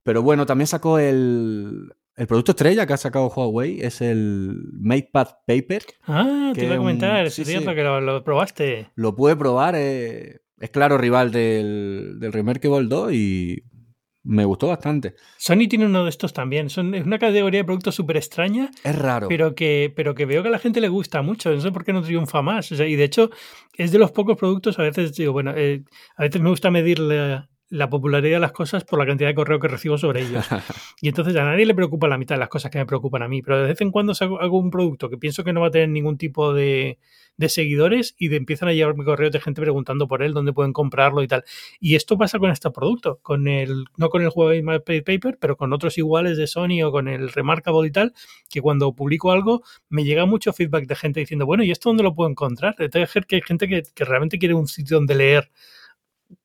Pero 0.02 0.22
bueno, 0.22 0.44
también 0.44 0.66
sacó 0.66 0.98
el, 0.98 1.94
el 2.16 2.26
producto 2.26 2.52
estrella 2.52 2.86
que 2.86 2.92
ha 2.92 2.98
sacado 2.98 3.28
Huawei, 3.28 3.80
es 3.80 4.02
el 4.02 4.68
MatePad 4.80 5.28
Paper. 5.46 5.82
Ah, 6.06 6.52
te 6.54 6.66
iba 6.66 6.74
a 6.74 6.78
comentar, 6.78 7.24
es 7.24 7.34
cierto 7.34 7.74
que 7.74 7.82
lo, 7.82 8.22
probaste. 8.22 8.90
Lo 8.94 9.16
pude 9.16 9.34
probar, 9.34 9.74
eh, 9.76 10.42
es 10.64 10.70
claro 10.70 10.96
rival 10.96 11.30
del, 11.30 12.16
del 12.18 12.32
Remarkable 12.32 12.88
2 12.88 13.12
y 13.12 13.62
me 14.22 14.46
gustó 14.46 14.68
bastante. 14.68 15.14
Sony 15.36 15.68
tiene 15.68 15.84
uno 15.84 16.04
de 16.04 16.08
estos 16.08 16.32
también. 16.32 16.70
Son, 16.70 16.94
es 16.94 17.04
una 17.04 17.18
categoría 17.18 17.60
de 17.60 17.64
productos 17.64 17.94
súper 17.94 18.16
extraña. 18.16 18.70
Es 18.82 18.96
raro. 18.96 19.28
Pero 19.28 19.54
que, 19.54 19.92
pero 19.94 20.14
que 20.14 20.24
veo 20.24 20.42
que 20.42 20.48
a 20.48 20.52
la 20.52 20.58
gente 20.58 20.80
le 20.80 20.88
gusta 20.88 21.20
mucho. 21.20 21.50
No 21.50 21.60
sé 21.60 21.70
por 21.70 21.84
qué 21.84 21.92
no 21.92 22.00
triunfa 22.00 22.40
más. 22.40 22.72
y 22.72 22.96
de 22.96 23.04
hecho, 23.04 23.28
es 23.74 23.92
de 23.92 23.98
los 23.98 24.12
pocos 24.12 24.38
productos, 24.38 24.78
a 24.78 24.82
veces 24.84 25.14
digo, 25.14 25.34
bueno, 25.34 25.52
eh, 25.54 25.84
a 26.16 26.22
veces 26.22 26.40
me 26.40 26.48
gusta 26.48 26.70
medir 26.70 26.98
la 26.98 27.50
popularidad 27.90 28.36
de 28.36 28.40
las 28.40 28.52
cosas 28.52 28.84
por 28.84 28.98
la 28.98 29.06
cantidad 29.06 29.28
de 29.28 29.34
correo 29.34 29.58
que 29.58 29.68
recibo 29.68 29.98
sobre 29.98 30.22
ellos. 30.22 30.46
Y 31.00 31.08
entonces 31.08 31.36
a 31.36 31.44
nadie 31.44 31.66
le 31.66 31.74
preocupa 31.74 32.08
la 32.08 32.16
mitad 32.16 32.36
de 32.36 32.38
las 32.38 32.48
cosas 32.48 32.70
que 32.70 32.78
me 32.78 32.86
preocupan 32.86 33.22
a 33.22 33.28
mí, 33.28 33.42
pero 33.42 33.58
de 33.60 33.68
vez 33.68 33.80
en 33.80 33.90
cuando 33.90 34.14
hago 34.40 34.58
un 34.58 34.70
producto 34.70 35.10
que 35.10 35.18
pienso 35.18 35.44
que 35.44 35.52
no 35.52 35.60
va 35.60 35.66
a 35.66 35.70
tener 35.70 35.90
ningún 35.90 36.16
tipo 36.16 36.54
de, 36.54 36.98
de 37.36 37.48
seguidores 37.48 38.14
y 38.18 38.28
de, 38.28 38.36
empiezan 38.36 38.68
a 38.68 38.72
llevarme 38.72 39.04
correos 39.04 39.32
de 39.32 39.40
gente 39.40 39.60
preguntando 39.60 40.06
por 40.06 40.22
él, 40.22 40.32
dónde 40.32 40.52
pueden 40.52 40.72
comprarlo 40.72 41.22
y 41.22 41.28
tal. 41.28 41.44
Y 41.80 41.94
esto 41.96 42.16
pasa 42.16 42.38
con 42.38 42.50
este 42.50 42.70
producto, 42.70 43.18
con 43.22 43.48
el, 43.48 43.84
no 43.96 44.08
con 44.08 44.22
el 44.22 44.30
Huawei 44.34 44.62
Paper, 44.62 45.38
pero 45.40 45.56
con 45.56 45.72
otros 45.72 45.98
iguales 45.98 46.36
de 46.36 46.46
Sony 46.46 46.82
o 46.84 46.92
con 46.92 47.08
el 47.08 47.30
Remarkable 47.30 47.88
y 47.88 47.92
tal, 47.92 48.14
que 48.48 48.60
cuando 48.60 48.94
publico 48.94 49.32
algo 49.32 49.62
me 49.88 50.04
llega 50.04 50.26
mucho 50.26 50.52
feedback 50.52 50.86
de 50.86 50.96
gente 50.96 51.20
diciendo, 51.20 51.46
bueno, 51.46 51.64
¿y 51.64 51.70
esto 51.70 51.88
dónde 51.90 52.02
lo 52.02 52.14
puedo 52.14 52.30
encontrar? 52.30 52.76
Entonces, 52.78 53.26
que 53.26 53.36
hay 53.36 53.42
gente 53.42 53.68
que, 53.68 53.82
que 53.94 54.04
realmente 54.04 54.38
quiere 54.38 54.54
un 54.54 54.66
sitio 54.66 54.96
donde 54.96 55.14
leer 55.14 55.50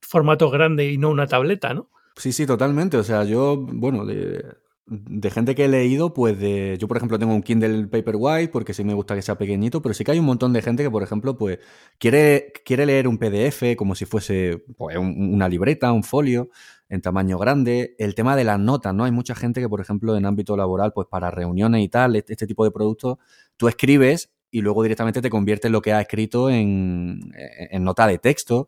formato 0.01 0.49
grande 0.49 0.91
y 0.91 0.97
no 0.97 1.09
una 1.09 1.27
tableta, 1.27 1.73
¿no? 1.73 1.89
Sí, 2.15 2.31
sí, 2.33 2.45
totalmente. 2.45 2.97
O 2.97 3.03
sea, 3.03 3.23
yo, 3.23 3.57
bueno, 3.57 4.05
de, 4.05 4.43
de 4.89 5.29
gente 5.29 5.53
que 5.55 5.65
he 5.65 5.67
leído, 5.67 6.13
pues 6.13 6.39
de. 6.39 6.77
Yo, 6.79 6.87
por 6.87 6.97
ejemplo, 6.97 7.19
tengo 7.19 7.33
un 7.33 7.43
Kindle 7.43 7.87
Paperwhite 7.87 8.51
porque 8.51 8.73
sí 8.73 8.83
me 8.83 8.93
gusta 8.93 9.15
que 9.15 9.21
sea 9.21 9.37
pequeñito, 9.37 9.81
pero 9.81 9.93
sí 9.93 10.03
que 10.03 10.11
hay 10.11 10.19
un 10.19 10.25
montón 10.25 10.51
de 10.51 10.61
gente 10.61 10.83
que, 10.83 10.89
por 10.89 11.03
ejemplo, 11.03 11.37
pues 11.37 11.59
quiere, 11.99 12.51
quiere 12.65 12.85
leer 12.85 13.07
un 13.07 13.19
PDF 13.19 13.75
como 13.77 13.95
si 13.95 14.05
fuese 14.05 14.63
pues, 14.77 14.97
una 14.97 15.47
libreta, 15.47 15.91
un 15.91 16.03
folio 16.03 16.49
en 16.89 17.01
tamaño 17.01 17.37
grande. 17.37 17.95
El 17.99 18.15
tema 18.15 18.35
de 18.35 18.43
las 18.43 18.59
notas, 18.59 18.93
¿no? 18.95 19.03
Hay 19.05 19.11
mucha 19.11 19.35
gente 19.35 19.61
que, 19.61 19.69
por 19.69 19.79
ejemplo, 19.79 20.17
en 20.17 20.25
ámbito 20.25 20.57
laboral, 20.57 20.91
pues 20.93 21.07
para 21.07 21.29
reuniones 21.29 21.83
y 21.83 21.89
tal, 21.89 22.15
este, 22.15 22.33
este 22.33 22.47
tipo 22.47 22.63
de 22.63 22.71
productos, 22.71 23.17
tú 23.57 23.67
escribes 23.67 24.31
y 24.51 24.61
luego 24.61 24.83
directamente 24.83 25.21
te 25.21 25.29
conviertes 25.29 25.69
lo 25.69 25.81
que 25.81 25.93
ha 25.93 26.01
escrito 26.01 26.49
en, 26.49 27.31
nota 27.79 28.07
de 28.07 28.17
texto. 28.17 28.67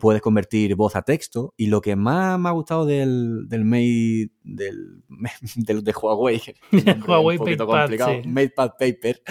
Puedes 0.00 0.22
convertir 0.22 0.74
voz 0.74 0.96
a 0.96 1.02
texto. 1.02 1.54
Y 1.56 1.66
lo 1.66 1.80
que 1.80 1.96
más 1.96 2.38
me 2.38 2.48
ha 2.48 2.52
gustado 2.52 2.86
del, 2.86 3.48
del 3.48 3.64
Mate, 3.64 4.30
del, 4.44 5.84
de 5.84 5.92
Huawei, 5.92 6.40
Huawei 7.06 7.36
un 7.36 7.44
poquito 7.44 7.66
complicado, 7.66 8.12
MatePad 8.24 8.70
Paper, 8.78 9.22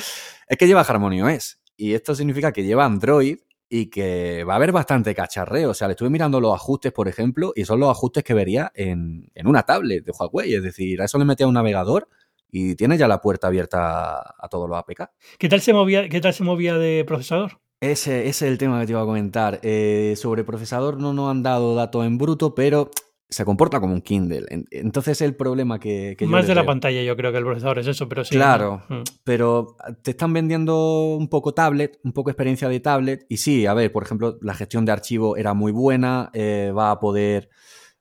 es 0.47 0.57
que 0.57 0.67
lleva 0.67 0.81
Harmony 0.81 1.21
OS. 1.21 1.59
Y 1.75 1.93
esto 1.93 2.15
significa 2.15 2.51
que 2.51 2.63
lleva 2.63 2.85
Android 2.85 3.37
y 3.69 3.87
que 3.87 4.43
va 4.43 4.53
a 4.53 4.55
haber 4.57 4.71
bastante 4.71 5.13
cacharreo. 5.13 5.71
O 5.71 5.73
sea, 5.73 5.87
le 5.87 5.93
estuve 5.93 6.09
mirando 6.09 6.39
los 6.39 6.53
ajustes, 6.53 6.91
por 6.91 7.07
ejemplo, 7.07 7.53
y 7.55 7.65
son 7.65 7.79
los 7.79 7.89
ajustes 7.89 8.23
que 8.23 8.33
vería 8.33 8.71
en, 8.75 9.29
en 9.35 9.47
una 9.47 9.63
tablet 9.63 10.05
de 10.05 10.11
Huawei. 10.11 10.53
Es 10.53 10.63
decir, 10.63 11.01
a 11.01 11.05
eso 11.05 11.17
le 11.17 11.25
metía 11.25 11.47
un 11.47 11.53
navegador 11.53 12.07
y 12.51 12.75
tiene 12.75 12.97
ya 12.97 13.07
la 13.07 13.21
puerta 13.21 13.47
abierta 13.47 14.19
a, 14.19 14.47
todos 14.49 14.69
los 14.69 14.77
APK. 14.77 15.09
¿Qué 15.37 15.49
tal 15.49 15.61
se 15.61 15.73
movía, 15.73 16.07
qué 16.09 16.21
tal 16.21 16.33
se 16.33 16.43
movía 16.43 16.77
de 16.77 17.03
procesador? 17.05 17.59
Ese, 17.79 18.27
es 18.27 18.41
el 18.41 18.57
tema 18.57 18.79
que 18.79 18.87
te 18.87 18.91
iba 18.93 19.01
a 19.01 19.05
comentar. 19.05 19.59
Eh, 19.61 20.15
sobre 20.17 20.43
procesador 20.43 20.99
no 20.99 21.13
nos 21.13 21.29
han 21.29 21.43
dado 21.43 21.75
datos 21.75 22.05
en 22.05 22.17
bruto, 22.17 22.55
pero 22.55 22.89
se 23.29 23.43
comporta 23.43 23.79
como 23.79 23.93
un 23.93 24.01
Kindle. 24.01 24.45
Entonces 24.71 25.21
el 25.21 25.35
problema 25.35 25.79
que... 25.79 26.15
que 26.17 26.25
Más 26.25 26.47
de 26.47 26.55
la 26.55 26.65
pantalla 26.65 27.03
yo 27.03 27.15
creo 27.17 27.31
que 27.31 27.37
el 27.39 27.43
procesador 27.43 27.79
es 27.79 27.87
eso, 27.87 28.07
pero 28.07 28.23
sí. 28.23 28.35
Claro, 28.35 28.83
mm. 28.87 29.01
pero 29.23 29.75
te 30.01 30.11
están 30.11 30.31
vendiendo 30.31 31.15
un 31.15 31.27
poco 31.27 31.53
tablet, 31.53 31.99
un 32.03 32.13
poco 32.13 32.29
experiencia 32.29 32.69
de 32.69 32.79
tablet. 32.79 33.25
Y 33.27 33.37
sí, 33.37 33.65
a 33.65 33.73
ver, 33.73 33.91
por 33.91 34.03
ejemplo, 34.03 34.37
la 34.41 34.53
gestión 34.53 34.85
de 34.85 34.93
archivo 34.93 35.35
era 35.35 35.53
muy 35.53 35.73
buena, 35.73 36.29
eh, 36.33 36.71
va 36.75 36.91
a 36.91 36.99
poder 36.99 37.49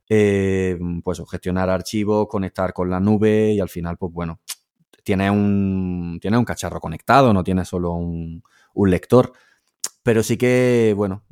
eh, 0.09 0.79
pues 1.03 1.23
gestionar 1.31 1.69
archivos, 1.71 2.29
conectar 2.29 2.73
con 2.73 2.91
la 2.91 3.01
nube 3.01 3.53
y 3.53 3.61
al 3.61 3.69
final, 3.69 3.97
pues 3.97 4.13
bueno, 4.13 4.41
tiene 5.07 5.31
un, 5.31 6.19
tiene 6.21 6.39
un 6.39 6.45
cacharro 6.45 6.81
conectado, 6.81 7.33
no 7.33 7.45
tiene 7.45 7.65
solo 7.65 7.93
un, 7.93 8.43
lector. 8.75 9.33
Pero 10.03 10.23
sí 10.23 10.37
que, 10.37 10.95
bueno, 10.97 11.25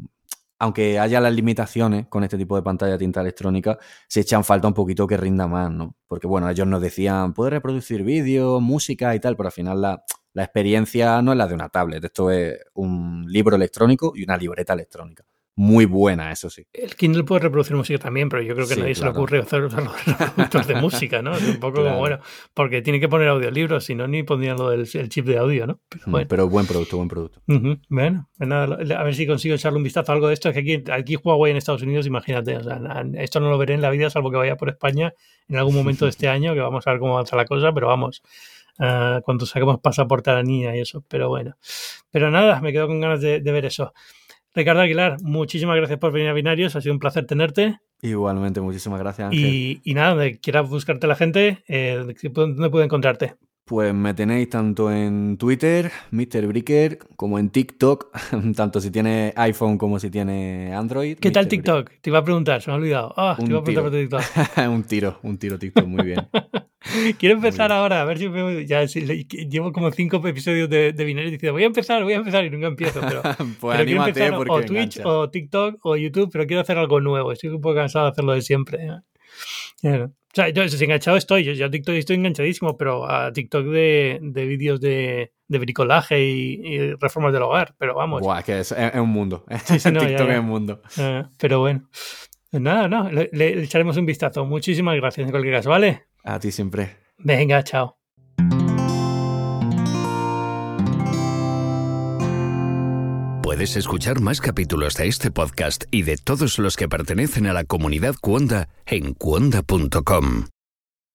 aunque 0.59 0.99
haya 0.99 1.21
las 1.21 1.35
limitaciones 1.35 2.07
con 2.09 2.25
este 2.25 2.39
tipo 2.39 2.57
de 2.57 2.63
pantalla 2.63 2.99
tinta 2.99 3.21
electrónica, 3.21 3.79
se 4.09 4.21
echan 4.21 4.45
falta 4.45 4.69
un 4.69 4.75
poquito 4.75 5.07
que 5.07 5.17
rinda 5.17 5.47
más, 5.47 5.71
¿no? 5.71 5.97
Porque 6.09 6.27
bueno, 6.27 6.49
ellos 6.49 6.67
nos 6.67 6.81
decían, 6.83 7.35
puede 7.35 7.51
reproducir 7.51 8.05
vídeo, 8.05 8.61
música 8.61 9.15
y 9.15 9.21
tal, 9.21 9.37
pero 9.37 9.49
al 9.49 9.53
final 9.53 9.81
la, 9.83 10.05
la, 10.33 10.45
experiencia 10.45 11.21
no 11.23 11.33
es 11.33 11.39
la 11.39 11.47
de 11.49 11.55
una 11.55 11.69
tablet, 11.69 12.05
esto 12.05 12.31
es 12.31 12.59
un 12.75 13.25
libro 13.29 13.57
electrónico 13.57 14.13
y 14.15 14.25
una 14.25 14.37
libreta 14.37 14.73
electrónica. 14.73 15.25
Muy 15.57 15.85
buena, 15.85 16.33
eso 16.33 16.51
sí. 16.51 16.67
El 16.73 16.97
Kindle 16.97 17.23
puede 17.23 17.43
reproducir 17.43 17.77
música 17.77 17.99
también, 17.99 18.29
pero 18.29 18.43
yo 18.43 18.57
creo 18.57 18.67
que 18.67 18.75
nadie 18.75 18.95
se 18.97 19.05
le 19.05 19.11
ocurre 19.11 19.39
hacer 19.39 19.61
los 19.61 19.73
reproductores 20.07 20.67
de 20.67 20.75
música, 20.75 21.23
¿no? 21.23 21.37
Es 21.37 21.43
un 21.45 21.61
poco 21.61 21.85
como, 21.85 21.99
bueno, 21.99 22.19
porque 22.55 22.83
tiene 22.83 22.99
que 22.99 23.09
poner 23.09 23.29
audiolibros, 23.29 23.85
si 23.85 23.95
no, 23.95 24.09
ni 24.09 24.25
pondrían 24.25 24.57
lo 24.57 24.71
del 24.71 24.89
el 24.93 25.09
chip 25.09 25.27
de 25.27 25.39
audio, 25.39 25.69
¿no? 25.69 25.81
Pero, 25.89 26.03
mm, 26.07 26.11
bueno. 26.11 26.27
pero 26.29 26.49
buen 26.49 26.67
producto, 26.67 26.97
buen 26.97 27.09
producto. 27.09 27.41
Bueno, 27.89 28.29
pues 28.37 28.51
a 28.51 29.03
ver 29.05 29.15
si 29.15 29.29
consigo 29.29 29.55
echarle 29.55 29.77
un 29.77 29.85
vistazo 29.85 30.11
a 30.11 30.15
algo 30.17 30.27
de 30.27 30.35
esto. 30.35 30.49
Es 30.49 30.55
que 30.55 30.61
aquí, 30.61 30.91
aquí 30.91 31.17
Huawei 31.23 31.53
en 31.53 31.57
Estados 31.57 31.83
Unidos, 31.83 32.07
imagínate, 32.07 32.57
o 32.57 32.65
sea, 32.65 32.81
esto 33.15 33.39
no 33.39 33.49
lo 33.49 33.57
veré 33.57 33.75
en 33.75 33.83
la 33.83 33.91
vida, 33.91 34.11
salvo 34.11 34.33
que 34.33 34.37
vaya 34.37 34.57
por 34.57 34.71
España 34.71 35.15
en 35.49 35.57
algún 35.57 35.77
momento 35.77 36.05
de 36.07 36.11
este 36.11 36.27
año, 36.29 36.55
que 36.55 36.61
vamos 36.61 36.85
a 36.87 36.91
ver 36.91 36.99
cómo 36.99 37.13
avanza 37.13 37.37
la 37.37 37.45
cosa, 37.45 37.73
pero 37.73 37.87
vamos. 37.87 38.23
Uh, 38.77 39.23
cuando 39.23 39.47
saquemos 39.47 39.79
pasaporte 39.79 40.31
a 40.31 40.35
la 40.35 40.43
niña 40.43 40.77
y 40.77 40.81
eso, 40.81 41.05
pero 41.07 41.29
bueno. 41.29 41.57
Pero 42.11 42.33
nada, 42.33 42.61
me 42.61 42.73
quedo 42.73 42.89
con 42.89 43.01
ganas 43.01 43.21
de 43.21 43.41
ver 43.41 43.67
eso. 43.67 43.93
Ricardo 44.55 44.83
Aguilar, 44.83 45.17
muchísimas 45.23 45.77
gracias 45.77 45.99
por 45.99 46.13
venir 46.13 46.29
a 46.29 46.33
Binarios, 46.33 46.77
ha 46.77 46.81
sido 46.81 46.95
un 46.95 47.01
placer 47.01 47.27
tenerte. 47.27 47.79
Igualmente, 48.03 48.61
muchísimas 48.61 49.01
gracias. 49.01 49.27
Ángel. 49.27 49.45
Y, 49.45 49.81
y 49.83 49.95
nada, 49.95 50.11
donde 50.11 50.39
quieras 50.39 50.69
buscarte 50.69 51.09
la 51.09 51.17
gente, 51.17 51.65
eh, 51.67 52.05
¿dónde 52.33 52.71
puede 52.71 52.85
encontrarte? 52.85 53.35
Pues 53.65 53.95
me 53.95 54.13
tenéis 54.13 54.51
tanto 54.51 54.93
en 54.93 55.39
Twitter, 55.39 55.91
Mr. 56.11 56.47
Bricker, 56.47 56.99
como 57.17 57.39
en 57.39 57.49
TikTok, 57.49 58.15
tanto 58.57 58.81
si 58.81 58.91
tiene 58.91 59.33
iPhone 59.37 59.79
como 59.79 59.99
si 59.99 60.11
tiene 60.11 60.73
Android. 60.75 61.19
¿Qué 61.19 61.31
tal 61.31 61.49
TikTok? 61.49 61.91
Te 62.03 62.11
iba 62.11 62.19
a 62.19 62.25
preguntar, 62.25 62.61
se 62.61 62.71
me 62.71 62.75
ha 62.75 62.77
olvidado. 62.77 63.15
Ah, 63.17 63.37
te 63.39 63.47
iba 63.47 63.61
a 63.61 63.65
preguntar 63.65 63.91
por 63.91 64.23
TikTok. 64.23 64.59
un 64.69 64.85
tiro, 64.85 65.19
un 65.23 65.39
tiro 65.39 65.59
TikTok, 65.59 65.87
muy 65.87 66.05
bien. 66.05 66.29
Quiero 67.19 67.37
empezar 67.37 67.73
ahora, 67.73 68.03
a 68.03 68.05
ver 68.05 68.19
si 68.19 68.29
me, 68.29 68.67
ya 68.67 68.85
llevo 68.85 69.73
como 69.73 69.91
cinco 69.91 70.27
episodios 70.27 70.69
de, 70.69 70.93
de 70.93 71.05
Binario 71.05 71.31
diciendo 71.31 71.53
voy 71.53 71.63
a 71.63 71.67
empezar, 71.67 72.03
voy 72.03 72.13
a 72.13 72.17
empezar 72.17 72.45
y 72.45 72.51
nunca 72.51 72.67
empiezo. 72.67 73.01
Pero, 73.01 73.23
pues 73.61 73.77
pero 73.77 73.85
quiero 73.85 74.07
empezar 74.07 74.35
o 74.35 74.63
Twitch 74.63 75.01
o 75.05 75.31
TikTok 75.31 75.85
o 75.85 75.97
YouTube, 75.97 76.31
pero 76.33 76.47
quiero 76.47 76.63
hacer 76.63 76.79
algo 76.79 77.01
nuevo. 77.01 77.33
Estoy 77.33 77.51
un 77.51 77.61
poco 77.61 77.77
cansado 77.77 78.07
de 78.07 78.11
hacerlo 78.13 78.33
de 78.33 78.43
siempre. 78.43 78.89
O 79.83 80.11
sea, 80.35 80.49
yo 80.49 80.63
enganchado 80.63 81.17
estoy, 81.17 81.45
yo, 81.45 81.53
yo 81.53 81.67
a 81.67 81.71
TikTok 81.71 81.95
estoy 81.95 82.17
enganchadísimo, 82.17 82.77
pero 82.77 83.09
a 83.09 83.33
TikTok 83.33 83.67
de, 83.67 84.19
de 84.21 84.47
vídeos 84.47 84.81
de, 84.81 85.33
de 85.47 85.59
bricolaje 85.59 86.21
y, 86.21 86.93
reformas 86.95 87.33
del 87.33 87.43
hogar, 87.43 87.75
pero 87.79 87.95
vamos. 87.95 88.21
Buah, 88.21 88.43
que 88.43 88.59
es, 88.59 88.73
es, 88.73 88.95
un 88.95 89.11
mundo. 89.11 89.45
Sí, 89.65 89.79
sí, 89.79 89.93
no, 89.93 90.01
TikTok 90.07 90.29
es 90.29 90.39
un 90.39 90.47
mundo. 90.47 90.83
Uh, 90.99 91.29
pero 91.39 91.61
bueno. 91.61 91.89
Nada, 92.61 92.89
no, 92.89 93.11
le, 93.11 93.31
le, 93.33 93.63
echaremos 93.63 93.97
un 93.97 94.07
vistazo. 94.07 94.45
Muchísimas 94.45 94.97
gracias 94.97 95.27
en 95.27 95.31
cualquier 95.31 95.55
caso, 95.55 95.71
¿vale? 95.71 96.05
A 96.25 96.39
ti 96.39 96.51
siempre. 96.51 96.97
Venga, 97.19 97.63
chao. 97.63 97.97
Puedes 103.43 103.77
escuchar 103.77 104.21
más 104.21 104.41
capítulos 104.41 104.97
de 104.97 105.07
este 105.07 105.31
podcast 105.31 105.85
y 105.91 106.03
de 106.03 106.17
todos 106.17 106.59
los 106.59 106.77
que 106.77 106.89
pertenecen 106.89 107.47
a 107.47 107.53
la 107.53 107.65
comunidad 107.65 108.15
Cuonda 108.21 108.69
en 108.87 109.13
cuonda.com. 109.13 110.47